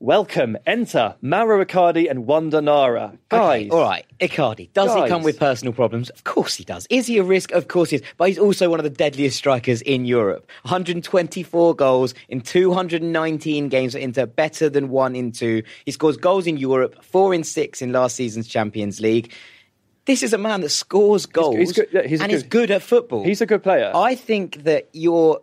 Welcome, 0.01 0.55
enter 0.65 1.15
Mauro 1.21 1.65
Icardi 1.65 2.09
and 2.09 2.25
Wanda 2.25 2.61
Nara. 2.61 3.17
Guys, 3.27 3.65
Okay, 3.65 3.69
all 3.69 3.81
right, 3.81 4.05
Icardi. 4.21 4.71
Does 4.71 4.95
he 4.95 5.09
come 5.09 5.23
with 5.23 5.37
personal 5.37 5.73
problems? 5.73 6.09
Of 6.11 6.23
course 6.23 6.55
he 6.55 6.63
does. 6.63 6.87
Is 6.89 7.07
he 7.07 7.17
a 7.17 7.23
risk? 7.23 7.51
Of 7.51 7.67
course 7.67 7.89
he 7.89 7.97
is. 7.97 8.03
But 8.15 8.29
he's 8.29 8.39
also 8.39 8.69
one 8.69 8.79
of 8.79 8.85
the 8.85 8.89
deadliest 8.89 9.35
strikers 9.35 9.81
in 9.81 10.05
Europe. 10.05 10.49
124 10.61 11.75
goals 11.75 12.13
in 12.29 12.39
219 12.39 13.67
games 13.67 13.91
for 13.91 13.99
Inter, 13.99 14.25
better 14.25 14.69
than 14.69 14.87
one 14.87 15.17
in 15.17 15.33
two. 15.33 15.63
He 15.83 15.91
scores 15.91 16.15
goals 16.15 16.47
in 16.47 16.55
Europe, 16.55 17.03
four 17.03 17.33
in 17.33 17.43
six 17.43 17.81
in 17.81 17.91
last 17.91 18.15
season's 18.15 18.47
Champions 18.47 19.01
League. 19.01 19.33
This 20.09 20.23
is 20.23 20.33
a 20.33 20.39
man 20.39 20.61
that 20.61 20.69
scores 20.69 21.27
goals 21.27 21.55
he's 21.55 21.71
good- 21.73 21.87
yeah, 21.91 22.01
he's 22.01 22.19
and 22.19 22.31
is 22.31 22.41
good- 22.41 22.49
good 22.49 22.71
at 22.71 22.81
football. 22.81 23.23
He's 23.23 23.41
a 23.41 23.45
good 23.45 23.61
player. 23.61 23.91
I 23.93 24.15
think 24.15 24.63
that 24.63 24.89
you're. 24.91 25.41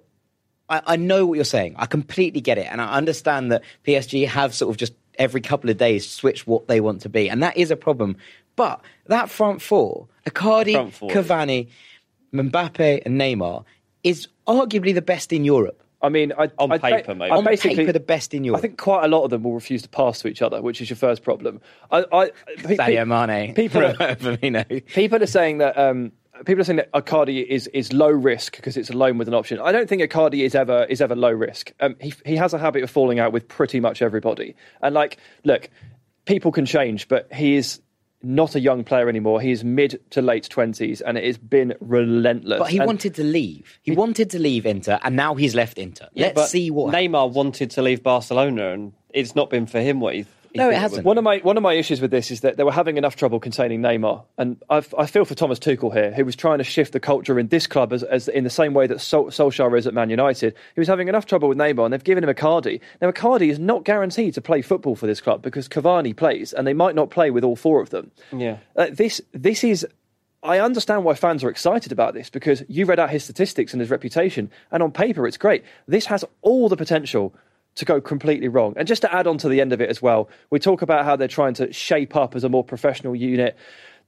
I, 0.69 0.83
I 0.85 0.97
know 0.97 1.25
what 1.25 1.35
you're 1.35 1.45
saying. 1.45 1.77
I 1.79 1.87
completely 1.87 2.41
get 2.41 2.59
it, 2.59 2.67
and 2.69 2.81
I 2.81 2.95
understand 2.95 3.53
that 3.53 3.63
PSG 3.87 4.27
have 4.27 4.53
sort 4.53 4.71
of 4.71 4.77
just 4.77 4.93
every 5.19 5.41
couple 5.41 5.71
of 5.71 5.77
days 5.77 6.11
switched 6.11 6.49
what 6.49 6.67
they 6.67 6.81
want 6.81 7.03
to 7.03 7.09
be, 7.09 7.31
and 7.31 7.41
that 7.45 7.57
is 7.57 7.71
a 7.71 7.77
problem. 7.77 8.17
But 8.57 8.81
that 9.07 9.31
front 9.31 9.63
four, 9.63 10.09
Icardi, 10.29 10.73
Front 10.73 10.95
four. 10.95 11.11
Cavani, 11.11 11.69
Mbappe, 12.35 13.03
and 13.07 13.21
Neymar, 13.21 13.65
is 14.03 14.27
arguably 14.49 14.93
the 14.93 15.03
best 15.03 15.33
in 15.33 15.45
Europe. 15.45 15.81
I 16.03 16.09
mean, 16.11 16.33
I, 16.39 16.51
On 16.59 16.71
I, 16.71 16.79
paper, 16.79 17.15
maybe. 17.15 17.31
I 17.31 17.37
On 17.37 17.45
basically, 17.45 17.77
paper, 17.77 17.93
the 17.93 18.01
best 18.01 18.35
in 18.35 18.45
Europe. 18.45 18.59
I 18.59 18.63
think 18.63 18.79
quite 18.79 19.05
a 19.05 19.09
lot 19.09 19.25
of 19.25 19.31
them 19.31 19.43
will 19.43 19.55
refuse 19.55 19.83
to 19.83 19.89
pass 19.89 20.21
to 20.21 20.29
each 20.29 20.43
other, 20.43 20.61
which 20.61 20.81
is 20.81 20.91
your 20.91 20.97
first 20.97 21.23
problem. 21.23 21.61
I, 21.91 22.05
I, 22.13 22.31
pe- 22.59 22.77
Sadio 22.77 23.07
Mane, 23.07 23.55
People, 23.55 23.85
are, 23.85 23.95
Firmino. 24.17 24.87
people 24.87 25.23
are 25.23 25.27
saying 25.27 25.59
that 25.59 25.77
um, 25.79 26.13
people 26.45 26.61
are 26.61 26.65
saying 26.65 26.77
that 26.77 26.93
Icardi 26.93 27.47
is 27.47 27.67
is 27.69 27.93
low 27.93 28.11
risk 28.11 28.57
because 28.57 28.77
it's 28.77 28.91
a 28.91 28.97
loan 28.97 29.17
with 29.17 29.29
an 29.29 29.35
option. 29.35 29.59
I 29.59 29.73
don't 29.73 29.89
think 29.89 30.03
Icardi 30.03 30.45
is 30.45 30.55
ever 30.55 30.85
is 30.85 31.01
ever 31.01 31.17
low 31.17 31.33
risk. 31.33 31.73
Um, 31.81 31.97
he 32.01 32.13
he 32.25 32.37
has 32.37 32.53
a 32.53 32.59
habit 32.59 32.83
of 32.83 32.91
falling 32.91 33.19
out 33.19 33.33
with 33.33 33.49
pretty 33.49 33.81
much 33.81 34.03
everybody. 34.03 34.55
And 34.83 34.95
like, 34.95 35.17
look, 35.45 35.71
people 36.27 36.53
can 36.53 36.67
change, 36.67 37.09
but 37.09 37.33
he 37.33 37.57
is 37.57 37.81
not 38.27 38.55
a 38.55 38.61
young 38.61 38.83
player 38.85 39.09
anymore. 39.09 39.41
He's 39.41 39.63
mid 39.65 40.01
to 40.11 40.21
late 40.21 40.49
twenties, 40.49 41.01
and 41.01 41.17
it 41.17 41.25
has 41.25 41.39
been 41.39 41.75
relentless. 41.81 42.59
But 42.59 42.71
he 42.71 42.79
And- 42.79 42.87
wanted 42.87 43.15
to 43.15 43.25
leave. 43.25 43.79
He 43.83 43.93
wanted 43.93 44.31
to 44.31 44.39
leave 44.39 44.67
Inter, 44.67 44.99
and 45.03 45.15
now 45.17 45.35
he's 45.35 45.55
left 45.55 45.79
Inter. 45.79 46.09
Let's 46.15 46.51
see 46.51 46.71
what. 46.71 46.93
Neymar 46.93 47.33
wanted 47.33 47.71
to 47.73 47.83
leave 47.83 48.03
Barcelona, 48.03 48.73
and 48.73 48.93
it's 49.15 49.35
not 49.35 49.49
been 49.51 49.67
for 49.67 49.81
him 49.81 50.01
what 50.01 50.15
he. 50.15 50.27
He 50.57 50.65
No, 50.65 50.71
it 50.71 50.79
hasn't. 50.79 51.05
One 51.05 51.19
of 51.19 51.25
my 51.25 51.39
one 51.39 51.57
of 51.57 51.63
my 51.63 51.75
issues 51.75 52.01
with 52.01 52.11
this 52.11 52.31
is 52.31 52.41
that 52.41 52.57
they 52.57 52.65
were 52.65 52.73
having 52.73 52.97
enough 52.97 53.17
trouble 53.17 53.41
containing 53.41 53.81
Neymar, 53.81 54.25
and 54.39 54.57
I've, 54.71 54.95
I 54.97 55.07
feel 55.07 55.25
for 55.25 55.35
Thomas 55.35 55.59
Tuchel 55.59 55.93
here, 55.93 56.13
who 56.13 56.25
was 56.25 56.37
trying 56.37 56.59
to 56.59 56.65
shift 56.65 56.93
the 56.93 57.01
culture 57.01 57.39
in 57.39 57.49
this 57.49 57.67
club 57.67 57.93
as, 57.93 58.03
as 58.03 58.29
in 58.29 58.45
the 58.45 58.51
same 58.51 58.75
way 58.75 58.87
that 58.87 59.01
Sol, 59.01 59.27
Solskjaer 59.27 59.79
is 59.79 59.87
at 59.87 59.95
Man 59.95 60.11
United. 60.11 60.55
He 60.75 60.81
was 60.81 60.89
having 60.89 61.09
enough 61.09 61.27
trouble 61.27 61.49
with 61.49 61.59
Neymar, 61.59 61.85
and 61.85 61.93
they've 61.93 62.03
given 62.03 62.25
him 62.25 62.35
Icardi. 62.35 62.81
Now 63.01 63.11
Icardi 63.11 63.51
is 63.51 63.59
not 63.59 63.85
guaranteed 63.85 64.35
to 64.35 64.41
play 64.41 64.63
football 64.63 64.97
for 64.97 65.07
this 65.07 65.21
club 65.21 65.43
because 65.43 65.69
Cavani 65.69 66.17
plays, 66.17 66.53
and 66.53 66.67
they 66.67 66.75
might 66.75 66.95
not 66.95 67.11
play 67.11 67.31
with 67.31 67.45
all 67.45 67.57
four 67.57 67.81
of 67.81 67.91
them. 67.91 68.11
Yeah. 68.33 68.59
Uh, 68.75 68.87
this 68.91 69.21
this 69.33 69.65
is. 69.65 69.87
I 70.43 70.61
understand 70.61 71.03
why 71.03 71.15
fans 71.15 71.43
are 71.43 71.51
excited 71.51 71.91
about 71.91 72.15
this 72.15 72.31
because 72.31 72.63
you 72.69 72.85
read 72.87 73.01
out 73.01 73.11
his 73.11 73.25
statistics 73.25 73.73
and 73.73 73.81
his 73.81 73.91
reputation, 73.91 74.51
and 74.71 74.83
on 74.83 74.93
paper 74.93 75.27
it's 75.27 75.37
great. 75.37 75.65
This 75.89 76.07
has 76.07 76.25
all 76.43 76.69
the 76.69 76.77
potential 76.77 77.35
to 77.77 77.85
go 77.85 78.01
completely 78.01 78.49
wrong. 78.49 78.75
And 78.77 78.89
just 78.89 79.03
to 79.03 79.15
add 79.15 79.27
on 79.27 79.39
to 79.39 79.49
the 79.49 79.61
end 79.61 79.73
of 79.73 79.81
it 79.81 79.89
as 79.89 80.03
well, 80.03 80.29
we 80.51 80.59
talk 80.59 80.83
about 80.83 81.05
how 81.05 81.17
they're 81.17 81.29
trying 81.29 81.55
to 81.55 81.73
shape 81.73 82.17
up 82.17 82.35
as 82.35 82.45
a 82.45 82.49
more 82.49 82.65
professional 82.65 83.15
unit. 83.15 83.57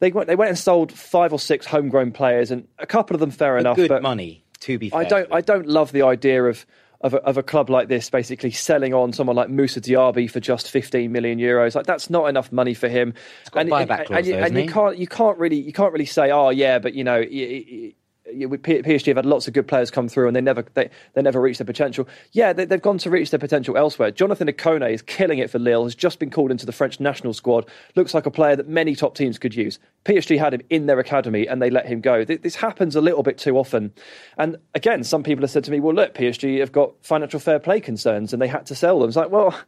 They 0.00 0.10
went, 0.10 0.26
they 0.26 0.36
went 0.36 0.48
and 0.50 0.58
sold 0.58 0.92
five 0.92 1.32
or 1.32 1.38
six 1.38 1.66
homegrown 1.66 2.12
players, 2.12 2.50
and 2.50 2.66
a 2.78 2.86
couple 2.86 3.14
of 3.14 3.20
them 3.20 3.30
fair 3.30 3.54
for 3.54 3.58
enough. 3.58 3.76
good 3.76 3.88
but 3.88 4.02
money, 4.02 4.44
to 4.60 4.78
be 4.78 4.90
fair. 4.90 5.00
I 5.00 5.04
don't. 5.04 5.32
I 5.32 5.40
don't 5.40 5.66
love 5.66 5.92
the 5.92 6.02
idea 6.02 6.44
of 6.44 6.64
of 7.00 7.14
a, 7.14 7.18
of 7.18 7.36
a 7.36 7.42
club 7.42 7.70
like 7.70 7.88
this 7.88 8.10
basically 8.10 8.50
selling 8.50 8.92
on 8.92 9.12
someone 9.12 9.36
like 9.36 9.48
Moussa 9.48 9.80
Diaby 9.80 10.28
for 10.28 10.40
just 10.40 10.68
15 10.70 11.12
million 11.12 11.38
euros. 11.38 11.74
Like 11.74 11.86
that's 11.86 12.10
not 12.10 12.26
enough 12.28 12.50
money 12.50 12.74
for 12.74 12.88
him. 12.88 13.14
got 13.50 13.66
a 13.66 13.70
buyback 13.70 14.06
clause 14.06 14.26
you, 14.26 14.32
though, 14.34 14.38
and 14.38 14.56
isn't 14.56 14.68
you 14.68 14.72
can't 14.72 14.98
you 14.98 15.06
can't 15.06 15.38
really 15.38 15.60
you 15.60 15.72
can't 15.72 15.92
really 15.92 16.06
say 16.06 16.30
oh 16.30 16.50
yeah, 16.50 16.78
but 16.78 16.94
you 16.94 17.04
know. 17.04 17.18
with 17.18 17.28
P- 17.28 17.94
PSG 18.32 19.06
have 19.06 19.16
had 19.16 19.26
lots 19.26 19.48
of 19.48 19.54
good 19.54 19.66
players 19.66 19.90
come 19.90 20.08
through 20.08 20.26
and 20.26 20.36
they 20.36 20.40
never 20.40 20.64
they, 20.74 20.90
they 21.14 21.22
never 21.22 21.40
reach 21.40 21.58
their 21.58 21.64
potential. 21.64 22.08
Yeah, 22.32 22.52
they, 22.52 22.64
they've 22.64 22.80
gone 22.80 22.98
to 22.98 23.10
reach 23.10 23.30
their 23.30 23.38
potential 23.38 23.76
elsewhere. 23.76 24.10
Jonathan 24.10 24.48
Ikone 24.48 24.90
is 24.90 25.02
killing 25.02 25.38
it 25.38 25.50
for 25.50 25.58
Lille. 25.58 25.84
Has 25.84 25.94
just 25.94 26.18
been 26.18 26.30
called 26.30 26.50
into 26.50 26.66
the 26.66 26.72
French 26.72 27.00
national 27.00 27.34
squad. 27.34 27.66
Looks 27.96 28.14
like 28.14 28.26
a 28.26 28.30
player 28.30 28.56
that 28.56 28.68
many 28.68 28.94
top 28.94 29.14
teams 29.14 29.38
could 29.38 29.54
use. 29.54 29.78
PSG 30.04 30.38
had 30.38 30.54
him 30.54 30.62
in 30.70 30.86
their 30.86 30.98
academy 30.98 31.46
and 31.46 31.60
they 31.60 31.70
let 31.70 31.86
him 31.86 32.00
go. 32.00 32.24
This 32.24 32.56
happens 32.56 32.96
a 32.96 33.00
little 33.00 33.22
bit 33.22 33.38
too 33.38 33.58
often. 33.58 33.92
And 34.36 34.56
again, 34.74 35.04
some 35.04 35.22
people 35.22 35.42
have 35.42 35.50
said 35.50 35.64
to 35.64 35.70
me, 35.70 35.80
"Well, 35.80 35.94
look, 35.94 36.14
PSG 36.14 36.60
have 36.60 36.72
got 36.72 36.94
financial 37.02 37.40
fair 37.40 37.58
play 37.58 37.80
concerns 37.80 38.32
and 38.32 38.40
they 38.40 38.48
had 38.48 38.66
to 38.66 38.74
sell 38.74 39.00
them." 39.00 39.08
It's 39.08 39.16
like, 39.16 39.30
well, 39.30 39.58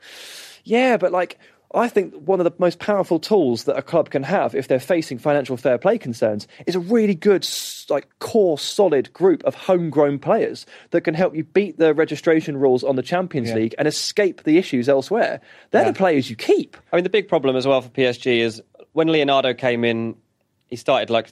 yeah, 0.64 0.96
but 0.96 1.12
like. 1.12 1.38
I 1.72 1.88
think 1.88 2.14
one 2.14 2.40
of 2.40 2.44
the 2.44 2.52
most 2.58 2.80
powerful 2.80 3.20
tools 3.20 3.64
that 3.64 3.76
a 3.76 3.82
club 3.82 4.10
can 4.10 4.24
have 4.24 4.54
if 4.56 4.66
they're 4.66 4.80
facing 4.80 5.18
financial 5.18 5.56
fair 5.56 5.78
play 5.78 5.98
concerns 5.98 6.48
is 6.66 6.74
a 6.74 6.80
really 6.80 7.14
good, 7.14 7.46
like 7.88 8.08
core, 8.18 8.58
solid 8.58 9.12
group 9.12 9.44
of 9.44 9.54
homegrown 9.54 10.18
players 10.18 10.66
that 10.90 11.02
can 11.02 11.14
help 11.14 11.36
you 11.36 11.44
beat 11.44 11.78
the 11.78 11.94
registration 11.94 12.56
rules 12.56 12.82
on 12.82 12.96
the 12.96 13.02
Champions 13.02 13.52
League 13.52 13.74
and 13.78 13.86
escape 13.86 14.42
the 14.42 14.58
issues 14.58 14.88
elsewhere. 14.88 15.40
They're 15.70 15.84
the 15.84 15.92
players 15.92 16.28
you 16.28 16.34
keep. 16.34 16.76
I 16.92 16.96
mean, 16.96 17.04
the 17.04 17.10
big 17.10 17.28
problem 17.28 17.54
as 17.54 17.66
well 17.66 17.80
for 17.80 17.88
PSG 17.88 18.38
is 18.38 18.60
when 18.92 19.06
Leonardo 19.08 19.54
came 19.54 19.84
in, 19.84 20.16
he 20.66 20.76
started 20.76 21.08
like 21.08 21.28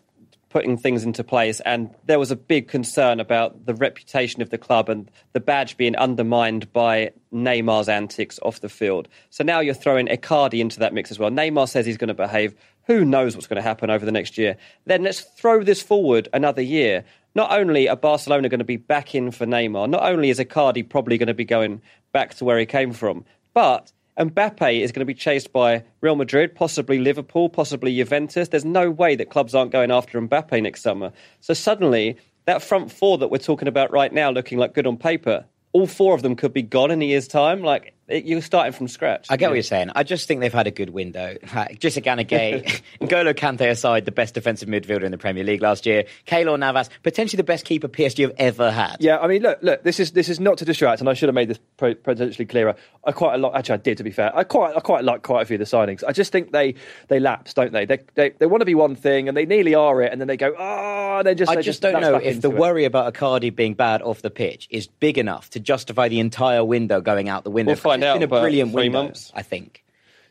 putting 0.49 0.76
things 0.76 1.05
into 1.05 1.22
place, 1.22 1.61
and 1.61 1.94
there 2.07 2.18
was 2.18 2.30
a 2.30 2.36
big 2.36 2.68
concern 2.68 3.20
about 3.20 3.66
the 3.66 3.74
reputation 3.74 4.40
of 4.40 4.51
the 4.51 4.59
club 4.59 4.88
and 4.88 5.11
the 5.32 5.40
badge 5.40 5.76
being 5.76 5.94
undermined 5.96 6.72
by 6.72 7.11
Neymar's 7.32 7.88
antics 7.88 8.38
off 8.42 8.61
the 8.61 8.68
field. 8.68 9.09
So 9.30 9.44
now 9.44 9.61
you're 9.61 9.74
throwing 9.74 10.07
Icardi 10.07 10.61
into 10.61 10.78
that 10.80 10.94
mix 10.94 11.11
as 11.11 11.18
well. 11.18 11.30
Neymar 11.30 11.68
says 11.68 11.84
he's 11.84 11.99
going 11.99 12.09
to 12.09 12.14
behave. 12.14 12.55
Who 12.84 13.05
knows 13.05 13.34
what's 13.34 13.46
going 13.46 13.57
to 13.57 13.62
happen 13.62 13.90
over 13.90 14.07
the 14.07 14.12
next 14.12 14.38
year? 14.38 14.57
Then 14.86 15.03
let's 15.03 15.20
throw 15.20 15.62
this 15.62 15.82
forward 15.82 16.28
another 16.32 16.62
year. 16.62 17.05
Not 17.34 17.53
only 17.53 17.88
are 17.88 17.96
Barcelona 17.96 18.49
going 18.49 18.59
to 18.59 18.64
be 18.64 18.78
back 18.78 19.14
in 19.14 19.30
for 19.30 19.44
Neymar, 19.44 19.90
not 19.90 20.03
only 20.03 20.30
is 20.30 20.38
Icardi 20.38 20.88
probably 20.88 21.18
going 21.18 21.26
to 21.26 21.34
be 21.34 21.44
going 21.44 21.82
back 22.12 22.34
to 22.36 22.44
where 22.44 22.59
he 22.59 22.64
came 22.64 22.92
from, 22.92 23.24
but 23.53 23.92
Mbappe 24.19 24.81
is 24.81 24.91
going 24.91 25.01
to 25.01 25.07
be 25.07 25.14
chased 25.14 25.53
by 25.53 25.85
Real 26.01 26.16
Madrid, 26.16 26.55
possibly 26.55 26.99
Liverpool, 26.99 27.49
possibly 27.49 27.95
Juventus. 27.95 28.49
There's 28.49 28.64
no 28.64 28.91
way 28.91 29.14
that 29.14 29.31
clubs 29.31 29.55
aren't 29.55 29.71
going 29.71 29.93
after 29.93 30.21
Mbappe 30.21 30.61
next 30.61 30.83
summer. 30.83 31.12
So 31.41 31.55
suddenly, 31.55 32.16
that 32.47 32.61
front 32.62 32.91
four 32.91 33.19
that 33.19 33.29
we're 33.29 33.39
talking 33.39 33.69
about 33.69 33.93
right 33.93 34.12
now, 34.12 34.31
looking 34.31 34.59
like 34.59 34.75
good 34.75 34.87
on 34.89 34.97
paper, 34.97 35.45
all 35.73 35.87
four 35.87 36.14
of 36.14 36.23
them 36.23 36.35
could 36.35 36.53
be 36.53 36.62
gone 36.62 36.91
in 36.91 37.01
a 37.01 37.05
year's 37.05 37.29
time. 37.29 37.62
Like 37.62 37.95
you're 38.09 38.40
starting 38.42 38.72
from 38.72 38.88
scratch. 38.88 39.26
I 39.30 39.36
get 39.36 39.50
what 39.50 39.54
you're 39.54 39.62
saying. 39.62 39.90
I 39.94 40.02
just 40.02 40.26
think 40.26 40.40
they've 40.40 40.52
had 40.52 40.66
a 40.66 40.72
good 40.72 40.90
window. 40.90 41.36
Like, 41.59 41.80
Idrissa 41.80 42.02
Gueye, 42.02 42.82
N'Golo 43.00 43.34
Kante 43.34 43.68
aside, 43.68 44.04
the 44.04 44.12
best 44.12 44.34
defensive 44.34 44.68
midfielder 44.68 45.02
in 45.02 45.11
the 45.11 45.18
Premier 45.18 45.42
League 45.42 45.62
last 45.62 45.86
year. 45.86 46.04
Keylor 46.26 46.59
Navas, 46.59 46.88
potentially 47.02 47.38
the 47.38 47.42
best 47.42 47.64
keeper 47.64 47.88
PSG 47.88 48.22
have 48.22 48.34
ever 48.38 48.70
had. 48.70 48.96
Yeah, 49.00 49.18
I 49.18 49.26
mean, 49.26 49.42
look, 49.42 49.59
look. 49.62 49.82
This 49.82 49.98
is 49.98 50.12
this 50.12 50.28
is 50.28 50.38
not 50.38 50.59
to 50.59 50.64
distract, 50.64 51.00
and 51.00 51.09
I 51.09 51.14
should 51.14 51.28
have 51.28 51.34
made 51.34 51.48
this 51.48 51.59
pro- 51.76 51.94
potentially 51.94 52.44
clearer. 52.44 52.76
I 53.04 53.12
quite 53.12 53.34
a 53.34 53.38
lot. 53.38 53.56
Actually, 53.56 53.74
I 53.74 53.78
did. 53.78 53.98
To 53.98 54.04
be 54.04 54.11
fair, 54.11 54.36
I 54.36 54.44
quite 54.44 54.76
I 54.76 54.80
quite 54.80 55.04
like 55.04 55.22
quite 55.22 55.42
a 55.42 55.46
few 55.46 55.54
of 55.54 55.59
the 55.61 55.64
signings. 55.64 56.04
I 56.06 56.12
just 56.12 56.30
think 56.30 56.52
they 56.52 56.74
they 57.09 57.18
lapse, 57.18 57.54
don't 57.54 57.72
they? 57.72 57.86
They 57.86 57.98
they, 58.14 58.30
they 58.30 58.46
want 58.46 58.61
to 58.61 58.66
be 58.66 58.74
one 58.74 58.94
thing, 58.94 59.26
and 59.26 59.36
they 59.36 59.46
nearly 59.46 59.74
are 59.74 60.02
it, 60.02 60.12
and 60.12 60.20
then 60.20 60.28
they 60.28 60.36
go, 60.36 60.54
oh, 60.56 61.22
they 61.24 61.34
just. 61.34 61.50
I 61.50 61.56
they 61.56 61.62
just 61.62 61.82
don't 61.82 62.00
know 62.00 62.16
if 62.16 62.40
the 62.40 62.50
it. 62.50 62.56
worry 62.56 62.84
about 62.84 63.12
Icardi 63.14 63.54
being 63.54 63.74
bad 63.74 64.02
off 64.02 64.22
the 64.22 64.30
pitch 64.30 64.68
is 64.70 64.86
big 64.86 65.18
enough 65.18 65.50
to 65.50 65.61
justify 65.61 66.09
the 66.09 66.20
entire 66.20 66.64
window 66.64 67.00
going 67.00 67.28
out 67.28 67.44
the 67.44 67.50
window. 67.50 67.70
We'll 67.70 67.76
find 68.01 68.05
out 68.05 68.14
been 68.14 68.22
a 68.24 68.40
brilliant 68.40 68.72
three 68.72 68.82
window, 68.84 69.03
months. 69.05 69.32
I 69.34 69.42
think. 69.42 69.84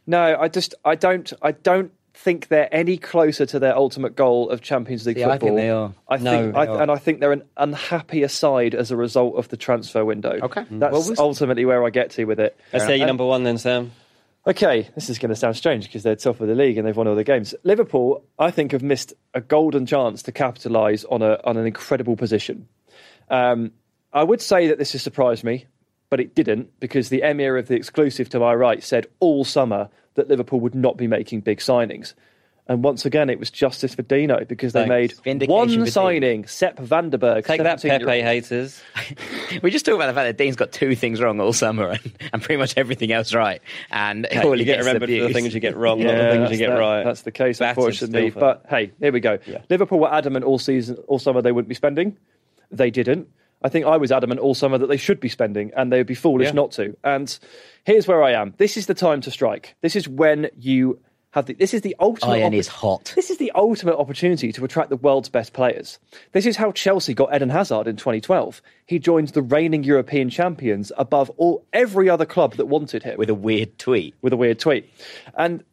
No, 0.05 0.37
I 0.39 0.47
just 0.47 0.75
I 0.85 0.95
don't 0.95 1.31
I 1.41 1.51
don't 1.51 1.91
think 2.13 2.47
they're 2.47 2.73
any 2.73 2.97
closer 2.97 3.45
to 3.45 3.59
their 3.59 3.75
ultimate 3.77 4.15
goal 4.15 4.49
of 4.49 4.61
Champions 4.61 5.05
League 5.05 5.17
See, 5.17 5.23
I 5.23 5.33
football. 5.33 5.49
think 5.49 5.57
they 5.57 5.69
are. 5.69 5.93
I 6.09 6.17
No, 6.17 6.43
think, 6.45 6.55
I, 6.55 6.65
are. 6.65 6.81
and 6.81 6.89
I 6.91 6.95
think 6.95 7.19
they're 7.19 7.31
an 7.31 7.43
unhappier 7.57 8.27
side 8.27 8.73
as 8.73 8.89
a 8.89 8.97
result 8.97 9.35
of 9.35 9.49
the 9.49 9.57
transfer 9.57 10.03
window. 10.03 10.39
Okay. 10.41 10.65
that's 10.71 11.09
Well, 11.09 11.15
ultimately 11.19 11.65
where 11.65 11.85
I 11.85 11.91
get 11.91 12.09
to 12.11 12.25
with 12.25 12.39
it. 12.39 12.57
Let's 12.73 12.85
say 12.85 12.97
your 12.97 13.05
number 13.07 13.25
one 13.25 13.43
then, 13.43 13.57
Sam. 13.59 13.91
Okay, 14.47 14.89
this 14.95 15.09
is 15.09 15.19
going 15.19 15.29
to 15.29 15.35
sound 15.35 15.57
strange 15.57 15.85
because 15.85 16.03
they're 16.03 16.15
top 16.15 16.39
of 16.39 16.47
the 16.47 16.55
league 16.55 16.77
and 16.77 16.87
they've 16.87 16.95
won 16.95 17.07
all 17.07 17.15
their 17.15 17.23
games. 17.25 17.53
Liverpool, 17.63 18.23
I 18.39 18.49
think, 18.49 18.71
have 18.71 18.81
missed 18.81 19.13
a 19.33 19.41
golden 19.41 19.85
chance 19.85 20.23
to 20.23 20.31
capitalise 20.31 21.03
on 21.03 21.21
a 21.21 21.37
on 21.43 21.57
an 21.57 21.67
incredible 21.67 22.15
position. 22.15 22.67
Um, 23.29 23.73
I 24.13 24.23
would 24.23 24.41
say 24.41 24.67
that 24.67 24.77
this 24.79 24.93
has 24.93 25.03
surprised 25.03 25.43
me, 25.43 25.65
but 26.09 26.19
it 26.19 26.35
didn't 26.35 26.79
because 26.79 27.09
the 27.09 27.21
emir 27.21 27.57
of 27.57 27.67
the 27.67 27.75
exclusive 27.75 28.29
to 28.29 28.39
my 28.39 28.53
right 28.53 28.83
said 28.83 29.07
all 29.19 29.43
summer 29.43 29.89
that 30.15 30.27
Liverpool 30.27 30.59
would 30.59 30.75
not 30.75 30.97
be 30.97 31.07
making 31.07 31.41
big 31.41 31.59
signings. 31.59 32.13
And 32.69 32.83
once 32.83 33.05
again, 33.05 33.29
it 33.29 33.39
was 33.39 33.49
justice 33.49 33.95
for 33.95 34.01
Dino 34.01 34.43
because 34.43 34.73
they 34.73 34.85
Thanks. 34.85 35.21
made 35.25 35.47
one 35.47 35.87
signing, 35.87 36.45
Sepp 36.47 36.77
van 36.77 37.09
den 37.09 37.19
Berg. 37.19 37.45
Take 37.45 37.63
that, 37.63 37.79
17 37.79 38.05
Pepe 38.05 38.21
haters. 38.21 38.81
We 39.63 39.71
just 39.71 39.85
talk 39.85 39.95
about 39.95 40.07
the 40.07 40.13
fact 40.13 40.25
that 40.25 40.37
Dean's 40.43 40.57
got 40.57 40.73
two 40.73 40.93
things 40.93 41.21
wrong 41.21 41.39
all 41.39 41.53
summer 41.53 41.91
and, 41.91 42.13
and 42.33 42.41
pretty 42.41 42.59
much 42.59 42.73
everything 42.75 43.13
else 43.13 43.33
right. 43.33 43.61
And 43.89 44.27
Hey, 44.29 44.45
you 44.45 44.65
get 44.65 44.79
remembered 44.79 45.09
for 45.09 45.27
the 45.27 45.33
things 45.33 45.53
you 45.53 45.61
get 45.61 45.77
wrong, 45.77 46.03
not 46.03 46.11
the 46.17 46.29
things 46.31 46.51
you 46.51 46.57
get 46.57 46.71
that- 46.71 46.79
right. 46.79 47.03
That's 47.05 47.21
the 47.21 47.31
case, 47.31 47.59
Battered 47.59 47.77
unfortunately. 47.77 48.31
But 48.31 48.65
hey, 48.69 48.91
here 48.99 49.13
we 49.13 49.21
go. 49.21 49.39
Liverpool 49.69 49.99
were 49.99 50.13
adamant 50.13 50.43
all 50.43 50.59
season, 50.59 50.97
all 51.07 51.19
summer 51.19 51.41
they 51.41 51.53
wouldn't 51.53 51.69
be 51.69 51.75
spending. 51.75 52.17
They 52.69 52.91
didn't. 52.91 53.29
I 53.63 53.69
think 53.69 53.85
I 53.85 53.97
was 53.97 54.11
adamant 54.11 54.39
all 54.39 54.53
summer 54.53 54.77
that 54.77 54.87
they 54.87 54.97
should 54.97 55.19
be 55.19 55.29
spending, 55.29 55.71
and 55.75 55.91
they 55.91 55.97
would 55.97 56.07
be 56.07 56.15
foolish 56.15 56.47
Yeah. 56.47 56.53
not 56.53 56.71
to. 56.73 56.95
And 57.03 57.37
here's 57.85 58.07
where 58.07 58.23
I 58.23 58.33
am. 58.33 58.53
This 58.57 58.77
is 58.77 58.85
the 58.85 58.93
time 58.93 59.21
to 59.21 59.31
strike. 59.31 59.75
This 59.81 59.95
is 59.95 60.07
when 60.07 60.49
you 60.59 60.99
have 61.31 61.47
the. 61.47 61.53
This 61.53 61.73
is 61.73 61.81
the 61.81 61.95
ultimate. 61.99 62.33
Iron 62.33 62.53
oppo- 62.53 62.57
is 62.59 62.67
hot. 62.67 63.11
This 63.15 63.29
is 63.29 63.37
the 63.37 63.51
ultimate 63.55 63.97
opportunity 63.97 64.51
to 64.53 64.63
attract 64.63 64.89
the 64.89 64.95
world's 64.97 65.27
best 65.29 65.53
players. 65.53 65.97
This 66.33 66.45
is 66.45 66.55
how 66.55 66.71
Chelsea 66.71 67.13
got 67.13 67.35
Eden 67.35 67.49
Hazard 67.49 67.87
in 67.87 67.95
2012. 67.97 68.61
He 68.85 68.99
joined 68.99 69.29
the 69.29 69.41
reigning 69.41 69.83
European 69.83 70.29
champions 70.29 70.91
above 70.97 71.29
all 71.37 71.65
every 71.73 72.09
other 72.09 72.25
club 72.25 72.55
that 72.55 72.67
wanted 72.67 73.03
him 73.03 73.17
with 73.17 73.29
a 73.29 73.35
weird 73.35 73.77
tweet. 73.79 74.13
with 74.21 74.33
a 74.33 74.37
weird 74.37 74.59
tweet. 74.59 74.89
And 75.35 75.63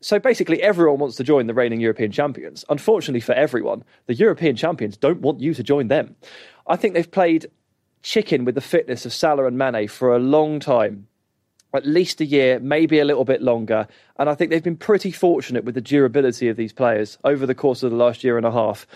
so 0.00 0.20
basically, 0.20 0.62
everyone 0.62 1.00
wants 1.00 1.16
to 1.16 1.24
join 1.24 1.48
the 1.48 1.54
reigning 1.54 1.80
European 1.80 2.12
champions. 2.12 2.64
Unfortunately 2.68 3.20
for 3.20 3.32
everyone, 3.32 3.82
the 4.06 4.14
European 4.14 4.54
champions 4.54 4.96
don't 4.96 5.20
want 5.20 5.40
you 5.40 5.52
to 5.54 5.62
join 5.64 5.88
them. 5.88 6.14
I 6.68 6.76
think 6.76 6.94
they've 6.94 7.10
played 7.10 7.46
chicken 8.02 8.44
with 8.44 8.54
the 8.54 8.60
fitness 8.60 9.04
of 9.06 9.12
Salah 9.12 9.46
and 9.46 9.58
Mane 9.58 9.88
for 9.88 10.14
a 10.14 10.18
long 10.18 10.60
time. 10.60 11.06
At 11.74 11.84
least 11.86 12.20
a 12.20 12.24
year, 12.24 12.58
maybe 12.60 12.98
a 12.98 13.04
little 13.04 13.24
bit 13.24 13.42
longer. 13.42 13.86
And 14.18 14.28
I 14.30 14.34
think 14.34 14.50
they've 14.50 14.62
been 14.62 14.76
pretty 14.76 15.10
fortunate 15.10 15.64
with 15.64 15.74
the 15.74 15.80
durability 15.82 16.48
of 16.48 16.56
these 16.56 16.72
players 16.72 17.18
over 17.24 17.44
the 17.44 17.54
course 17.54 17.82
of 17.82 17.90
the 17.90 17.96
last 17.96 18.24
year 18.24 18.38
and 18.38 18.46
a 18.46 18.50
half. 18.52 18.86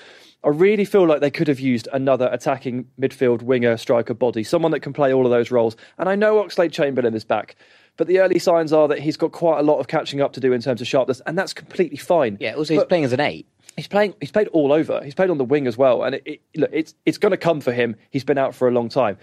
I 0.45 0.49
really 0.49 0.85
feel 0.87 1.07
like 1.07 1.20
they 1.20 1.31
could 1.31 1.49
have 1.49 1.61
used 1.61 1.87
another 1.93 2.29
attacking 2.33 2.87
midfield 2.99 3.43
winger 3.43 3.77
striker 3.77 4.14
body, 4.14 4.43
someone 4.43 4.73
that 4.73 4.81
can 4.81 4.93
play 4.93 5.12
all 5.12 5.25
of 5.27 5.31
those 5.31 5.51
roles. 5.51 5.77
And 5.99 6.09
I 6.09 6.14
know 6.14 6.43
Oxlade 6.43 6.73
Chamberlain 6.73 7.14
is 7.14 7.25
back, 7.25 7.55
but 7.97 8.07
the 8.07 8.18
early 8.20 8.39
signs 8.39 8.73
are 8.73 8.89
that 8.89 8.99
he's 8.99 9.16
got 9.16 9.33
quite 9.33 9.61
a 9.61 9.62
lot 9.62 9.79
of 9.79 9.87
catching 9.87 10.20
up 10.20 10.33
to 10.33 10.41
do 10.41 10.53
in 10.53 10.61
terms 10.62 10.81
of 10.81 10.89
sharpness, 10.89 11.20
and 11.27 11.39
that's 11.39 11.53
completely 11.53 11.99
fine. 11.99 12.39
Yeah, 12.41 12.55
also 12.55 12.75
he's 12.75 12.81
But- 12.83 12.89
playing 12.89 13.05
as 13.05 13.12
an 13.12 13.20
eight. 13.20 13.47
He's 13.77 13.89
playing. 13.89 14.14
He's 14.20 14.31
played 14.31 14.49
all 14.49 14.73
over. 14.73 15.03
He's 15.03 15.14
played 15.14 15.31
on 15.31 15.39
the 15.39 15.45
wing 15.45 15.66
as 15.66 15.79
well, 15.79 16.03
and 16.03 16.16
it, 16.16 16.23
it, 16.27 16.41
look, 16.57 16.70
it's 16.73 16.95
it's 17.07 17.18
going 17.18 17.31
to 17.31 17.39
come 17.39 17.61
for 17.61 17.73
him. 17.73 17.97
He's 18.11 18.25
been 18.25 18.39
out 18.39 18.55
for 18.55 18.68
a 18.68 18.70
long 18.70 18.89
time, 18.89 19.16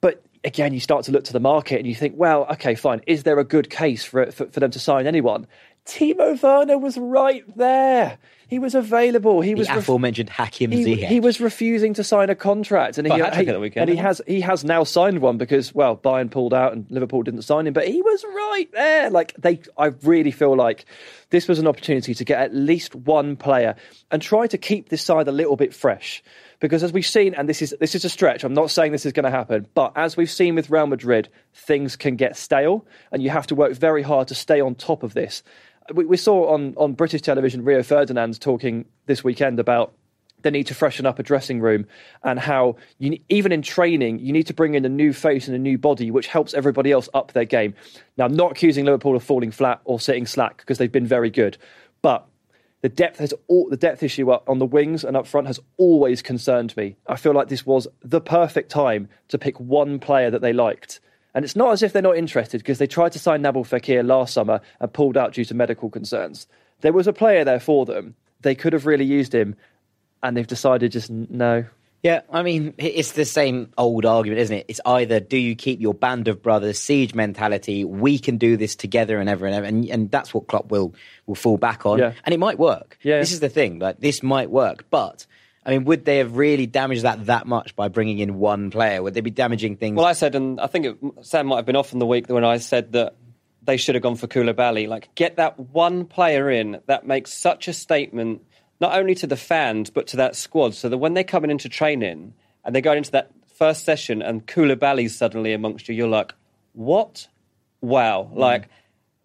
but 0.00 0.22
again, 0.44 0.72
you 0.72 0.80
start 0.80 1.04
to 1.04 1.12
look 1.12 1.24
to 1.24 1.32
the 1.32 1.40
market 1.40 1.78
and 1.78 1.86
you 1.86 1.94
think, 1.94 2.14
well, 2.16 2.46
okay, 2.52 2.74
fine. 2.74 3.00
Is 3.06 3.22
there 3.22 3.38
a 3.38 3.44
good 3.44 3.70
case 3.70 4.04
for, 4.04 4.30
for, 4.30 4.46
for 4.46 4.60
them 4.60 4.70
to 4.70 4.78
sign 4.78 5.06
anyone? 5.06 5.46
Timo 5.88 6.40
Werner 6.40 6.76
was 6.78 6.98
right 6.98 7.44
there. 7.56 8.18
He 8.48 8.58
was 8.58 8.74
available. 8.74 9.42
He 9.42 9.52
The 9.52 9.58
was 9.60 9.68
aforementioned 9.68 10.30
Hakim 10.30 10.70
he, 10.70 10.84
Ziyech. 10.84 11.06
he 11.08 11.20
was 11.20 11.38
refusing 11.38 11.92
to 11.94 12.04
sign 12.04 12.30
a 12.30 12.34
contract, 12.34 12.96
and 12.96 13.06
he, 13.06 13.12
he- 13.12 13.56
weekend, 13.56 13.76
and 13.76 13.90
he? 13.90 13.96
has 13.96 14.22
he 14.26 14.40
has 14.40 14.64
now 14.64 14.84
signed 14.84 15.20
one 15.20 15.36
because 15.36 15.74
well, 15.74 15.96
Bayern 15.96 16.30
pulled 16.30 16.54
out 16.54 16.72
and 16.72 16.86
Liverpool 16.90 17.22
didn't 17.22 17.42
sign 17.42 17.66
him, 17.66 17.74
but 17.74 17.86
he 17.86 18.00
was 18.00 18.24
right 18.24 18.68
there. 18.72 19.10
Like 19.10 19.34
they, 19.36 19.60
I 19.76 19.86
really 20.02 20.30
feel 20.30 20.56
like 20.56 20.86
this 21.28 21.46
was 21.46 21.58
an 21.58 21.66
opportunity 21.66 22.14
to 22.14 22.24
get 22.24 22.40
at 22.40 22.54
least 22.54 22.94
one 22.94 23.36
player 23.36 23.74
and 24.10 24.22
try 24.22 24.46
to 24.46 24.56
keep 24.56 24.88
this 24.88 25.02
side 25.02 25.28
a 25.28 25.32
little 25.32 25.56
bit 25.56 25.74
fresh. 25.74 26.22
Because 26.60 26.82
as 26.82 26.90
we've 26.90 27.06
seen, 27.06 27.34
and 27.34 27.48
this 27.48 27.60
is 27.60 27.74
this 27.80 27.94
is 27.94 28.04
a 28.06 28.08
stretch. 28.08 28.44
I'm 28.44 28.54
not 28.54 28.70
saying 28.70 28.92
this 28.92 29.04
is 29.06 29.12
going 29.12 29.24
to 29.24 29.30
happen, 29.30 29.66
but 29.74 29.92
as 29.94 30.16
we've 30.16 30.30
seen 30.30 30.54
with 30.54 30.70
Real 30.70 30.86
Madrid, 30.86 31.28
things 31.54 31.96
can 31.96 32.16
get 32.16 32.34
stale, 32.36 32.86
and 33.12 33.22
you 33.22 33.28
have 33.28 33.46
to 33.48 33.54
work 33.54 33.74
very 33.74 34.02
hard 34.02 34.28
to 34.28 34.34
stay 34.34 34.60
on 34.60 34.74
top 34.74 35.02
of 35.02 35.12
this 35.12 35.42
we, 35.94 36.04
we 36.04 36.16
saw 36.16 36.52
on, 36.52 36.74
on 36.76 36.92
British 36.94 37.22
television 37.22 37.64
Rio 37.64 37.82
Ferdinand 37.82 38.40
talking 38.40 38.86
this 39.06 39.24
weekend 39.24 39.58
about 39.60 39.92
the 40.42 40.50
need 40.50 40.66
to 40.68 40.74
freshen 40.74 41.04
up 41.04 41.18
a 41.18 41.22
dressing 41.22 41.60
room 41.60 41.86
and 42.22 42.38
how 42.38 42.76
you, 42.98 43.18
even 43.28 43.50
in 43.50 43.62
training 43.62 44.20
you 44.20 44.32
need 44.32 44.46
to 44.46 44.54
bring 44.54 44.74
in 44.74 44.84
a 44.84 44.88
new 44.88 45.12
face 45.12 45.48
and 45.48 45.56
a 45.56 45.58
new 45.58 45.76
body 45.76 46.10
which 46.10 46.28
helps 46.28 46.54
everybody 46.54 46.92
else 46.92 47.08
up 47.12 47.32
their 47.32 47.44
game. 47.44 47.74
Now 48.16 48.26
I'm 48.26 48.34
not 48.34 48.52
accusing 48.52 48.84
Liverpool 48.84 49.16
of 49.16 49.24
falling 49.24 49.50
flat 49.50 49.80
or 49.84 49.98
sitting 49.98 50.26
slack 50.26 50.58
because 50.58 50.78
they've 50.78 50.92
been 50.92 51.06
very 51.06 51.30
good, 51.30 51.58
but 52.02 52.26
the 52.80 52.88
depth 52.88 53.18
has 53.18 53.34
all, 53.48 53.68
the 53.68 53.76
depth 53.76 54.04
issue 54.04 54.30
on 54.30 54.60
the 54.60 54.66
wings 54.66 55.02
and 55.02 55.16
up 55.16 55.26
front 55.26 55.48
has 55.48 55.58
always 55.76 56.22
concerned 56.22 56.76
me. 56.76 56.96
I 57.08 57.16
feel 57.16 57.34
like 57.34 57.48
this 57.48 57.66
was 57.66 57.88
the 58.02 58.20
perfect 58.20 58.70
time 58.70 59.08
to 59.28 59.38
pick 59.38 59.58
one 59.58 59.98
player 59.98 60.30
that 60.30 60.42
they 60.42 60.52
liked. 60.52 61.00
And 61.34 61.44
it's 61.44 61.56
not 61.56 61.72
as 61.72 61.82
if 61.82 61.92
they're 61.92 62.02
not 62.02 62.16
interested 62.16 62.58
because 62.58 62.78
they 62.78 62.86
tried 62.86 63.12
to 63.12 63.18
sign 63.18 63.42
Nabil 63.42 63.66
Fekir 63.66 64.04
last 64.06 64.32
summer 64.34 64.60
and 64.80 64.92
pulled 64.92 65.16
out 65.16 65.34
due 65.34 65.44
to 65.44 65.54
medical 65.54 65.90
concerns. 65.90 66.46
There 66.80 66.92
was 66.92 67.06
a 67.06 67.12
player 67.12 67.44
there 67.44 67.60
for 67.60 67.84
them. 67.84 68.14
They 68.40 68.54
could 68.54 68.72
have 68.72 68.86
really 68.86 69.04
used 69.04 69.34
him, 69.34 69.56
and 70.22 70.36
they've 70.36 70.46
decided 70.46 70.92
just 70.92 71.10
no. 71.10 71.64
Yeah, 72.04 72.20
I 72.30 72.42
mean, 72.44 72.74
it's 72.78 73.12
the 73.12 73.24
same 73.24 73.72
old 73.76 74.06
argument, 74.06 74.40
isn't 74.40 74.56
it? 74.56 74.66
It's 74.68 74.80
either 74.86 75.18
do 75.18 75.36
you 75.36 75.56
keep 75.56 75.80
your 75.80 75.94
band 75.94 76.28
of 76.28 76.40
brothers, 76.40 76.78
siege 76.78 77.12
mentality, 77.12 77.84
we 77.84 78.20
can 78.20 78.38
do 78.38 78.56
this 78.56 78.76
together 78.76 79.18
and 79.18 79.28
ever 79.28 79.46
and 79.46 79.54
ever, 79.56 79.66
and, 79.66 79.84
and 79.86 80.08
that's 80.10 80.32
what 80.32 80.46
Klopp 80.46 80.70
will 80.70 80.94
will 81.26 81.34
fall 81.34 81.56
back 81.56 81.84
on, 81.86 81.98
Yeah. 81.98 82.12
and 82.24 82.32
it 82.32 82.38
might 82.38 82.58
work. 82.58 82.96
Yeah. 83.02 83.18
This 83.18 83.32
is 83.32 83.40
the 83.40 83.48
thing, 83.48 83.80
like 83.80 83.98
this 83.98 84.22
might 84.22 84.48
work, 84.48 84.86
but 84.90 85.26
I 85.68 85.72
mean, 85.72 85.84
would 85.84 86.06
they 86.06 86.16
have 86.16 86.34
really 86.34 86.64
damaged 86.64 87.02
that 87.02 87.26
that 87.26 87.46
much 87.46 87.76
by 87.76 87.88
bringing 87.88 88.20
in 88.20 88.38
one 88.38 88.70
player? 88.70 89.02
Would 89.02 89.12
they 89.12 89.20
be 89.20 89.30
damaging 89.30 89.76
things? 89.76 89.98
Well, 89.98 90.06
I 90.06 90.14
said, 90.14 90.34
and 90.34 90.58
I 90.58 90.66
think 90.66 90.86
it, 90.86 90.96
Sam 91.20 91.46
might 91.46 91.56
have 91.56 91.66
been 91.66 91.76
off 91.76 91.92
in 91.92 91.98
the 91.98 92.06
week 92.06 92.26
when 92.30 92.42
I 92.42 92.56
said 92.56 92.92
that 92.92 93.16
they 93.64 93.76
should 93.76 93.94
have 93.94 94.00
gone 94.00 94.16
for 94.16 94.26
Koulibaly. 94.26 94.88
Like, 94.88 95.14
get 95.14 95.36
that 95.36 95.60
one 95.60 96.06
player 96.06 96.50
in 96.50 96.80
that 96.86 97.06
makes 97.06 97.34
such 97.34 97.68
a 97.68 97.74
statement, 97.74 98.40
not 98.80 98.96
only 98.96 99.14
to 99.16 99.26
the 99.26 99.36
fans 99.36 99.90
but 99.90 100.06
to 100.06 100.16
that 100.16 100.36
squad, 100.36 100.72
so 100.72 100.88
that 100.88 100.96
when 100.96 101.12
they're 101.12 101.22
coming 101.22 101.50
into 101.50 101.68
training 101.68 102.32
and 102.64 102.74
they're 102.74 102.80
going 102.80 102.96
into 102.96 103.10
that 103.10 103.30
first 103.56 103.84
session 103.84 104.22
and 104.22 104.46
Koulibaly's 104.46 105.14
suddenly 105.14 105.52
amongst 105.52 105.86
you, 105.86 105.94
you're 105.94 106.08
like, 106.08 106.32
what? 106.72 107.28
Wow! 107.82 108.30
Mm. 108.32 108.38
Like. 108.38 108.68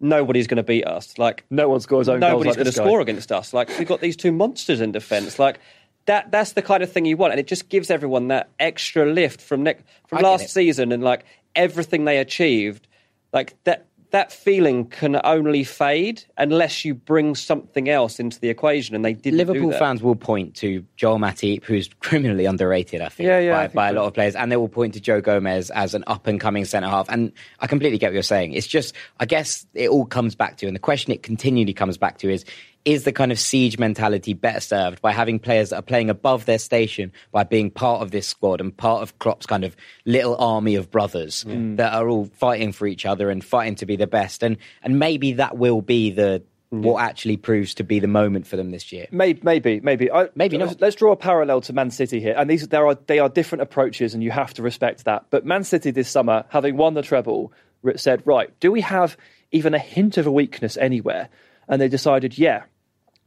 Nobody's 0.00 0.48
going 0.48 0.56
to 0.56 0.64
beat 0.64 0.84
us. 0.84 1.16
Like 1.16 1.46
No 1.48 1.70
one 1.70 1.80
scores 1.80 2.10
own 2.10 2.20
goals 2.20 2.32
nobody's 2.32 2.50
like 2.50 2.56
going 2.56 2.66
to 2.66 2.72
score 2.72 3.00
against 3.00 3.32
us. 3.32 3.54
Like 3.54 3.70
we've 3.78 3.88
got 3.88 4.02
these 4.02 4.16
two 4.16 4.32
monsters 4.32 4.82
in 4.82 4.92
defence. 4.92 5.38
Like 5.38 5.60
that. 6.06 6.30
That's 6.30 6.52
the 6.52 6.62
kind 6.62 6.82
of 6.82 6.90
thing 6.90 7.04
you 7.04 7.16
want, 7.16 7.32
and 7.32 7.40
it 7.40 7.46
just 7.46 7.68
gives 7.68 7.90
everyone 7.90 8.28
that 8.28 8.50
extra 8.58 9.06
lift 9.06 9.40
from 9.40 9.64
from 10.06 10.18
I 10.18 10.20
last 10.20 10.48
season 10.48 10.92
and 10.92 11.02
like 11.02 11.24
everything 11.54 12.04
they 12.04 12.18
achieved. 12.18 12.86
Like 13.32 13.62
that. 13.64 13.86
That 14.10 14.30
feeling 14.30 14.86
can 14.86 15.20
only 15.24 15.64
fade 15.64 16.22
unless 16.38 16.84
you 16.84 16.94
bring 16.94 17.34
something 17.34 17.88
else 17.88 18.20
into 18.20 18.38
the 18.38 18.48
equation, 18.48 18.94
and 18.94 19.04
they 19.04 19.12
didn't. 19.12 19.40
do 19.40 19.44
Liverpool 19.44 19.72
fans 19.72 20.04
will 20.04 20.14
point 20.14 20.54
to 20.56 20.86
Joel 20.94 21.18
Matip, 21.18 21.64
who's 21.64 21.90
criminally 21.98 22.44
underrated, 22.44 23.00
I 23.00 23.08
think, 23.08 23.26
Yeah, 23.26 23.40
yeah, 23.40 23.52
by, 23.52 23.62
think 23.62 23.74
by 23.74 23.88
a 23.88 23.92
lot 23.92 24.04
of 24.06 24.14
players, 24.14 24.36
and 24.36 24.52
they 24.52 24.56
will 24.56 24.68
point 24.68 24.94
to 24.94 25.00
Joe 25.00 25.20
Gomez 25.20 25.68
as 25.70 25.94
an 25.94 26.04
up 26.06 26.28
and 26.28 26.38
coming 26.38 26.64
centre 26.64 26.88
half. 26.88 27.08
And 27.08 27.32
I 27.58 27.66
completely 27.66 27.98
get 27.98 28.10
what 28.10 28.14
you're 28.14 28.22
saying. 28.22 28.52
It's 28.52 28.68
just, 28.68 28.94
I 29.18 29.26
guess 29.26 29.66
it 29.74 29.88
all 29.88 30.06
comes 30.06 30.36
back 30.36 30.58
to, 30.58 30.68
and 30.68 30.76
the 30.76 30.80
question 30.80 31.10
it 31.10 31.24
continually 31.24 31.74
comes 31.74 31.98
back 31.98 32.18
to 32.18 32.30
is, 32.30 32.44
is 32.84 33.04
the 33.04 33.12
kind 33.12 33.32
of 33.32 33.38
siege 33.38 33.78
mentality 33.78 34.34
better 34.34 34.60
served 34.60 35.00
by 35.00 35.12
having 35.12 35.38
players 35.38 35.70
that 35.70 35.76
are 35.76 35.82
playing 35.82 36.10
above 36.10 36.44
their 36.44 36.58
station 36.58 37.12
by 37.32 37.42
being 37.42 37.70
part 37.70 38.02
of 38.02 38.10
this 38.10 38.26
squad 38.26 38.60
and 38.60 38.76
part 38.76 39.02
of 39.02 39.18
Klopp's 39.18 39.46
kind 39.46 39.64
of 39.64 39.74
little 40.04 40.36
army 40.36 40.74
of 40.74 40.90
brothers 40.90 41.44
mm. 41.44 41.76
that 41.76 41.94
are 41.94 42.08
all 42.08 42.26
fighting 42.26 42.72
for 42.72 42.86
each 42.86 43.06
other 43.06 43.30
and 43.30 43.42
fighting 43.42 43.76
to 43.76 43.86
be 43.86 43.96
the 43.96 44.06
best? 44.06 44.42
And 44.42 44.58
and 44.82 44.98
maybe 44.98 45.34
that 45.34 45.56
will 45.56 45.80
be 45.80 46.10
the 46.10 46.42
what 46.70 47.02
actually 47.02 47.36
proves 47.36 47.74
to 47.74 47.84
be 47.84 48.00
the 48.00 48.08
moment 48.08 48.46
for 48.46 48.56
them 48.56 48.70
this 48.70 48.90
year. 48.92 49.06
Maybe, 49.12 49.40
maybe, 49.44 49.80
maybe. 49.80 50.10
I, 50.10 50.28
Maybe 50.34 50.58
not. 50.58 50.68
let's- 50.68 50.80
Let's 50.80 50.96
draw 50.96 51.12
a 51.12 51.16
parallel 51.16 51.60
to 51.62 51.72
Man 51.72 51.90
City 51.90 52.20
here, 52.20 52.34
and 52.36 52.50
these 52.50 52.66
there 52.68 52.86
are 52.86 52.98
they 53.06 53.20
are 53.20 53.28
different 53.28 53.62
approaches, 53.62 54.12
and 54.14 54.22
you 54.22 54.30
have 54.30 54.54
to 54.54 54.62
respect 54.62 55.04
that. 55.04 55.26
But 55.30 55.46
Man 55.46 55.64
City 55.64 55.90
this 55.92 56.08
summer, 56.08 56.44
having 56.48 56.76
won 56.76 56.94
the 56.94 57.02
treble, 57.02 57.52
said, 57.96 58.22
right, 58.24 58.50
do 58.60 58.72
we 58.72 58.80
have 58.80 59.16
even 59.52 59.74
a 59.74 59.78
hint 59.78 60.16
of 60.16 60.26
a 60.26 60.32
weakness 60.32 60.76
anywhere? 60.76 61.28
And 61.68 61.80
they 61.80 61.88
decided, 61.88 62.36
yeah, 62.36 62.64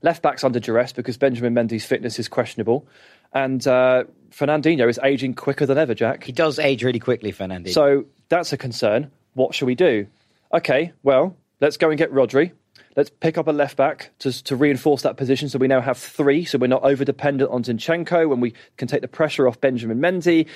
left 0.07 0.21
back's 0.21 0.45
under 0.45 0.57
duress 0.57 0.93
because 0.93 1.17
Benjamin 1.17 1.53
Mendy's 1.53 1.85
fitness 1.85 2.17
is 2.17 2.29
questionable, 2.29 2.87
and 3.33 3.67
uh, 3.67 4.05
Fernandinho 4.31 4.87
is 4.89 4.97
aging 5.03 5.33
quicker 5.33 5.65
than 5.65 5.77
ever. 5.77 5.93
Jack, 5.93 6.23
He 6.23 6.31
does 6.31 6.59
age 6.59 6.81
really 6.81 6.99
quickly, 6.99 7.33
Fernandinho. 7.33 7.73
so 7.73 8.05
that's 8.29 8.53
a 8.53 8.57
concern. 8.57 9.11
What 9.33 9.53
should 9.53 9.65
we 9.65 9.75
do? 9.75 10.07
Okay, 10.53 10.93
well, 11.03 11.35
let's 11.59 11.75
go 11.75 11.89
and 11.89 11.97
get 11.97 12.13
Rodri. 12.13 12.53
Let's 12.95 13.09
pick 13.09 13.37
up 13.37 13.47
a 13.47 13.51
left 13.51 13.75
back 13.75 14.11
to, 14.19 14.31
to 14.45 14.55
reinforce 14.55 15.01
that 15.01 15.17
position 15.17 15.49
so 15.49 15.59
we 15.59 15.67
now 15.67 15.81
have 15.81 15.97
three, 15.97 16.45
so 16.45 16.57
we're 16.57 16.67
not 16.67 16.83
over 16.83 17.03
dependent 17.03 17.51
on 17.51 17.63
Zinchenko 17.63 18.29
when 18.29 18.39
we 18.39 18.53
can 18.77 18.87
take 18.87 19.01
the 19.01 19.07
pressure 19.09 19.45
off 19.45 19.59
Benjamin 19.59 19.99
Mendy. 19.99 20.47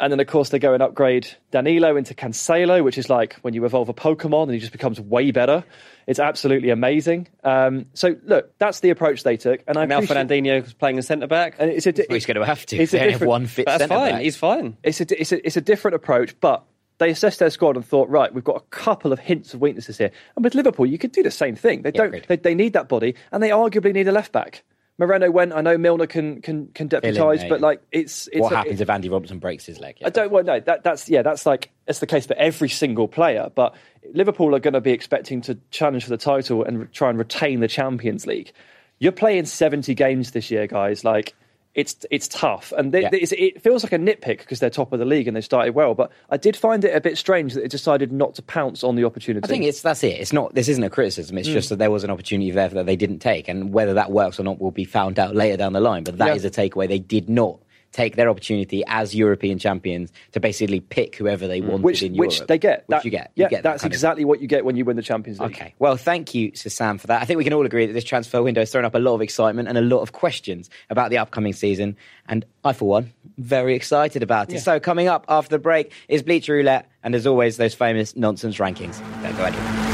And 0.00 0.10
then, 0.10 0.18
of 0.18 0.26
course, 0.26 0.48
they 0.48 0.58
go 0.58 0.72
and 0.72 0.82
upgrade 0.82 1.28
Danilo 1.50 1.94
into 1.96 2.14
Cancelo, 2.14 2.82
which 2.82 2.96
is 2.96 3.10
like 3.10 3.34
when 3.42 3.52
you 3.54 3.64
evolve 3.66 3.88
a 3.90 3.94
Pokemon 3.94 4.44
and 4.44 4.52
he 4.52 4.58
just 4.58 4.72
becomes 4.72 4.98
way 4.98 5.30
better. 5.30 5.62
It's 6.06 6.18
absolutely 6.18 6.70
amazing. 6.70 7.28
Um, 7.44 7.86
so, 7.92 8.16
look, 8.24 8.56
that's 8.58 8.80
the 8.80 8.90
approach 8.90 9.22
they 9.22 9.36
took. 9.36 9.60
And 9.68 9.76
I 9.76 9.84
now 9.84 10.00
Fernandinho 10.00 10.64
is 10.64 10.72
playing 10.72 10.98
a 10.98 11.02
centre 11.02 11.26
back. 11.26 11.56
And 11.58 11.70
it's 11.70 11.86
a, 11.86 11.92
Well, 11.92 12.06
he's 12.14 12.24
going 12.26 12.38
to 12.38 12.44
have 12.46 12.64
to. 12.66 12.76
It's 12.78 12.94
a 12.94 12.98
have 12.98 13.08
different- 13.10 13.28
one 13.28 13.46
fit 13.46 13.66
That's 13.66 13.86
fine. 13.86 14.12
back. 14.12 14.22
He's 14.22 14.36
fine. 14.36 14.76
it's 14.82 15.00
a, 15.02 15.20
it's 15.20 15.32
a 15.32 15.46
it's 15.46 15.56
a 15.58 15.60
different 15.60 15.94
approach, 15.96 16.34
but 16.40 16.64
they 16.98 17.10
assessed 17.10 17.38
their 17.38 17.50
squad 17.50 17.76
and 17.76 17.84
thought, 17.84 18.08
right, 18.08 18.32
we've 18.34 18.44
got 18.44 18.56
a 18.56 18.64
couple 18.70 19.12
of 19.12 19.18
hints 19.18 19.54
of 19.54 19.60
weaknesses 19.60 19.96
here. 19.98 20.10
And 20.36 20.44
with 20.44 20.54
Liverpool, 20.54 20.84
you 20.86 20.98
could 20.98 21.12
do 21.12 21.22
the 21.22 21.30
same 21.30 21.56
thing. 21.56 21.82
They 21.82 21.92
Yeah, 21.94 22.06
don't. 22.08 22.26
They, 22.26 22.36
they 22.36 22.54
need 22.54 22.72
that 22.74 22.88
body, 22.88 23.14
and 23.32 23.42
they 23.42 23.50
arguably 23.50 23.92
need 23.94 24.08
a 24.08 24.12
left 24.12 24.32
back. 24.32 24.62
Moreno 25.00 25.30
went. 25.30 25.54
I 25.54 25.62
know 25.62 25.78
Milner 25.78 26.06
can 26.06 26.42
can 26.42 26.66
can 26.74 26.86
deputise, 26.86 27.48
but 27.48 27.62
like 27.62 27.80
it's 27.90 28.28
it's 28.28 28.42
what 28.42 28.52
happens 28.52 28.82
if 28.82 28.90
Andy 28.90 29.08
Robertson 29.08 29.38
breaks 29.38 29.64
his 29.64 29.80
leg? 29.80 29.96
Yeah. 29.98 30.08
I 30.08 30.10
don't 30.10 30.30
well 30.30 30.44
no 30.44 30.60
that 30.60 30.84
that's 30.84 31.08
yeah 31.08 31.22
that's 31.22 31.46
like 31.46 31.70
it's 31.88 32.00
the 32.00 32.06
case 32.06 32.26
for 32.26 32.36
every 32.36 32.68
single 32.68 33.08
player. 33.08 33.50
But 33.54 33.74
Liverpool 34.12 34.54
are 34.54 34.60
going 34.60 34.74
to 34.74 34.80
be 34.82 34.92
expecting 34.92 35.40
to 35.42 35.58
challenge 35.70 36.04
for 36.04 36.10
the 36.10 36.18
title 36.18 36.62
and 36.64 36.80
re- 36.80 36.86
try 36.92 37.08
and 37.08 37.18
retain 37.18 37.60
the 37.60 37.68
Champions 37.68 38.26
League. 38.26 38.52
You're 38.98 39.12
playing 39.12 39.46
70 39.46 39.94
games 39.94 40.32
this 40.32 40.50
year, 40.50 40.66
guys. 40.66 41.02
Like 41.02 41.34
it's 41.74 42.04
it's 42.10 42.26
tough, 42.26 42.72
and 42.76 42.90
they, 42.92 43.02
Yeah. 43.02 43.10
it's, 43.12 43.32
it 43.32 43.62
feels 43.62 43.84
like 43.84 43.92
a 43.92 43.98
nitpick 43.98 44.38
because 44.38 44.58
they're 44.58 44.70
top 44.70 44.92
of 44.92 44.98
the 44.98 45.04
league 45.04 45.28
and 45.28 45.36
they 45.36 45.40
started 45.40 45.74
well. 45.74 45.94
But 45.94 46.10
I 46.28 46.36
did 46.36 46.56
find 46.56 46.84
it 46.84 46.94
a 46.96 47.00
bit 47.00 47.16
strange 47.16 47.54
that 47.54 47.60
they 47.60 47.68
decided 47.68 48.10
not 48.10 48.34
to 48.36 48.42
pounce 48.42 48.82
on 48.82 48.96
the 48.96 49.04
opportunity. 49.04 49.44
I 49.44 49.46
think 49.46 49.64
it's 49.64 49.82
that's 49.82 50.02
it. 50.02 50.20
It's 50.20 50.32
not. 50.32 50.54
This 50.54 50.68
isn't 50.68 50.82
a 50.82 50.90
criticism. 50.90 51.36
Mm. 51.36 51.40
It's 51.40 51.48
just 51.48 51.68
that 51.68 51.78
there 51.78 51.90
was 51.90 52.02
an 52.02 52.10
opportunity 52.10 52.50
there 52.50 52.68
that 52.68 52.86
they 52.86 52.96
didn't 52.96 53.20
take, 53.20 53.46
and 53.48 53.72
whether 53.72 53.94
that 53.94 54.10
works 54.10 54.40
or 54.40 54.42
not 54.42 54.60
will 54.60 54.72
be 54.72 54.84
found 54.84 55.18
out 55.18 55.36
later 55.36 55.56
down 55.56 55.72
the 55.72 55.80
line. 55.80 56.02
But 56.04 56.18
that 56.18 56.36
is 56.36 56.42
Yeah. 56.42 56.48
a 56.48 56.50
takeaway. 56.50 56.88
They 56.88 56.98
did 56.98 57.28
not 57.28 57.60
take 57.92 58.16
their 58.16 58.28
opportunity 58.28 58.82
as 58.86 59.14
European 59.14 59.58
champions 59.58 60.12
to 60.32 60.40
basically 60.40 60.80
pick 60.80 61.16
whoever 61.16 61.46
they 61.48 61.60
wanted 61.60 61.80
Mm. 61.80 61.82
which 61.82 62.02
in 62.02 62.16
which 62.16 62.34
Europe. 62.36 62.48
they 62.48 62.58
get. 62.58 62.78
Which 62.86 62.96
That- 62.98 63.04
you 63.04 63.10
get. 63.10 63.30
Yeah, 63.34 63.48
get 63.48 63.62
that 63.62 63.70
that's 63.72 63.82
kind 63.82 63.92
of- 63.92 63.94
exactly 63.96 64.24
what 64.24 64.40
you 64.40 64.46
get 64.46 64.64
when 64.64 64.76
you 64.76 64.84
win 64.84 64.96
the 64.96 65.02
Champions 65.02 65.40
League. 65.40 65.50
Okay. 65.52 65.74
Well, 65.78 65.96
thank 65.96 66.34
you 66.34 66.50
to 66.52 66.70
Sam 66.70 66.98
for 66.98 67.06
that. 67.08 67.20
I 67.22 67.24
think 67.24 67.38
we 67.38 67.44
can 67.44 67.52
all 67.52 67.66
agree 67.66 67.86
that 67.86 67.92
this 67.92 68.04
transfer 68.04 68.42
window 68.42 68.60
has 68.60 68.70
thrown 68.70 68.84
up 68.84 68.94
a 68.94 68.98
lot 68.98 69.14
of 69.14 69.22
excitement 69.22 69.68
and 69.68 69.76
a 69.76 69.80
lot 69.82 70.00
of 70.00 70.12
questions 70.12 70.70
about 70.88 71.10
the 71.10 71.18
upcoming 71.18 71.52
season. 71.52 71.96
And 72.28 72.44
I, 72.64 72.72
for 72.72 72.86
one, 72.88 73.12
very 73.38 73.74
excited 73.74 74.22
about 74.22 74.52
it. 74.52 74.60
So, 74.60 74.78
coming 74.78 75.08
up 75.08 75.24
after 75.28 75.50
the 75.50 75.58
break 75.58 75.92
is 76.08 76.22
Bleacher 76.22 76.54
Roulette. 76.54 76.86
And 77.02 77.14
as 77.14 77.26
always, 77.26 77.56
those 77.56 77.74
famous 77.74 78.14
nonsense 78.14 78.58
rankings. 78.58 79.00
Don't 79.22 79.36
go 79.36 79.44
anywhere. 79.44 79.89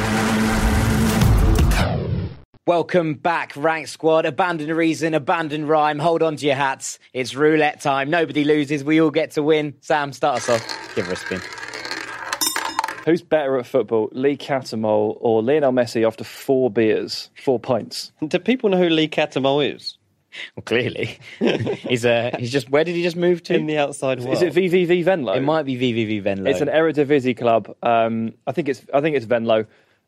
Welcome 2.66 3.14
back, 3.14 3.52
Rank 3.54 3.86
Squad. 3.86 4.26
Abandon 4.26 4.74
reason, 4.76 5.14
abandon 5.14 5.68
rhyme. 5.68 6.00
Hold 6.00 6.20
on 6.20 6.34
to 6.34 6.46
your 6.46 6.56
hats. 6.56 6.98
It's 7.12 7.32
roulette 7.36 7.80
time. 7.80 8.10
Nobody 8.10 8.42
loses. 8.42 8.82
We 8.82 9.00
all 9.00 9.12
get 9.12 9.30
to 9.32 9.42
win. 9.44 9.74
Sam, 9.82 10.12
start 10.12 10.38
us 10.38 10.48
off. 10.48 10.94
Give 10.96 11.06
her 11.06 11.12
a 11.12 11.16
spin. 11.16 11.40
Who's 13.04 13.22
better 13.22 13.56
at 13.56 13.66
football, 13.66 14.08
Lee 14.10 14.36
Cattermole 14.36 15.16
or 15.20 15.44
Lionel 15.44 15.70
Messi 15.70 16.04
after 16.04 16.24
four 16.24 16.68
beers, 16.68 17.30
four 17.40 17.60
pints? 17.60 18.10
Do 18.26 18.36
people 18.40 18.68
know 18.68 18.78
who 18.78 18.88
Lee 18.88 19.06
Cattermole 19.06 19.72
is? 19.72 19.96
Well, 20.56 20.64
clearly, 20.64 21.20
he's 21.38 22.04
uh, 22.04 22.32
he's 22.36 22.50
just. 22.50 22.68
Where 22.68 22.82
did 22.82 22.96
he 22.96 23.04
just 23.04 23.16
move 23.16 23.44
to? 23.44 23.54
in 23.54 23.66
the 23.66 23.78
outside 23.78 24.18
world. 24.18 24.34
Is 24.34 24.42
it 24.42 24.52
VVV 24.52 25.04
Venlo? 25.04 25.36
it 25.36 25.40
might 25.40 25.62
be 25.62 25.76
VVV 25.76 26.20
Venlo. 26.20 26.50
It's 26.50 26.60
an 26.60 26.66
Eredivisie 26.68 27.38
club. 27.38 27.72
Um, 27.80 28.34
I 28.44 28.50
think 28.50 28.68
it's 28.68 28.84
I 28.92 29.00
think 29.00 29.14
it's 29.14 29.24
Venlo. 29.24 29.66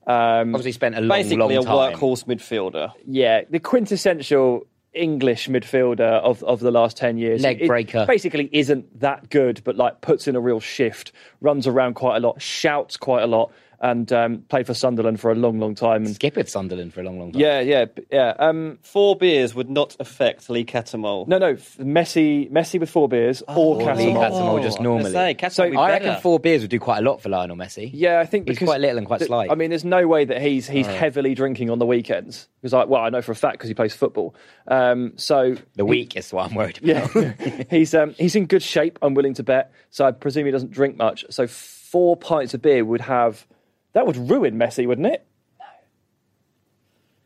Um, 0.08 0.54
Obviously, 0.54 0.72
spent 0.72 0.96
a 0.96 1.00
long, 1.00 1.08
basically 1.08 1.36
long 1.56 1.66
a 1.66 1.96
workhorse 1.96 2.24
midfielder? 2.24 2.92
yeah, 3.06 3.42
the 3.50 3.60
quintessential 3.60 4.66
English 4.94 5.48
midfielder 5.48 6.00
of, 6.22 6.42
of 6.44 6.60
the 6.60 6.70
last 6.70 6.96
10 6.96 7.18
years. 7.18 7.42
Leg 7.42 7.60
It 7.60 7.68
breaker. 7.68 8.06
basically 8.06 8.48
isn't 8.52 9.00
that 9.00 9.28
good, 9.28 9.60
but 9.64 9.76
like 9.76 10.00
puts 10.00 10.26
in 10.26 10.34
a 10.34 10.40
real 10.40 10.60
shift, 10.60 11.12
runs 11.42 11.66
around 11.66 11.94
quite 11.94 12.16
a 12.16 12.20
lot, 12.20 12.40
shouts 12.40 12.96
quite 12.96 13.22
a 13.22 13.26
lot, 13.26 13.52
and 13.80 14.12
um, 14.12 14.38
played 14.48 14.66
for 14.66 14.74
Sunderland 14.74 15.20
for 15.20 15.30
a 15.30 15.34
long, 15.34 15.58
long 15.60 15.74
time. 15.74 16.04
And 16.04 16.14
Skip 16.14 16.36
with 16.36 16.48
Sunderland 16.48 16.92
for 16.92 17.00
a 17.00 17.04
long, 17.04 17.18
long 17.18 17.32
time. 17.32 17.40
yeah, 17.40 17.60
yeah, 17.60 17.84
yeah. 18.10 18.34
Um, 18.38 18.78
Four 18.82 19.16
beers 19.16 19.54
would 19.54 19.70
not 19.70 19.96
affect 20.00 20.50
Lee 20.50 20.64
Cattermole. 20.64 21.28
no, 21.28 21.38
no, 21.38 21.50
f- 21.50 21.76
Messi, 21.78 22.50
Messi 22.50 22.80
with 22.80 22.90
four 22.90 23.08
beers 23.08 23.42
or 23.46 23.76
Lee 23.76 23.84
Casemiro. 23.84 24.14
Cattermole 24.30 24.62
just 24.62 24.80
normally. 24.80 25.12
Say, 25.12 25.34
Cattermole 25.34 25.52
So 25.52 25.70
be 25.70 25.76
I 25.76 25.90
reckon 25.90 26.20
four 26.20 26.40
beers 26.40 26.62
would 26.62 26.70
do 26.70 26.80
quite 26.80 26.98
a 26.98 27.02
lot 27.02 27.20
for 27.22 27.28
Lionel 27.28 27.56
Messi. 27.56 27.90
Yeah, 27.92 28.20
I 28.20 28.26
think 28.26 28.48
He's 28.48 28.58
quite 28.58 28.80
little 28.80 28.98
and 28.98 29.06
quite 29.06 29.18
th- 29.18 29.28
slight. 29.28 29.50
I 29.50 29.54
mean, 29.54 29.70
there's 29.70 29.84
no 29.84 30.06
way 30.08 30.24
that 30.24 30.42
he's 30.42 30.66
he's 30.68 30.86
heavily 30.86 31.34
drinking 31.34 31.70
on 31.70 31.78
the 31.78 31.86
weekends 31.86 32.48
because 32.60 32.74
I 32.74 32.84
well 32.84 33.02
I 33.02 33.10
know 33.10 33.22
for 33.22 33.32
a 33.32 33.36
fact 33.36 33.54
because 33.58 33.68
he 33.68 33.74
plays 33.74 33.94
football. 33.94 34.34
Um, 34.66 35.12
so 35.16 35.56
The 35.76 35.84
weakest 35.84 36.32
one 36.32 36.50
I'm 36.50 36.54
worried 36.56 36.78
about. 36.82 37.14
yeah, 37.14 37.64
he's 37.70 37.94
um, 37.94 38.14
he's 38.18 38.34
in 38.36 38.46
good 38.46 38.62
shape. 38.62 38.98
I'm 39.02 39.14
willing 39.14 39.34
to 39.34 39.42
bet. 39.42 39.72
So 39.90 40.04
I 40.04 40.10
presume 40.10 40.46
he 40.46 40.50
doesn't 40.52 40.72
drink 40.72 40.96
much. 40.96 41.24
So 41.30 41.46
four 41.46 42.16
pints 42.16 42.54
of 42.54 42.62
beer 42.62 42.84
would 42.84 43.00
have 43.02 43.46
that 43.94 44.06
would 44.06 44.16
ruin 44.16 44.54
Messi, 44.56 44.86
wouldn't 44.86 45.06
it? 45.08 45.24
No. 45.58 45.64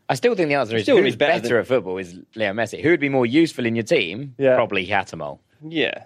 I 0.08 0.14
still 0.14 0.34
think 0.34 0.48
the 0.48 0.54
answer 0.54 0.76
is 0.76 0.82
Still 0.84 0.98
who's 0.98 1.08
is 1.08 1.16
better 1.16 1.40
better, 1.40 1.48
than- 1.48 1.58
at 1.60 1.66
football 1.66 1.98
is 1.98 2.14
Leo 2.34 2.52
Messi. 2.52 2.82
Who 2.82 2.90
would 2.90 3.00
be 3.00 3.08
more 3.08 3.26
useful 3.26 3.66
in 3.66 3.74
your 3.76 3.84
team? 3.84 4.34
Yeah. 4.38 4.54
Probably 4.54 4.86
Cattermole. 4.86 5.38
Yeah. 5.66 6.04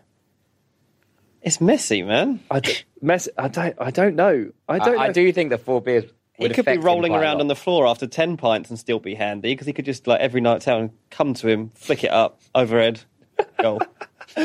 It's 1.42 1.60
messy, 1.60 2.02
man. 2.02 2.40
I 2.50 2.60
d- 2.60 2.74
Messi, 3.02 3.28
I 3.38 3.48
don't 3.48 3.74
I 3.80 3.90
don't 3.90 4.16
know. 4.16 4.50
I 4.68 4.78
don't. 4.78 4.98
I, 4.98 5.04
I 5.04 5.06
know. 5.08 5.12
do 5.12 5.32
think 5.32 5.50
the 5.50 5.58
four 5.58 5.80
beers 5.80 6.04
He 6.34 6.42
would 6.44 6.50
could 6.54 6.64
be 6.64 6.70
affect 6.72 6.78
him 6.80 6.84
rolling 6.84 7.12
quite 7.12 7.18
a 7.18 7.22
around 7.22 7.34
lot. 7.34 7.40
on 7.42 7.46
the 7.48 7.54
floor 7.56 7.86
after 7.86 8.06
10 8.06 8.36
pints 8.36 8.68
and 8.70 8.78
still 8.78 8.98
be 8.98 9.14
handy 9.14 9.52
because 9.52 9.66
he 9.66 9.72
could 9.72 9.84
just, 9.84 10.06
like, 10.06 10.20
every 10.20 10.40
night 10.40 10.66
out 10.66 10.80
and 10.80 10.90
come 11.10 11.34
to 11.34 11.48
him, 11.48 11.70
flick 11.74 12.02
it 12.04 12.10
up, 12.10 12.40
overhead, 12.54 13.00
goal. 13.62 13.80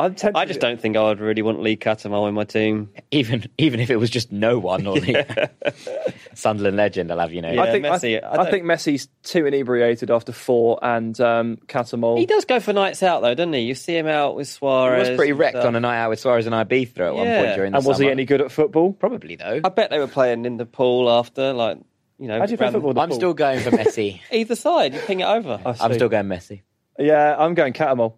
I'm 0.00 0.14
tempted. 0.14 0.38
I 0.38 0.44
just 0.46 0.60
don't 0.60 0.80
think 0.80 0.96
I 0.96 1.02
would 1.02 1.20
really 1.20 1.42
want 1.42 1.60
Lee 1.60 1.76
Cattermole 1.76 2.28
in 2.28 2.34
my 2.34 2.44
team. 2.44 2.90
even 3.10 3.44
even 3.58 3.80
if 3.80 3.90
it 3.90 3.96
was 3.96 4.10
just 4.10 4.32
no 4.32 4.58
one 4.58 4.86
or 4.86 4.98
the 4.98 5.50
Sunderland 6.34 6.76
legend. 6.76 7.12
I'll 7.12 7.18
have 7.18 7.32
you 7.32 7.42
know. 7.42 7.52
Yeah. 7.52 7.62
I 7.62 7.70
think 7.70 7.84
Messi, 7.84 8.22
I, 8.22 8.26
I 8.26 8.46
I 8.46 8.50
think 8.50 8.64
Messi's 8.64 9.08
too 9.22 9.46
inebriated 9.46 10.10
after 10.10 10.32
four, 10.32 10.78
and 10.82 11.18
um, 11.20 11.58
Cattermole. 11.66 12.18
He 12.18 12.26
does 12.26 12.44
go 12.44 12.60
for 12.60 12.72
nights 12.72 13.02
out, 13.02 13.20
though, 13.22 13.34
doesn't 13.34 13.52
he? 13.52 13.60
You 13.60 13.74
see 13.74 13.96
him 13.96 14.06
out 14.06 14.34
with 14.36 14.48
Suarez. 14.48 15.06
He 15.06 15.12
was 15.12 15.18
pretty 15.18 15.32
wrecked 15.32 15.56
on 15.56 15.76
a 15.76 15.80
night 15.80 15.98
out 15.98 16.10
with 16.10 16.20
Suarez 16.20 16.46
and 16.46 16.54
Ibiza 16.54 16.98
at 16.98 17.14
one 17.14 17.26
point 17.26 17.54
during 17.54 17.72
the 17.72 17.76
summer. 17.76 17.76
and 17.76 17.84
was 17.86 17.98
he 17.98 18.08
any 18.08 18.24
good 18.24 18.40
at 18.40 18.50
football? 18.50 18.92
Probably 18.92 19.36
though. 19.36 19.60
I 19.62 19.68
bet 19.68 19.90
they 19.90 19.98
were 19.98 20.08
playing 20.08 20.44
in 20.46 20.56
the 20.56 20.66
pool 20.66 21.10
after, 21.10 21.52
like, 21.52 21.78
you 22.18 22.28
know. 22.28 22.38
How 22.38 22.46
do 22.46 22.52
you 22.52 22.58
play 22.58 22.70
football? 22.70 22.94
the 22.94 23.00
I'm 23.00 23.08
pool? 23.10 23.16
still 23.16 23.34
going 23.34 23.60
for 23.60 23.70
Messi. 23.70 24.20
Either 24.30 24.56
side, 24.56 24.94
you 24.94 25.00
ping 25.00 25.20
it 25.20 25.24
over. 25.26 25.60
I 25.64 25.76
I'm 25.80 25.92
still 25.94 26.08
going 26.08 26.26
Messi. 26.26 26.62
Yeah, 26.98 27.36
I'm 27.38 27.54
going 27.54 27.72
Cattermole. 27.72 28.14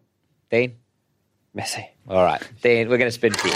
Dean. 0.51 0.77
Messi. 1.57 1.87
All 2.09 2.25
right, 2.25 2.43
then 2.63 2.89
We're 2.89 2.99
going 2.99 3.09
to 3.09 3.13
spin 3.13 3.33
for 3.35 3.49
you. 3.49 3.55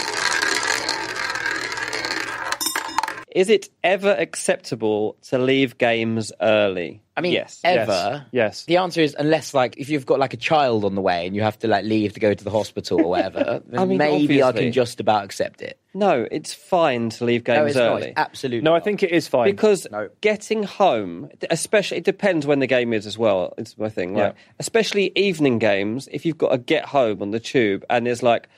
Is 3.36 3.50
it 3.50 3.68
ever 3.84 4.12
acceptable 4.18 5.16
to 5.28 5.36
leave 5.36 5.76
games 5.76 6.32
early? 6.40 7.02
I 7.18 7.20
mean, 7.20 7.32
yes. 7.34 7.60
ever. 7.64 8.24
Yes. 8.32 8.64
The 8.64 8.78
answer 8.78 9.02
is 9.02 9.14
unless, 9.18 9.52
like, 9.52 9.76
if 9.76 9.90
you've 9.90 10.06
got 10.06 10.18
like 10.18 10.32
a 10.32 10.38
child 10.38 10.86
on 10.86 10.94
the 10.94 11.02
way 11.02 11.26
and 11.26 11.36
you 11.36 11.42
have 11.42 11.58
to 11.58 11.68
like 11.68 11.84
leave 11.84 12.14
to 12.14 12.20
go 12.20 12.32
to 12.32 12.44
the 12.44 12.50
hospital 12.50 12.98
or 13.02 13.10
whatever, 13.10 13.62
then 13.66 13.78
I 13.78 13.84
mean, 13.84 13.98
maybe 13.98 14.42
I 14.42 14.52
can 14.52 14.72
just 14.72 15.00
about 15.00 15.24
accept 15.24 15.60
it. 15.60 15.78
No, 15.92 16.26
it's 16.30 16.54
fine 16.54 17.10
to 17.10 17.24
leave 17.26 17.44
games 17.44 17.58
No, 17.58 17.66
it's 17.66 17.76
not. 17.76 17.84
early. 17.92 18.02
It's 18.08 18.12
absolutely. 18.18 18.62
No, 18.62 18.74
I 18.74 18.80
think 18.80 19.02
it 19.02 19.12
is 19.12 19.28
fine. 19.28 19.50
because 19.50 19.86
No. 19.90 20.08
getting 20.22 20.62
home, 20.62 21.28
especially, 21.50 21.98
it 21.98 22.04
depends 22.04 22.46
when 22.46 22.60
the 22.60 22.66
game 22.66 22.94
is 22.94 23.06
as 23.06 23.18
well. 23.18 23.52
It's 23.58 23.76
my 23.76 23.90
thing. 23.90 24.14
Like, 24.14 24.34
Yeah. 24.34 24.40
especially 24.58 25.12
evening 25.14 25.58
games, 25.58 26.08
if 26.10 26.24
you've 26.24 26.38
got 26.38 26.52
to 26.52 26.58
get 26.58 26.86
home 26.86 27.20
on 27.20 27.32
the 27.32 27.40
tube 27.40 27.84
and 27.90 28.06
there's 28.06 28.22
like 28.22 28.48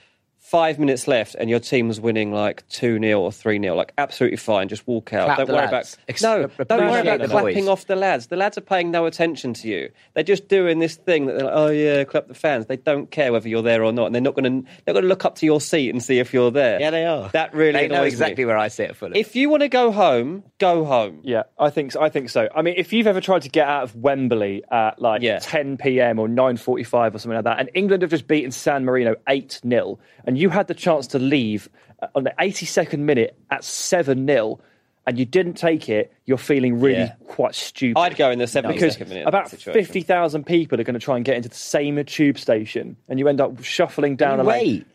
five 0.51 0.78
minutes 0.78 1.07
left 1.07 1.34
and 1.34 1.51
your 1.51 1.61
team's 1.61 2.01
winning 2.01 2.32
like 2.32 2.66
2 2.68 2.99
0 3.01 3.20
or 3.20 3.30
3 3.30 3.61
0, 3.61 3.74
like 3.74 3.92
absolutely 3.99 4.36
fine. 4.38 4.68
Just 4.68 4.86
walk 4.86 5.12
out. 5.12 5.26
Clap 5.26 5.38
don't 5.38 5.49
worry 5.49 5.66
lads. 5.66 5.94
about. 5.94 6.05
Ex- 6.09 6.22
no, 6.22 6.46
don't 6.64 6.90
worry 6.90 7.01
about 7.01 7.20
the 7.20 7.28
clapping 7.28 7.64
noise. 7.64 7.68
off 7.68 7.86
the 7.86 7.96
lads. 7.96 8.28
The 8.28 8.36
lads 8.36 8.57
are 8.57 8.62
paying 8.62 8.90
no 8.90 9.07
attention 9.07 9.53
to 9.55 9.68
you. 9.68 9.90
They're 10.14 10.24
just 10.24 10.49
doing 10.49 10.78
this 10.78 10.96
thing 10.96 11.26
that 11.26 11.34
they're 11.36 11.44
like, 11.44 11.55
oh 11.55 11.68
yeah, 11.68 12.05
clap 12.05 12.28
the 12.28 12.34
fans. 12.34 12.66
They 12.66 12.76
don't 12.76 13.11
care 13.11 13.32
whether 13.32 13.49
you're 13.49 13.62
there 13.62 13.84
or 13.84 13.92
not. 13.92 14.07
And 14.07 14.14
they're 14.14 14.22
not 14.22 14.34
going 14.34 14.64
to 14.64 14.70
they're 14.84 14.94
going 14.94 15.03
to 15.05 15.09
look 15.09 15.24
up 15.24 15.34
to 15.36 15.46
your 15.46 15.61
seat 15.61 15.90
and 15.90 16.03
see 16.03 16.18
if 16.18 16.32
you're 16.32 16.51
there. 16.51 16.80
Yeah, 16.80 16.90
they 16.90 17.05
are. 17.05 17.28
That 17.30 17.53
really 17.55 17.72
They 17.72 17.88
know 17.88 17.96
annoys 17.96 18.05
me. 18.05 18.09
exactly 18.09 18.44
where 18.44 18.57
I 18.57 18.68
sit 18.68 18.90
at 18.90 18.96
Fulham. 18.96 19.16
If 19.16 19.36
you 19.36 19.51
want 19.51 19.62
to 19.62 19.68
go 19.68 19.92
home, 19.92 20.44
go 20.59 20.84
home. 20.84 21.20
Yeah, 21.24 21.42
I 21.59 21.70
think 21.70 21.92
so. 21.92 22.01
I 22.01 22.09
think 22.09 22.30
so. 22.30 22.49
I 22.55 22.62
mean, 22.62 22.74
if 22.76 22.92
you've 22.92 23.07
ever 23.07 23.20
tried 23.20 23.42
to 23.42 23.49
get 23.51 23.68
out 23.68 23.82
of 23.84 23.96
Wembley 23.96 24.62
at 24.70 25.01
like 25.01 25.22
Yeah. 25.22 25.40
10 25.40 25.76
p.m. 25.76 26.18
or 26.18 26.26
9:45 26.26 27.14
or 27.14 27.18
something 27.18 27.36
like 27.36 27.44
that, 27.44 27.59
and 27.61 27.70
England 27.74 28.03
have 28.03 28.11
just 28.11 28.26
beaten 28.26 28.51
San 28.51 28.84
Marino 28.86 29.14
8 29.28 29.61
0 29.68 29.99
and 30.39 30.43
you 30.43 30.51
had 30.51 30.68
the 30.68 30.74
chance 30.74 31.09
to 31.09 31.18
leave 31.18 31.68
uh, 32.01 32.07
on 32.14 32.22
the 32.22 32.32
82nd 32.39 33.01
minute 33.01 33.36
at 33.51 33.64
7 33.64 34.24
0 34.24 34.61
and 35.05 35.18
you 35.18 35.24
didn't 35.24 35.55
take 35.55 35.89
it, 35.89 36.12
you're 36.26 36.39
feeling 36.39 36.78
really 36.78 36.99
Yeah. 36.99 37.12
quite 37.26 37.57
stupid. 37.57 37.99
I'd 37.99 38.16
go 38.16 38.30
in 38.30 38.39
the 38.39 38.45
72nd 38.45 38.68
because 38.72 39.01
minute. 39.01 39.26
about 39.26 39.51
50,000 39.51 40.45
people 40.47 40.80
are 40.80 40.84
going 40.84 40.95
to 40.95 41.01
try 41.01 41.16
and 41.16 41.24
get 41.24 41.36
into 41.36 41.49
the 41.49 41.57
same 41.57 42.05
tube 42.05 42.39
station, 42.39 42.97
and 43.09 43.18
you 43.18 43.26
end 43.26 43.41
up 43.41 43.64
shuffling 43.64 44.14
down 44.14 44.39
a 44.39 44.45
lane. 44.45 44.66
wait. 44.66 44.86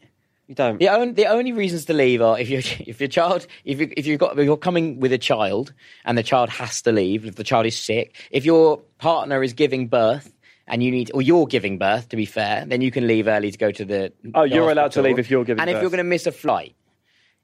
You 0.47 0.55
don't. 0.55 0.77
The 0.79 0.89
only, 0.89 1.11
the 1.13 1.25
only 1.25 1.51
reasons 1.51 1.85
to 1.85 1.93
leave 1.93 2.21
are 2.21 2.39
if 2.39 2.49
you 2.49 2.57
if 2.87 3.01
your 3.01 3.09
child 3.09 3.47
if 3.65 3.81
you 3.81 3.91
if 3.97 4.05
you've 4.07 4.19
got 4.19 4.39
if 4.39 4.45
you're 4.45 4.55
coming 4.55 5.01
with 5.01 5.11
a 5.11 5.17
child 5.17 5.73
and 6.05 6.17
the 6.17 6.23
child 6.23 6.49
has 6.51 6.81
to 6.83 6.91
leave 6.93 7.25
if 7.25 7.35
the 7.35 7.43
child 7.43 7.65
is 7.65 7.77
sick 7.77 8.15
if 8.31 8.45
your 8.45 8.77
partner 8.99 9.41
is 9.43 9.53
giving 9.53 9.87
birth 9.87 10.31
and 10.67 10.81
you 10.83 10.91
need 10.91 11.11
or 11.13 11.21
you're 11.21 11.45
giving 11.47 11.77
birth 11.77 12.09
to 12.09 12.15
be 12.15 12.25
fair 12.25 12.65
then 12.65 12.81
you 12.81 12.91
can 12.91 13.05
leave 13.07 13.27
early 13.27 13.51
to 13.51 13.57
go 13.57 13.71
to 13.71 13.83
the 13.85 14.11
Oh, 14.33 14.47
the 14.47 14.55
you're 14.55 14.71
allowed 14.71 14.91
to 14.93 15.01
leave 15.01 15.19
if 15.19 15.29
you're 15.29 15.43
giving 15.43 15.57
birth. 15.57 15.67
and 15.67 15.75
if 15.75 15.81
you're 15.81 15.89
going 15.91 15.97
to 15.97 16.03
miss 16.03 16.25
a 16.27 16.31
flight 16.31 16.75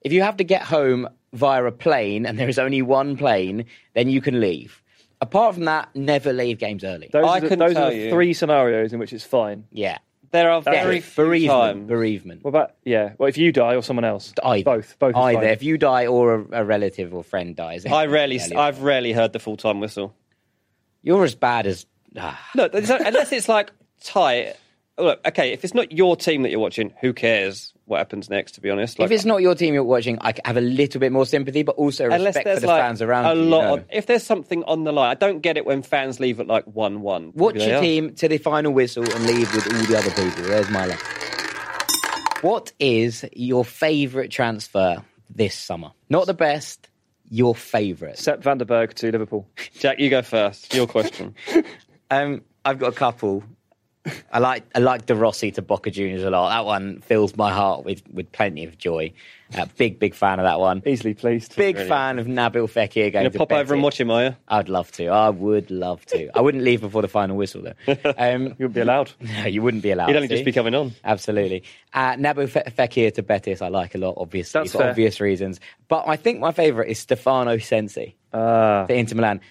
if 0.02 0.14
you 0.14 0.22
have 0.22 0.38
to 0.38 0.44
get 0.44 0.62
home 0.64 1.08
via 1.34 1.64
a 1.66 1.72
plane 1.72 2.26
and 2.26 2.40
there 2.40 2.50
is 2.50 2.58
only 2.60 2.82
one 2.82 3.18
plane 3.18 3.66
then 3.94 4.10
you 4.10 4.22
can 4.22 4.40
leave 4.40 4.82
apart 5.22 5.56
from 5.56 5.66
that 5.66 5.90
never 5.96 6.32
leave 6.34 6.58
games 6.60 6.84
early 6.84 7.10
Those, 7.12 7.26
I 7.26 7.38
are, 7.38 7.42
the, 7.42 7.50
couldn't 7.50 7.68
those 7.68 7.76
are 7.78 7.90
the 7.92 7.98
you. 7.98 8.10
three 8.10 8.34
scenarios 8.34 8.94
in 8.94 9.00
which 9.00 9.12
it's 9.14 9.26
fine. 9.26 9.66
yeah 9.72 9.98
There 10.32 10.50
are 10.50 10.62
That's 10.62 10.78
very 10.78 10.98
it. 11.00 11.04
few 11.04 11.26
bereavement 11.26 11.74
times. 11.80 11.88
bereavement 11.88 12.44
What 12.44 12.50
about 12.50 12.72
yeah? 12.86 13.14
Well, 13.18 13.28
if 13.28 13.38
you 13.38 13.52
die 13.52 13.76
or 13.76 13.82
someone 13.84 14.06
else, 14.06 14.32
either 14.44 14.64
both, 14.64 14.98
both. 14.98 15.12
is 15.12 15.16
either 15.18 15.40
fine. 15.42 15.50
if 15.50 15.62
you 15.64 15.78
die 15.78 16.06
or 16.08 16.36
a, 16.36 16.62
a 16.62 16.64
relative 16.64 17.14
or 17.14 17.24
friend 17.24 17.56
dies 17.56 17.86
I 17.86 18.06
rarely, 18.06 18.40
I've 18.56 18.82
rarely 18.82 19.12
heard 19.12 19.34
the 19.34 19.40
full 19.40 19.58
time 19.58 19.80
whistle. 19.82 20.16
You're 21.02 21.24
as 21.26 21.36
bad 21.36 21.66
as. 21.68 21.86
Ah. 22.18 22.40
No, 22.56 22.68
there's 22.68 22.90
no- 22.90 22.98
unless 23.06 23.32
it's 23.32 23.48
like 23.50 23.72
tight. 24.04 24.56
Look, 24.98 25.22
okay, 25.26 25.54
if 25.54 25.64
it's 25.64 25.74
not 25.74 25.92
your 25.94 26.18
team 26.18 26.42
that 26.44 26.50
you're 26.52 26.60
watching, 26.60 26.94
who 27.00 27.14
cares 27.14 27.74
what 27.86 28.00
happens 28.00 28.30
next? 28.30 28.52
To 28.54 28.62
be 28.62 28.70
honest, 28.70 29.00
if 29.00 29.10
it's 29.12 29.24
not 29.26 29.42
your 29.42 29.56
team 29.56 29.74
you're 29.74 29.84
watching, 29.84 30.18
I 30.22 30.34
have 30.44 30.58
a 30.58 30.62
little 30.62 31.00
bit 31.00 31.12
more 31.14 31.26
sympathy, 31.26 31.64
but 31.64 31.76
also 31.76 32.06
unless 32.06 32.36
respect 32.36 32.46
there's 32.46 32.58
for 32.60 32.62
the 32.62 32.68
like 32.68 32.82
fans 32.82 33.02
around 33.02 33.26
a 33.26 33.34
you. 33.36 33.44
you 33.44 33.50
lot. 33.50 33.62
know. 33.64 33.74
Of, 33.76 33.86
if 33.92 34.06
there's 34.08 34.24
something 34.24 34.64
on 34.66 34.84
the 34.84 34.92
line, 34.92 35.10
I 35.10 35.14
don't 35.14 35.40
get 35.40 35.56
it 35.58 35.66
when 35.66 35.82
fans 35.84 36.20
leave 36.20 36.40
at 36.42 36.48
like 36.48 36.66
one-one. 36.66 37.32
Watch 37.34 37.56
They 37.56 37.68
your 37.70 37.78
are. 37.78 37.82
team 37.82 38.14
to 38.16 38.28
the 38.28 38.38
final 38.40 38.74
whistle 38.74 39.04
and 39.04 39.26
leave 39.26 39.54
with 39.56 39.74
all 39.74 39.84
the 39.86 39.98
other 39.98 40.12
people. 40.12 40.44
There's 40.44 40.70
my 40.70 40.86
luck. 40.86 41.00
What 42.42 42.72
is 42.80 43.26
your 43.34 43.64
favourite 43.66 44.32
transfer 44.32 45.04
this 45.30 45.56
summer? 45.56 45.92
Not 46.10 46.26
the 46.26 46.34
best, 46.34 46.90
your 47.30 47.56
favourite. 47.56 48.18
Sepp 48.18 48.44
van 48.44 48.58
den 48.58 48.68
Berg 48.68 48.94
to 48.96 49.12
Liverpool. 49.12 49.48
Jack, 49.80 50.00
you 50.00 50.10
go 50.10 50.22
first. 50.22 50.74
Your 50.74 50.88
question. 50.88 51.36
Um, 52.12 52.42
I've 52.66 52.80
got 52.80 52.94
a 52.94 52.96
couple. 52.96 53.44
I 54.32 54.40
like 54.40 54.64
I 54.74 54.80
like 54.80 55.06
De 55.06 55.14
Rossi 55.14 55.52
to 55.52 55.62
Boca 55.62 55.92
Juniors 55.92 56.24
a 56.24 56.30
lot. 56.30 56.50
That 56.50 56.66
one 56.66 57.02
fills 57.02 57.36
my 57.36 57.52
heart 57.52 57.84
with, 57.84 58.02
with 58.12 58.32
plenty 58.32 58.64
of 58.64 58.78
joy. 58.78 59.12
Uh, 59.56 59.66
big 59.78 60.00
big 60.00 60.16
fan 60.16 60.40
of 60.40 60.46
that 60.46 60.60
one. 60.60 60.82
Easily 60.86 61.14
pleased. 61.14 61.56
Big 61.56 61.76
Brilliant. 61.76 61.90
fan 61.90 62.20
of 62.20 62.26
Nabil 62.26 62.68
Fekir 62.68 63.12
going 63.12 63.26
You 63.26 63.30
to 63.30 63.38
pop 63.38 63.52
over 63.52 63.74
and 63.74 63.84
watch 63.84 64.00
him, 64.00 64.10
are 64.10 64.24
you? 64.24 64.36
I'd 64.48 64.70
love 64.70 64.92
to. 64.94 65.08
I 65.08 65.30
would 65.30 65.70
love 65.70 66.04
to. 66.08 66.30
I 66.36 66.42
wouldn't 66.42 66.64
leave 66.64 66.82
before 66.82 67.02
the 67.02 67.08
final 67.08 67.36
whistle 67.36 67.62
though. 67.62 67.96
Um, 68.18 68.44
You 68.58 68.68
wouldn't 68.68 68.74
be 68.74 68.80
allowed. 68.82 69.12
no, 69.20 69.46
you 69.46 69.62
wouldn't 69.62 69.84
be 69.84 69.92
allowed. 69.92 70.08
You'd 70.08 70.16
only 70.16 70.28
to. 70.30 70.34
just 70.36 70.46
be 70.46 70.54
coming 70.54 70.74
on. 70.74 70.94
Absolutely. 71.04 71.64
Uh, 71.94 72.14
Nabil 72.14 72.50
Fe- 72.50 72.64
Fekir 72.76 73.14
to 73.16 73.22
Betis, 73.22 73.62
I 73.62 73.68
like 73.68 73.94
a 73.96 73.98
lot, 73.98 74.16
obviously, 74.18 74.60
That's 74.62 74.72
for 74.72 74.80
fair. 74.80 74.90
obvious 74.92 75.20
reasons. 75.20 75.60
But 75.88 76.06
I 76.08 76.16
think 76.16 76.40
my 76.40 76.52
favourite 76.54 76.90
is 76.90 77.00
Stefano 77.00 77.58
Sensi 77.60 78.16
Ah. 78.34 78.86
to 78.88 78.94
Inter 78.96 79.16
Milan. 79.18 79.42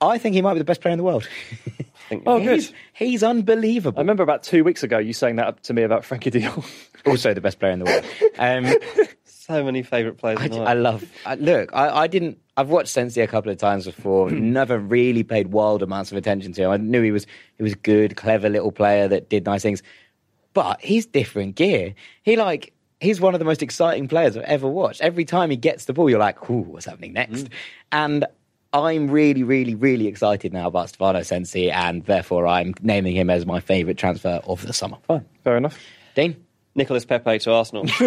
I 0.00 0.16
think 0.16 0.34
he 0.34 0.40
might 0.42 0.54
be 0.54 0.60
the 0.60 0.64
best 0.64 0.80
player 0.80 0.92
in 0.92 0.98
the 0.98 1.04
world. 1.04 1.28
Think- 2.10 2.24
Oh, 2.26 2.38
good. 2.38 2.56
he's, 2.56 2.72
he's 2.92 3.22
unbelievable. 3.22 3.98
I 3.98 4.02
remember 4.02 4.22
about 4.22 4.42
two 4.42 4.64
weeks 4.64 4.82
ago 4.82 4.98
you 4.98 5.14
saying 5.14 5.36
that 5.36 5.46
up 5.46 5.60
to 5.62 5.72
me 5.72 5.82
about 5.84 6.02
Frenkie 6.02 6.30
De 6.30 6.40
Jong. 6.40 6.62
also 7.06 7.32
the 7.32 7.40
best 7.40 7.58
player 7.58 7.72
in 7.72 7.78
the 7.78 7.84
world. 7.86 8.04
Um, 8.38 9.06
So 9.24 9.64
many 9.64 9.82
favourite 9.82 10.16
players. 10.16 10.38
I, 10.38 10.44
in 10.44 10.50
the 10.52 10.58
I 10.60 10.72
love. 10.74 11.04
I, 11.26 11.34
look, 11.34 11.70
I, 11.72 12.02
I 12.02 12.06
didn't. 12.06 12.38
I've 12.56 12.68
watched 12.68 12.90
Sensi 12.90 13.20
a 13.20 13.26
couple 13.26 13.50
of 13.50 13.58
times 13.58 13.84
before. 13.84 14.30
Never 14.30 14.78
really 14.78 15.24
paid 15.24 15.48
wild 15.48 15.82
amounts 15.82 16.12
of 16.12 16.18
attention 16.18 16.52
to 16.52 16.62
him. 16.62 16.70
I 16.70 16.76
knew 16.76 17.02
he 17.02 17.10
was 17.10 17.26
he 17.56 17.64
was 17.64 17.74
good, 17.74 18.16
clever 18.16 18.48
little 18.48 18.70
player 18.70 19.08
that 19.08 19.28
did 19.28 19.46
nice 19.46 19.62
things. 19.62 19.82
But 20.52 20.80
he's 20.80 21.04
different 21.06 21.56
gear. 21.56 21.94
He 22.22 22.36
like 22.36 22.72
he's 23.00 23.20
one 23.20 23.34
of 23.34 23.40
the 23.40 23.44
most 23.44 23.60
exciting 23.60 24.06
players 24.06 24.36
I've 24.36 24.44
ever 24.44 24.68
watched. 24.68 25.00
Every 25.00 25.24
time 25.24 25.50
he 25.50 25.56
gets 25.56 25.86
the 25.86 25.94
ball, 25.94 26.08
you're 26.08 26.20
like, 26.20 26.48
"Ooh, 26.48 26.60
what's 26.60 26.86
happening 26.86 27.14
next?" 27.14 27.48
And 27.90 28.26
I'm 28.72 29.10
really, 29.10 29.42
really, 29.42 29.74
really 29.74 30.06
excited 30.06 30.52
now 30.52 30.68
about 30.68 30.88
Stefano 30.90 31.22
Sensi, 31.22 31.70
and 31.70 32.04
therefore 32.04 32.46
I'm 32.46 32.74
naming 32.82 33.16
him 33.16 33.28
as 33.30 33.44
my 33.46 33.58
favourite 33.60 33.98
transfer 33.98 34.40
of 34.46 34.64
the 34.66 34.72
summer. 34.72 34.96
Fine, 35.08 35.24
fair 35.42 35.56
enough. 35.56 35.78
Dean, 36.14 36.36
Nicolas 36.76 37.04
Pepe 37.04 37.38
to 37.40 37.52
Arsenal. 37.52 37.86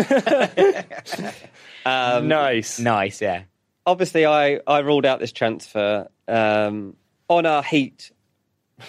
um, 1.86 2.28
nice. 2.28 2.80
nice, 2.80 3.22
yeah. 3.22 3.44
obviously 3.86 4.26
I, 4.26 4.60
I 4.66 4.80
ruled 4.80 5.06
out 5.06 5.20
this 5.20 5.32
transfer 5.32 6.08
um, 6.28 6.96
on 7.28 7.46
our 7.46 7.64
heat 7.64 8.12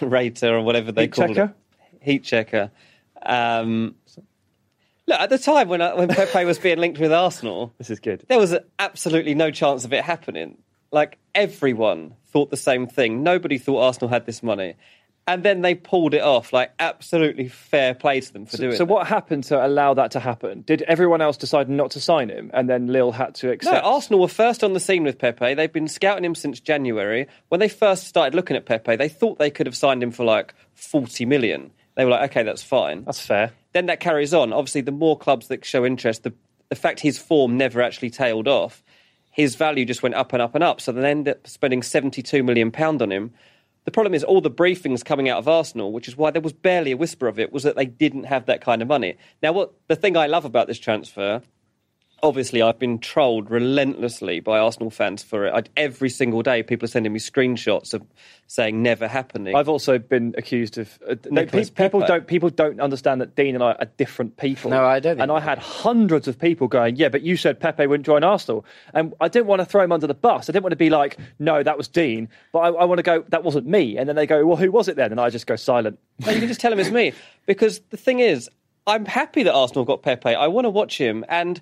rater 0.00 0.54
or 0.56 0.62
whatever 0.62 0.92
they 0.92 1.02
Heat 1.02 1.12
call 1.12 1.28
checker? 1.28 1.54
it. 1.92 2.04
Heat 2.04 2.22
checker. 2.24 2.70
Um, 3.22 3.94
look, 5.06 5.18
at 5.20 5.30
the 5.30 5.38
time 5.38 5.68
when 5.68 5.80
I, 5.82 5.94
when 5.94 6.08
Pepe 6.08 6.44
was 6.44 6.58
being 6.58 6.78
linked 6.78 7.00
with 7.00 7.12
Arsenal, 7.12 7.72
This 7.78 7.90
is 7.90 7.98
good. 8.00 8.24
there 8.28 8.38
was 8.38 8.54
absolutely 8.78 9.34
no 9.34 9.50
chance 9.50 9.84
of 9.84 9.92
it 9.92 10.04
happening. 10.04 10.58
Like 10.94 11.18
everyone 11.34 12.14
thought 12.26 12.50
the 12.50 12.56
same 12.56 12.86
thing. 12.86 13.24
Nobody 13.24 13.58
thought 13.58 13.80
Arsenal 13.80 14.08
had 14.08 14.26
this 14.26 14.42
money. 14.42 14.76
And 15.26 15.42
then 15.42 15.62
they 15.62 15.74
pulled 15.74 16.14
it 16.14 16.22
off. 16.22 16.52
Like 16.52 16.72
absolutely 16.78 17.48
fair 17.48 17.94
play 17.94 18.20
to 18.20 18.32
them 18.32 18.46
for 18.46 18.58
doing 18.58 18.74
it. 18.74 18.76
So 18.76 18.84
it. 18.84 18.88
what 18.88 19.08
happened 19.08 19.44
to 19.44 19.66
allow 19.66 19.94
that 19.94 20.12
to 20.12 20.20
happen? 20.20 20.62
Did 20.62 20.82
everyone 20.82 21.20
else 21.20 21.36
decide 21.36 21.68
not 21.68 21.90
to 21.92 22.00
sign 22.00 22.28
him, 22.28 22.50
and 22.54 22.70
then 22.70 22.86
Lille 22.86 23.10
had 23.10 23.34
to 23.36 23.46
No, 23.46 23.52
accept? 23.54 23.84
Arsenal 23.84 24.20
were 24.20 24.28
first 24.28 24.62
on 24.62 24.72
the 24.72 24.80
scene 24.80 25.02
with 25.02 25.18
Pepe. 25.18 25.54
They've 25.54 25.72
been 25.72 25.88
scouting 25.88 26.24
him 26.24 26.36
since 26.36 26.60
January. 26.60 27.26
When 27.48 27.58
they 27.58 27.68
first 27.68 28.06
started 28.06 28.36
looking 28.36 28.56
at 28.56 28.64
Pepe, 28.64 28.94
they 28.94 29.08
thought 29.08 29.38
they 29.38 29.50
could 29.50 29.66
have 29.66 29.76
signed 29.76 30.02
him 30.02 30.12
for 30.12 30.24
like 30.24 30.54
40 30.74 31.24
million. 31.24 31.72
They 31.96 32.04
were 32.04 32.12
like, 32.12 32.30
okay, 32.30 32.44
that's 32.44 32.62
fine. 32.62 33.04
That's 33.04 33.20
fair. 33.20 33.50
Then 33.72 33.86
that 33.86 33.98
carries 33.98 34.32
on. 34.32 34.52
Obviously, 34.52 34.82
the 34.82 34.92
more 34.92 35.18
clubs 35.18 35.48
that 35.48 35.64
show 35.64 35.84
interest, 35.84 36.22
the, 36.22 36.34
the 36.68 36.76
fact 36.76 37.00
his 37.00 37.18
form 37.18 37.56
never 37.56 37.82
actually 37.82 38.10
tailed 38.10 38.46
off, 38.46 38.83
his 39.34 39.56
value 39.56 39.84
just 39.84 40.02
went 40.02 40.14
up 40.14 40.32
and 40.32 40.40
up 40.40 40.54
and 40.54 40.62
up. 40.62 40.80
So 40.80 40.92
they 40.92 41.10
ended 41.10 41.34
up 41.34 41.46
spending 41.48 41.82
72 41.82 42.44
million 42.44 42.70
pound 42.70 43.02
on 43.02 43.10
him. 43.10 43.32
The 43.84 43.90
problem 43.90 44.14
is 44.14 44.22
all 44.22 44.40
the 44.40 44.50
briefings 44.50 45.04
coming 45.04 45.28
out 45.28 45.38
of 45.38 45.48
Arsenal, 45.48 45.92
which 45.92 46.06
is 46.06 46.16
why 46.16 46.30
there 46.30 46.40
was 46.40 46.52
barely 46.52 46.92
a 46.92 46.96
whisper 46.96 47.26
of 47.26 47.40
it, 47.40 47.52
was 47.52 47.64
that 47.64 47.74
they 47.74 47.84
didn't 47.84 48.24
have 48.24 48.46
that 48.46 48.60
kind 48.60 48.80
of 48.80 48.86
money. 48.86 49.16
Now, 49.42 49.50
what 49.50 49.74
the 49.88 49.96
thing 49.96 50.16
I 50.16 50.28
love 50.28 50.44
about 50.44 50.68
this 50.68 50.78
transfer 50.78 51.42
obviously 52.24 52.62
I've 52.62 52.78
been 52.78 52.98
trolled 52.98 53.50
relentlessly 53.50 54.40
by 54.40 54.58
Arsenal 54.58 54.90
fans 54.90 55.22
for 55.22 55.46
it. 55.46 55.54
I, 55.54 55.62
every 55.76 56.08
single 56.08 56.42
day, 56.42 56.62
people 56.62 56.86
are 56.86 56.88
sending 56.88 57.12
me 57.12 57.20
screenshots 57.20 57.92
of 57.92 58.02
saying 58.46 58.82
never 58.82 59.06
happening. 59.06 59.54
I've 59.54 59.68
also 59.68 59.98
been 59.98 60.34
accused 60.38 60.78
of 60.78 60.98
uh, 61.08 61.16
no, 61.30 61.44
pe- 61.44 61.66
people 61.70 62.00
don't 62.00 62.26
people 62.26 62.48
don't 62.50 62.80
understand 62.80 63.20
that 63.20 63.36
Dean 63.36 63.54
and 63.54 63.62
I 63.62 63.72
are 63.72 63.88
different 63.96 64.36
people. 64.38 64.70
No, 64.70 64.84
I 64.84 65.00
don't 65.00 65.20
And 65.20 65.30
I 65.30 65.40
had 65.40 65.58
hundreds 65.58 66.26
of 66.26 66.38
people 66.38 66.66
going, 66.66 66.96
"Yeah, 66.96 67.10
but 67.10 67.22
you 67.22 67.36
said 67.36 67.60
Pepe 67.60 67.86
wouldn't 67.86 68.06
join 68.06 68.24
Arsenal," 68.24 68.64
and 68.94 69.14
I 69.20 69.28
didn't 69.28 69.46
want 69.46 69.60
to 69.60 69.66
throw 69.66 69.84
him 69.84 69.92
under 69.92 70.06
the 70.06 70.14
bus. 70.14 70.48
I 70.48 70.52
didn't 70.52 70.64
want 70.64 70.72
to 70.72 70.76
be 70.76 70.90
like, 70.90 71.18
"No, 71.38 71.62
that 71.62 71.76
was 71.76 71.88
Dean," 71.88 72.28
but 72.52 72.60
I, 72.60 72.68
I 72.68 72.84
want 72.84 72.98
to 72.98 73.02
go, 73.02 73.24
"That 73.28 73.44
wasn't 73.44 73.66
me," 73.66 73.98
and 73.98 74.08
then 74.08 74.16
they 74.16 74.26
go, 74.26 74.46
"Well, 74.46 74.56
who 74.56 74.72
was 74.72 74.88
it 74.88 74.96
then?" 74.96 75.10
And 75.10 75.20
I 75.20 75.28
just 75.30 75.46
go 75.46 75.56
silent. 75.56 75.98
No, 76.24 76.32
you 76.32 76.38
can 76.38 76.48
just 76.48 76.60
tell 76.60 76.72
him 76.72 76.78
it's 76.80 76.90
me. 76.90 77.12
Because 77.46 77.80
the 77.90 77.96
thing 77.96 78.20
is, 78.20 78.48
I'm 78.86 79.04
happy 79.04 79.42
that 79.42 79.52
Arsenal 79.52 79.84
got 79.84 80.02
Pepe. 80.02 80.34
I 80.34 80.46
want 80.48 80.64
to 80.64 80.70
watch 80.70 80.98
him. 80.98 81.24
And 81.28 81.60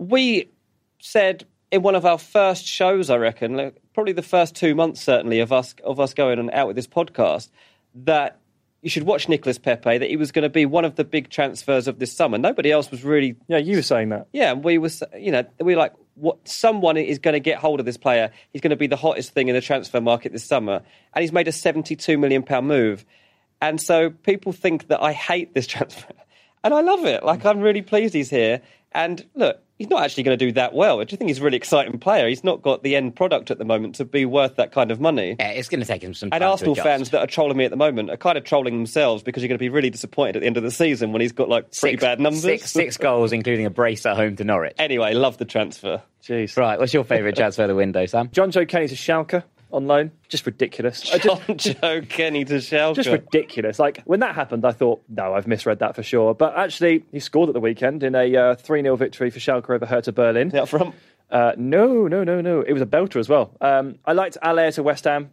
we 0.00 0.50
said 0.98 1.46
in 1.70 1.82
one 1.82 1.94
of 1.94 2.04
our 2.04 2.18
first 2.18 2.66
shows, 2.66 3.10
I 3.10 3.16
reckon, 3.16 3.56
like, 3.56 3.76
probably 3.94 4.12
the 4.14 4.22
first 4.22 4.56
two 4.56 4.74
months 4.74 5.00
certainly 5.00 5.40
of 5.40 5.52
us 5.52 5.74
of 5.84 6.00
us 6.00 6.14
going 6.14 6.38
on 6.38 6.50
out 6.50 6.66
with 6.66 6.76
this 6.76 6.86
podcast, 6.86 7.48
that 7.94 8.38
you 8.82 8.88
should 8.88 9.02
watch 9.02 9.28
Nicolas 9.28 9.58
Pepe, 9.58 9.98
that 9.98 10.08
he 10.08 10.16
was 10.16 10.32
going 10.32 10.42
to 10.42 10.48
be 10.48 10.64
one 10.64 10.86
of 10.86 10.96
the 10.96 11.04
big 11.04 11.28
transfers 11.28 11.86
of 11.86 11.98
this 11.98 12.12
summer. 12.12 12.38
Nobody 12.38 12.70
else 12.72 12.90
was 12.90 13.04
really 13.04 13.36
Yeah, 13.46 13.58
you 13.58 13.76
were 13.76 13.82
saying 13.82 14.08
that. 14.08 14.26
yeah, 14.32 14.52
and 14.52 14.64
we 14.64 14.78
was 14.78 15.02
you 15.18 15.30
know 15.30 15.44
we 15.60 15.74
were 15.74 15.80
like 15.80 15.92
what 16.14 16.48
someone 16.48 16.96
is 16.96 17.18
going 17.18 17.34
to 17.34 17.40
get 17.40 17.58
hold 17.58 17.78
of 17.78 17.86
this 17.86 17.98
player. 17.98 18.30
He's 18.52 18.62
going 18.62 18.70
to 18.70 18.76
be 18.76 18.86
the 18.86 18.96
hottest 18.96 19.32
thing 19.32 19.48
in 19.48 19.54
the 19.54 19.60
transfer 19.60 20.00
market 20.00 20.32
this 20.32 20.44
summer, 20.44 20.82
and 21.14 21.22
he's 21.22 21.32
made 21.32 21.46
a 21.46 21.52
seventy-two 21.52 22.16
million 22.16 22.42
pound 22.42 22.66
move. 22.66 23.04
And 23.62 23.78
so 23.78 24.08
people 24.08 24.52
think 24.52 24.88
that 24.88 25.02
I 25.02 25.12
hate 25.12 25.52
this 25.52 25.66
transfer, 25.74 26.14
and 26.64 26.72
I 26.72 26.80
love 26.80 27.04
it. 27.04 27.22
Like 27.22 27.44
I'm 27.44 27.60
really 27.60 27.82
pleased 27.82 28.14
he's 28.14 28.30
here. 28.30 28.62
And 28.92 29.24
look, 29.34 29.60
he's 29.78 29.88
not 29.88 30.02
actually 30.02 30.24
going 30.24 30.36
to 30.38 30.44
do 30.46 30.52
that 30.52 30.74
well. 30.74 31.00
I 31.00 31.04
just 31.04 31.18
think 31.18 31.28
he's 31.28 31.38
a 31.38 31.42
really 31.44 31.56
exciting 31.56 31.98
player. 32.00 32.28
He's 32.28 32.42
not 32.42 32.60
got 32.60 32.82
the 32.82 32.96
end 32.96 33.14
product 33.14 33.50
at 33.52 33.58
the 33.58 33.64
moment 33.64 33.94
to 33.96 34.04
be 34.04 34.24
worth 34.24 34.56
that 34.56 34.72
kind 34.72 34.90
of 34.90 35.00
money. 35.00 35.36
Yeah, 35.38 35.50
it's 35.50 35.68
going 35.68 35.80
to 35.80 35.86
take 35.86 36.02
him 36.02 36.12
some 36.12 36.30
time 36.30 36.36
And 36.38 36.42
to 36.42 36.46
Arsenal 36.48 36.72
adjust. 36.72 36.84
fans 36.86 37.10
that 37.10 37.20
are 37.20 37.26
trolling 37.28 37.56
me 37.56 37.64
at 37.64 37.70
the 37.70 37.76
moment 37.76 38.10
are 38.10 38.16
kind 38.16 38.36
of 38.36 38.42
trolling 38.44 38.74
themselves 38.76 39.22
because 39.22 39.42
you're 39.42 39.48
going 39.48 39.58
to 39.58 39.62
be 39.62 39.68
really 39.68 39.90
disappointed 39.90 40.36
at 40.36 40.40
the 40.40 40.46
end 40.46 40.56
of 40.56 40.64
the 40.64 40.72
season 40.72 41.12
when 41.12 41.20
he's 41.22 41.30
got 41.32 41.48
like 41.48 41.66
pretty 41.66 41.94
Six- 41.96 42.00
bad 42.02 42.18
numbers. 42.20 42.42
Six, 42.42 42.70
six 42.72 42.96
goals, 42.96 43.32
including 43.32 43.64
a 43.66 43.70
brace 43.70 44.04
at 44.06 44.16
home 44.16 44.34
to 44.36 44.44
Norwich. 44.44 44.74
Anyway, 44.78 45.14
love 45.14 45.38
the 45.38 45.44
transfer. 45.44 46.02
Jeez. 46.24 46.56
Right, 46.56 46.78
what's 46.78 46.92
your 46.92 47.04
favourite 47.04 47.36
transfer 47.36 47.62
of 47.62 47.68
the 47.68 47.74
window, 47.76 48.04
Sam? 48.06 48.28
Jonjoe 48.28 48.68
Kenny 48.68 48.88
to 48.88 48.94
Schalke 48.96 49.42
on 49.72 49.86
loan. 49.86 50.10
Just 50.28 50.46
ridiculous. 50.46 51.12
I 51.12 51.18
just, 51.18 51.42
Jonjoe 51.48 52.08
Kenny 52.08 52.44
to 52.44 52.54
Schalke. 52.54 52.94
just 52.94 53.08
ridiculous. 53.08 53.78
Like 53.78 54.02
when 54.04 54.20
that 54.20 54.34
happened, 54.34 54.64
I 54.64 54.72
thought, 54.72 55.02
no, 55.08 55.34
I've 55.34 55.46
misread 55.46 55.78
that 55.80 55.96
for 55.96 56.02
sure. 56.02 56.34
But 56.34 56.56
actually, 56.56 57.04
he 57.12 57.20
scored 57.20 57.48
at 57.48 57.52
the 57.52 57.60
weekend 57.60 58.02
in 58.02 58.14
a 58.14 58.56
three 58.56 58.82
0 58.82 58.96
victory 58.96 59.30
for 59.30 59.38
Schalke 59.38 59.70
over 59.70 59.86
Hertha 59.86 60.12
Berlin. 60.12 60.54
Out 60.54 60.68
front. 60.68 60.94
Uh, 61.30 61.52
no, 61.56 62.08
no, 62.08 62.24
no, 62.24 62.40
no. 62.40 62.60
It 62.60 62.72
was 62.72 62.82
a 62.82 62.86
belter 62.86 63.16
as 63.16 63.28
well. 63.28 63.56
Um, 63.60 63.98
I 64.04 64.12
liked 64.12 64.36
Haller 64.42 64.72
to 64.72 64.82
West 64.82 65.04
Ham. 65.04 65.30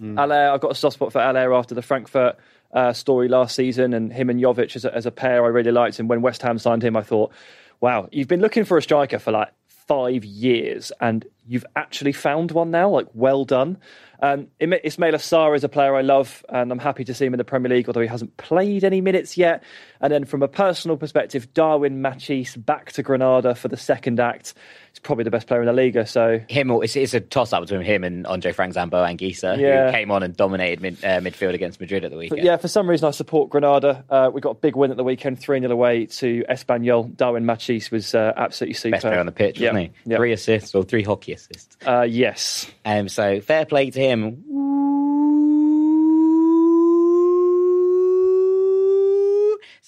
Haller, 0.00 0.50
I've 0.50 0.60
got 0.60 0.70
a 0.70 0.74
soft 0.74 0.94
spot 0.94 1.12
for 1.12 1.20
Haller 1.20 1.52
after 1.54 1.74
the 1.74 1.82
Frankfurt 1.82 2.36
uh, 2.72 2.92
story 2.92 3.28
last 3.28 3.54
season, 3.54 3.92
and 3.92 4.12
him 4.12 4.30
and 4.30 4.40
Jovic 4.40 4.74
as 4.76 4.84
a, 4.84 4.94
as 4.94 5.06
a 5.06 5.10
pair, 5.10 5.44
I 5.44 5.48
really 5.48 5.72
liked. 5.72 5.98
And 5.98 6.08
when 6.08 6.22
West 6.22 6.42
Ham 6.42 6.58
signed 6.58 6.82
him, 6.82 6.96
I 6.96 7.02
thought, 7.02 7.32
wow, 7.80 8.08
you've 8.12 8.28
been 8.28 8.40
looking 8.40 8.64
for 8.64 8.78
a 8.78 8.82
striker 8.82 9.18
for 9.18 9.32
like 9.32 9.48
five 9.92 10.24
years, 10.24 10.90
and 11.00 11.26
you've 11.46 11.66
actually 11.76 12.12
found 12.12 12.50
one 12.50 12.70
now. 12.70 12.88
Like, 12.88 13.08
well 13.12 13.44
done. 13.44 13.76
Um, 14.22 14.46
Ismaila 14.58 15.16
Sarr 15.16 15.54
is 15.54 15.64
a 15.64 15.68
player 15.68 15.94
I 15.94 16.00
love, 16.00 16.42
and 16.48 16.72
I'm 16.72 16.78
happy 16.78 17.04
to 17.04 17.12
see 17.12 17.26
him 17.26 17.34
in 17.34 17.38
the 17.38 17.44
Premier 17.44 17.68
League, 17.68 17.88
although 17.88 18.00
he 18.00 18.06
hasn't 18.06 18.38
played 18.38 18.84
any 18.84 19.02
minutes 19.02 19.36
yet. 19.36 19.62
And 20.00 20.10
then, 20.10 20.24
from 20.24 20.42
a 20.42 20.48
personal 20.48 20.96
perspective, 20.96 21.52
Darwin 21.52 22.00
Machis 22.00 22.56
back 22.64 22.92
to 22.92 23.02
Granada 23.02 23.54
for 23.54 23.68
the 23.68 23.76
second 23.76 24.18
act. 24.18 24.54
He's 24.92 24.98
probably 25.00 25.24
the 25.24 25.30
best 25.30 25.46
player 25.46 25.60
in 25.60 25.66
the 25.66 25.72
Liga. 25.72 26.04
So 26.06 26.38
Him, 26.48 26.70
or 26.70 26.84
it's, 26.84 26.94
it's 26.96 27.14
a 27.14 27.20
toss 27.20 27.54
up 27.54 27.62
between 27.62 27.80
him 27.80 28.04
and 28.04 28.26
Andre 28.26 28.52
Frank 28.52 28.74
Zambo 28.74 28.92
Anguissa, 29.02 29.56
Yeah. 29.58 29.86
who 29.86 29.92
came 29.92 30.10
on 30.10 30.22
and 30.22 30.36
dominated 30.36 30.82
mid, 30.82 30.94
uh, 31.02 31.20
midfield 31.20 31.54
against 31.54 31.80
Madrid 31.80 32.04
at 32.04 32.10
the 32.10 32.16
But 32.16 32.20
weekend. 32.20 32.42
yeah, 32.44 32.58
for 32.58 32.68
some 32.68 32.88
reason 32.90 33.08
I 33.08 33.10
support 33.12 33.48
Granada. 33.48 34.04
Uh, 34.10 34.30
we 34.32 34.42
got 34.42 34.50
a 34.50 34.54
big 34.54 34.76
win 34.76 34.90
at 34.90 34.98
the 34.98 35.04
weekend, 35.04 35.38
3 35.40 35.60
0 35.60 35.72
away 35.72 36.04
to 36.06 36.44
Espanyol. 36.50 37.16
Darwin 37.16 37.44
Machis 37.44 37.90
was 37.90 38.14
uh, 38.14 38.34
absolutely 38.36 38.74
super. 38.74 38.96
Best 38.96 39.02
player 39.06 39.18
on 39.18 39.24
the 39.26 39.32
pitch, 39.32 39.58
yeah. 39.58 39.72
wasn't 39.72 39.92
he? 40.04 40.10
Yeah. 40.10 40.16
Three 40.18 40.32
assists 40.32 40.74
or 40.74 40.82
three 40.82 41.02
hockey 41.02 41.32
assists. 41.32 41.76
Uh, 41.86 42.02
yes. 42.02 42.70
Um, 42.84 43.08
so 43.08 43.40
fair 43.40 43.64
play 43.64 43.90
to 43.90 43.98
him. 44.00 44.44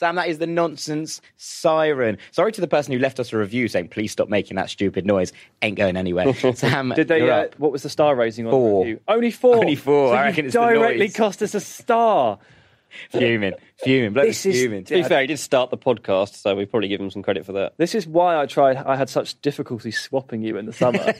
Sam, 0.05 0.16
that 0.16 0.28
is 0.28 0.36
the 0.38 0.46
nonsense 0.46 1.22
siren. 1.38 2.18
Sorry 2.30 2.52
to 2.52 2.61
the 2.61 2.66
person 2.68 2.92
who 2.92 2.98
left 2.98 3.18
us 3.18 3.32
a 3.32 3.38
review 3.38 3.68
saying, 3.68 3.88
please 3.88 4.12
stop 4.12 4.28
making 4.28 4.57
that 4.57 4.68
stupid 4.68 5.07
noise. 5.07 5.32
Ain't 5.62 5.78
going 5.78 5.96
anywhere. 5.96 6.34
Sam, 6.55 6.92
Did 6.94 7.09
they? 7.09 7.20
you're 7.20 7.32
Uh, 7.32 7.44
up. 7.44 7.59
what 7.59 7.72
was 7.72 7.82
the 7.82 7.88
star 7.88 8.14
rating 8.14 8.44
on 8.46 8.50
Four. 8.52 8.84
the 8.84 8.90
review? 8.90 9.00
Only 9.09 9.30
four. 9.30 9.57
Only 9.57 9.76
four. 9.76 10.11
So 10.11 10.14
I 10.14 10.20
you 10.20 10.24
reckon 10.26 10.44
it's 10.44 10.55
the 10.55 10.61
directly 10.61 10.98
noise. 11.07 11.16
cost 11.16 11.42
us 11.42 11.55
a 11.55 11.61
star. 11.61 12.38
fuming, 13.11 13.55
fuming, 13.82 14.12
bloody 14.12 14.28
This 14.28 14.46
is- 14.46 14.55
fuming. 14.61 14.84
To 14.84 14.94
be 14.94 15.02
fair, 15.02 15.22
he 15.22 15.26
did 15.26 15.38
start 15.38 15.70
the 15.70 15.76
podcast, 15.78 16.36
so 16.36 16.55
we 16.55 16.64
probably 16.64 16.88
give 16.88 17.00
him 17.00 17.11
some 17.11 17.22
credit 17.24 17.44
for 17.44 17.52
that. 17.55 17.72
This 17.76 17.92
is 17.94 18.07
why 18.07 18.40
I 18.40 18.46
tried. 18.46 18.76
I 18.76 18.94
had 18.94 19.09
such 19.09 19.40
difficulty 19.42 19.90
swapping 19.90 20.42
you 20.42 20.57
in 20.59 20.66
the 20.66 20.72
summer, 20.72 21.12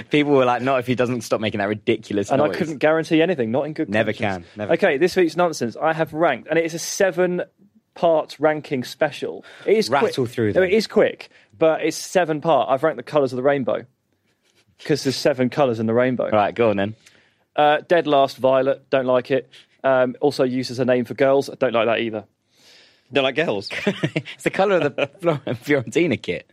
People 0.10 0.32
were 0.32 0.46
like, 0.46 0.62
not 0.62 0.78
if 0.80 0.86
he 0.86 0.94
doesn't 0.94 1.20
stop 1.22 1.40
making 1.40 1.58
that 1.58 1.68
ridiculous 1.68 2.30
and 2.30 2.38
noise. 2.40 2.54
I 2.54 2.58
couldn't 2.58 2.78
guarantee 2.78 3.20
anything. 3.20 3.50
Not 3.50 3.66
in 3.66 3.74
good. 3.74 3.90
Never 3.90 4.12
conscience. 4.14 4.46
can, 4.54 4.58
never 4.58 4.72
okay, 4.74 4.96
this 4.96 5.16
week's 5.16 5.36
nonsense. 5.36 5.76
I 5.76 5.92
have 5.92 6.14
ranked, 6.14 6.48
and 6.48 6.58
it 6.58 6.64
is 6.64 6.72
a 6.72 6.78
seven-part 7.96 8.36
ranking 8.38 8.84
special. 8.84 9.44
It 9.64 9.76
is 9.76 9.88
Rattle 9.90 10.24
quick. 10.24 10.28
through 10.34 10.46
No, 10.48 10.60
them. 10.60 10.64
it 10.64 10.72
is 10.72 10.86
quick, 10.86 11.28
but 11.56 11.82
it's 11.84 11.96
seven-part. 11.96 12.68
I've 12.70 12.82
ranked 12.82 12.96
the 12.98 13.02
colours 13.02 13.32
of 13.32 13.36
the 13.36 13.42
rainbow 13.42 13.84
because 14.78 15.04
there's 15.04 15.16
seven 15.16 15.48
colours 15.50 15.80
in 15.80 15.86
the 15.86 15.94
rainbow. 15.94 16.28
Right, 16.30 16.54
go 16.54 16.70
on 16.70 16.76
then. 16.76 16.94
Uh, 17.54 17.78
dead 17.88 18.06
last, 18.06 18.36
violet. 18.36 18.88
Don't 18.90 19.06
like 19.06 19.30
it. 19.30 19.48
Um, 19.82 20.16
also 20.20 20.44
used 20.44 20.70
as 20.70 20.78
a 20.78 20.84
name 20.84 21.04
for 21.04 21.14
girls. 21.14 21.48
I 21.48 21.54
Don't 21.54 21.72
like 21.72 21.86
that 21.86 22.00
either. 22.00 22.24
Don't 23.12 23.24
like 23.24 23.36
girls. 23.36 23.68
it's 23.86 24.42
the 24.42 24.50
colour 24.50 24.76
of 24.80 24.96
the 24.96 25.06
Flor- 25.20 25.40
Fiorentina 25.46 26.20
kit. 26.20 26.50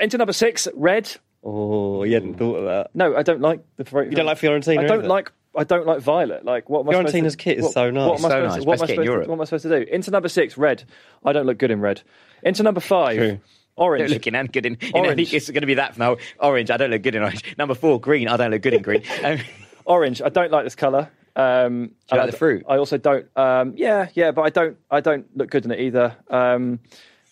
Into 0.00 0.18
number 0.18 0.32
six, 0.32 0.66
red. 0.74 1.10
oh, 1.44 2.02
you 2.04 2.14
hadn't 2.14 2.34
thought 2.34 2.56
of 2.56 2.64
that. 2.64 2.90
No, 2.94 3.14
I 3.16 3.22
don't 3.22 3.40
like 3.40 3.60
the. 3.76 3.84
You 4.04 4.10
don't 4.16 4.26
like 4.26 4.38
Fiorentina? 4.38 4.78
I 4.80 4.86
don't 4.86 5.00
either? 5.00 5.08
like. 5.08 5.32
I 5.56 5.64
don't 5.64 5.86
like 5.86 6.00
violet. 6.00 6.44
Like 6.44 6.68
what? 6.70 6.80
Am 6.82 6.88
I 6.90 6.92
Fiorentina's 6.92 7.34
to, 7.34 7.42
kit 7.42 7.58
is 7.58 7.64
what- 7.64 7.72
so 7.72 7.90
nice. 7.90 8.08
What 8.08 8.18
am 8.20 8.24
I 8.24 8.28
So 8.28 8.28
supposed 8.28 8.48
nice. 8.50 8.62
to, 8.62 8.66
what 8.66 8.78
am 8.78 8.82
I 8.82 8.86
supposed 8.86 9.06
to- 9.06 9.28
what 9.28 9.34
am 9.34 9.40
I 9.40 9.44
supposed 9.44 9.62
to 9.64 9.84
do? 9.84 9.90
Into 9.92 10.10
number 10.10 10.28
six, 10.28 10.56
red. 10.58 10.84
I 11.24 11.32
don't 11.32 11.46
look 11.46 11.58
good 11.58 11.70
in 11.70 11.80
red. 11.80 12.02
Into 12.42 12.62
number 12.62 12.80
five, 12.80 13.16
True. 13.16 13.40
Orange. 13.76 14.02
Don't 14.08 14.14
look 14.14 14.26
in 14.26 14.34
and 14.34 14.52
good 14.52 14.66
in. 14.66 14.74
in 14.80 14.90
Orange. 14.94 15.10
any- 15.12 15.22
it's 15.24 15.48
going 15.50 15.62
to 15.62 15.66
be 15.66 15.74
that 15.74 15.98
now. 15.98 16.16
Orange. 16.38 16.70
I 16.70 16.76
don't 16.76 16.90
look 16.90 17.02
good 17.02 17.14
in 17.14 17.22
orange. 17.22 17.42
Number 17.58 17.74
four, 17.74 17.98
green. 18.00 18.28
I 18.28 18.36
don't 18.36 18.50
look 18.50 18.62
good 18.62 18.74
in 18.74 18.82
green. 18.82 19.02
Um, 19.24 19.38
Orange. 19.86 20.22
I 20.22 20.28
don't 20.28 20.52
like 20.52 20.64
this 20.64 20.74
colour. 20.76 21.10
Um, 21.34 21.86
Do 21.86 21.92
you 22.12 22.18
like 22.18 22.20
and 22.24 22.28
the 22.32 22.36
I- 22.36 22.38
fruit? 22.38 22.64
I 22.68 22.76
also 22.76 22.98
don't. 22.98 23.26
Um, 23.36 23.72
yeah, 23.76 24.08
yeah, 24.14 24.30
but 24.32 24.42
I 24.42 24.50
don't. 24.50 24.76
I 24.90 25.00
don't 25.00 25.26
look 25.36 25.50
good 25.50 25.64
in 25.64 25.70
it 25.72 25.80
either. 25.80 26.16
Um, 26.28 26.80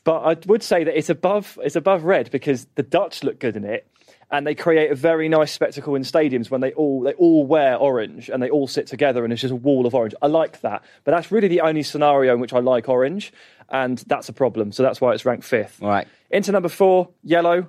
but 0.04 0.20
I 0.20 0.36
would 0.46 0.62
say 0.62 0.84
that 0.84 0.96
it's 0.96 1.10
above. 1.10 1.58
It's 1.62 1.76
above 1.76 2.04
red 2.04 2.30
because 2.30 2.66
the 2.74 2.82
Dutch 2.82 3.22
look 3.22 3.38
good 3.38 3.56
in 3.56 3.64
it, 3.64 3.86
and 4.30 4.46
they 4.46 4.54
create 4.54 4.90
a 4.90 4.94
very 4.94 5.28
nice 5.28 5.52
spectacle 5.52 5.94
in 5.94 6.02
stadiums 6.02 6.50
when 6.50 6.60
they 6.60 6.72
all 6.72 7.00
they 7.02 7.12
all 7.14 7.46
wear 7.46 7.76
orange 7.76 8.28
and 8.28 8.42
they 8.42 8.50
all 8.50 8.66
sit 8.68 8.86
together 8.86 9.24
and 9.24 9.32
it's 9.32 9.42
just 9.42 9.52
a 9.52 9.56
wall 9.56 9.86
of 9.86 9.94
orange. 9.94 10.14
I 10.20 10.26
like 10.26 10.60
that, 10.60 10.82
but 11.04 11.12
that's 11.12 11.30
really 11.32 11.48
the 11.48 11.62
only 11.62 11.82
scenario 11.82 12.34
in 12.34 12.40
which 12.40 12.52
I 12.52 12.58
like 12.60 12.88
orange, 12.88 13.32
and 13.70 13.98
that's 14.06 14.28
a 14.28 14.32
problem. 14.32 14.72
So 14.72 14.82
that's 14.82 15.00
why 15.00 15.12
it's 15.14 15.24
ranked 15.24 15.44
fifth. 15.44 15.82
all 15.82 15.88
right. 15.88 16.06
Into 16.30 16.52
number 16.52 16.68
four, 16.68 17.08
yellow. 17.22 17.68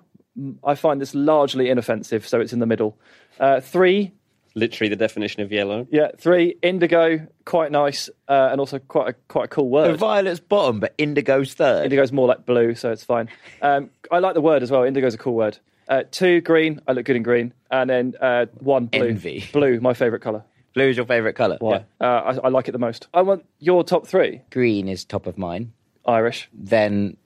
I 0.64 0.76
find 0.76 1.02
this 1.02 1.14
largely 1.16 1.70
inoffensive, 1.70 2.26
so 2.28 2.40
it's 2.40 2.54
in 2.54 2.60
the 2.60 2.66
middle. 2.66 2.98
Uh, 3.40 3.60
three, 3.60 4.12
Literally 4.56 4.90
the 4.90 4.96
definition 4.96 5.42
of 5.44 5.52
yellow. 5.52 5.86
yeah, 5.92 6.10
three, 6.18 6.56
indigo, 6.62 7.28
quite 7.46 7.72
nice, 7.72 8.10
uh, 8.28 8.50
and 8.52 8.60
also 8.60 8.80
quite 8.80 9.10
a 9.10 9.14
quite 9.28 9.46
a 9.46 9.48
cool 9.48 9.66
The 9.66 9.70
word. 9.90 9.98
violet's 9.98 10.40
bottom, 10.40 10.80
but 10.80 10.94
indigo's 10.98 11.54
third. 11.54 11.84
Indigo's 11.86 12.12
more 12.12 12.28
like 12.28 12.46
blue, 12.46 12.74
so 12.76 12.92
it's 12.92 13.04
fine. 13.04 13.30
Um, 13.62 13.90
I 14.12 14.20
like 14.20 14.34
the 14.34 14.42
word 14.42 14.64
as 14.64 14.72
well. 14.72 14.84
Indigo's 14.84 15.14
a 15.14 15.18
cool 15.18 15.36
word. 15.36 15.58
Uh, 15.90 16.04
two, 16.12 16.40
green. 16.42 16.80
I 16.88 16.92
look 16.94 17.06
good 17.06 17.16
in 17.16 17.24
green, 17.24 17.52
and 17.72 17.90
then 17.90 18.14
uh, 18.22 18.46
one, 18.60 18.86
blue. 18.86 19.08
Envy. 19.08 19.44
Blue, 19.54 19.80
my 19.80 19.96
favourite 19.96 20.22
colour. 20.22 20.44
Blue 20.76 20.88
is 20.88 20.96
your 20.96 21.08
favourite 21.08 21.36
colour. 21.36 21.58
Why? 21.60 21.84
Uh, 22.00 22.04
I, 22.06 22.36
I 22.46 22.50
like 22.50 22.68
it 22.68 22.74
the 22.74 22.78
most. 22.78 23.08
I 23.12 23.24
want 23.24 23.44
your 23.58 23.84
top 23.84 24.06
three. 24.06 24.42
Green 24.52 24.88
is 24.88 25.04
top 25.04 25.26
of 25.26 25.40
mine. 25.40 25.74
Irish, 26.06 26.48
Then 26.54 27.18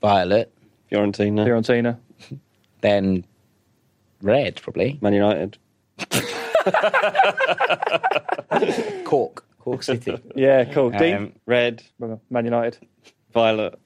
violet. 0.00 0.52
Fiorentina, 0.90 1.44
Fiorentina. 1.46 1.98
Then 2.80 3.24
red, 4.22 4.60
probably. 4.62 4.98
Man 5.00 5.14
United. 5.14 5.58
Cork. 9.04 9.44
Cork 9.58 9.82
City. 9.82 10.16
Yeah, 10.36 10.64
cool. 10.66 10.90
Dean, 10.90 11.14
um, 11.16 11.32
Red, 11.46 11.82
Man 11.98 12.44
United. 12.44 12.78
violet, 13.32 13.76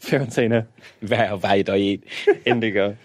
Fiorentina. 0.00 0.66
Val 1.02 1.36
Valladolid. 1.36 2.06
indigo. 2.46 2.96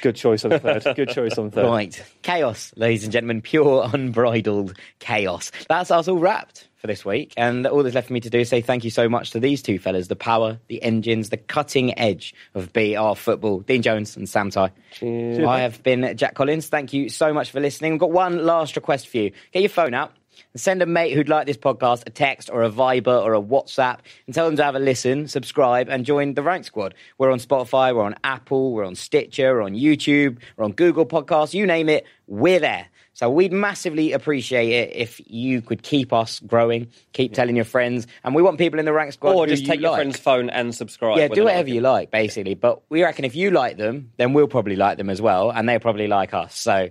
Good 0.00 0.16
choice 0.16 0.44
on 0.44 0.58
third. 0.58 0.84
Good 0.96 1.10
choice 1.10 1.38
on 1.38 1.50
third. 1.50 1.66
Right. 1.66 2.02
Chaos, 2.22 2.72
ladies 2.76 3.04
and 3.04 3.12
gentlemen. 3.12 3.42
Pure, 3.42 3.90
unbridled 3.92 4.76
chaos. 4.98 5.52
That's 5.68 5.90
us 5.90 6.08
all 6.08 6.18
wrapped 6.18 6.68
for 6.78 6.88
this 6.88 7.04
week. 7.04 7.32
And 7.36 7.66
all 7.66 7.82
that's 7.82 7.94
left 7.94 8.08
for 8.08 8.12
me 8.12 8.20
to 8.20 8.30
do 8.30 8.40
is 8.40 8.48
say 8.48 8.60
thank 8.60 8.84
you 8.84 8.90
so 8.90 9.08
much 9.08 9.30
to 9.30 9.40
these 9.40 9.62
two 9.62 9.78
fellas 9.78 10.08
the 10.08 10.16
power, 10.16 10.58
the 10.68 10.82
engines, 10.82 11.30
the 11.30 11.36
cutting 11.36 11.96
edge 11.98 12.34
of 12.54 12.72
BR 12.72 13.14
football. 13.14 13.60
Dean 13.60 13.82
Jones 13.82 14.16
and 14.16 14.28
Sam 14.28 14.50
Tighe. 14.50 14.72
Cheers. 14.92 15.46
I 15.46 15.60
have 15.60 15.82
been 15.82 16.16
Jack 16.16 16.34
Collins. 16.34 16.66
Thank 16.66 16.92
you 16.92 17.08
so 17.08 17.32
much 17.32 17.50
for 17.50 17.60
listening. 17.60 17.92
We've 17.92 18.00
got 18.00 18.10
one 18.10 18.44
last 18.44 18.76
request 18.76 19.08
for 19.08 19.18
you. 19.18 19.32
Get 19.52 19.62
your 19.62 19.68
phone 19.68 19.94
out. 19.94 20.12
Send 20.54 20.82
a 20.82 20.86
mate 20.86 21.14
who'd 21.14 21.30
like 21.30 21.46
this 21.46 21.56
podcast 21.56 22.02
a 22.06 22.10
text 22.10 22.50
or 22.52 22.62
a 22.62 22.70
Viber 22.70 23.22
or 23.22 23.32
a 23.34 23.40
WhatsApp 23.40 24.00
and 24.26 24.34
tell 24.34 24.44
them 24.44 24.56
to 24.56 24.64
have 24.64 24.74
a 24.74 24.78
listen, 24.78 25.26
subscribe, 25.26 25.88
and 25.88 26.04
join 26.04 26.34
the 26.34 26.42
Rank 26.42 26.66
Squad. 26.66 26.94
We're 27.16 27.30
on 27.30 27.38
Spotify, 27.38 27.94
we're 27.94 28.04
on 28.04 28.16
Apple, 28.22 28.72
we're 28.72 28.84
on 28.84 28.94
Stitcher, 28.94 29.54
we're 29.54 29.62
on 29.62 29.72
YouTube, 29.72 30.38
we're 30.56 30.64
on 30.64 30.72
Google 30.72 31.06
Podcasts, 31.06 31.54
you 31.54 31.66
name 31.66 31.88
it, 31.88 32.04
we're 32.26 32.60
there. 32.60 32.88
So 33.14 33.30
we'd 33.30 33.52
massively 33.52 34.12
appreciate 34.12 34.70
it 34.70 34.96
if 34.96 35.20
you 35.26 35.62
could 35.62 35.82
keep 35.82 36.12
us 36.12 36.40
growing, 36.40 36.88
keep 37.12 37.34
telling 37.34 37.56
your 37.56 37.64
friends, 37.64 38.06
and 38.24 38.34
we 38.34 38.42
want 38.42 38.58
people 38.58 38.78
in 38.78 38.84
the 38.84 38.92
Rank 38.92 39.12
Squad. 39.12 39.34
Or 39.34 39.46
just 39.46 39.62
you 39.62 39.68
take 39.68 39.80
your 39.80 39.90
like. 39.90 39.98
friend's 39.98 40.18
phone 40.18 40.50
and 40.50 40.74
subscribe. 40.74 41.18
Yeah, 41.18 41.28
do 41.28 41.44
whatever 41.44 41.68
not 41.68 41.74
you 41.74 41.80
like, 41.82 42.10
basically. 42.10 42.54
But 42.54 42.82
we 42.88 43.02
reckon 43.02 43.24
if 43.24 43.36
you 43.36 43.50
like 43.50 43.76
them, 43.76 44.12
then 44.16 44.32
we'll 44.32 44.48
probably 44.48 44.76
like 44.76 44.98
them 44.98 45.08
as 45.08 45.20
well, 45.20 45.50
and 45.50 45.68
they'll 45.68 45.78
probably 45.78 46.08
like 46.08 46.32
us. 46.32 46.54
So, 46.54 46.88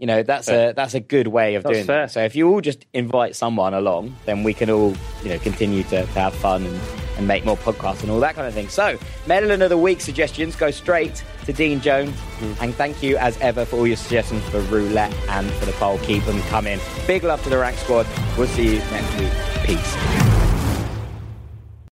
you 0.00 0.06
know, 0.06 0.22
that's 0.22 0.48
a 0.48 0.72
that's 0.72 0.94
a 0.94 1.00
good 1.00 1.28
way 1.28 1.56
of 1.56 1.62
That's 1.62 1.74
doing 1.74 1.86
fair. 1.86 2.06
that. 2.06 2.10
So 2.10 2.22
if 2.24 2.34
you 2.34 2.48
all 2.48 2.62
just 2.62 2.86
invite 2.94 3.36
someone 3.36 3.74
along, 3.74 4.16
then 4.24 4.42
we 4.42 4.54
can 4.54 4.70
all, 4.70 4.94
you 5.22 5.28
know, 5.28 5.38
continue 5.38 5.82
to, 5.84 6.06
to 6.06 6.06
have 6.06 6.34
fun 6.34 6.64
and, 6.64 6.80
and 7.18 7.28
make 7.28 7.44
more 7.44 7.58
podcasts 7.58 8.00
and 8.00 8.10
all 8.10 8.18
that 8.20 8.34
kind 8.34 8.48
of 8.48 8.54
thing. 8.54 8.70
So, 8.70 8.98
melon 9.26 9.60
of 9.60 9.68
the 9.68 9.76
week 9.76 10.00
suggestions 10.00 10.56
go 10.56 10.70
straight 10.70 11.22
to 11.44 11.52
Dean 11.52 11.82
Jones, 11.82 12.12
mm-hmm. 12.12 12.64
and 12.64 12.74
thank 12.74 13.02
you 13.02 13.18
as 13.18 13.36
ever 13.40 13.66
for 13.66 13.76
all 13.76 13.86
your 13.86 13.98
suggestions 13.98 14.42
for 14.48 14.60
roulette 14.62 15.14
and 15.28 15.50
for 15.52 15.66
the 15.66 15.72
poll. 15.72 15.98
Keep 15.98 16.24
them 16.24 16.40
coming. 16.44 16.80
Big 17.06 17.22
love 17.22 17.42
to 17.42 17.50
the 17.50 17.58
rank 17.58 17.76
squad. 17.76 18.06
We'll 18.38 18.46
see 18.46 18.76
you 18.76 18.78
next 18.78 19.20
week. 19.20 19.32
Peace. 19.66 20.29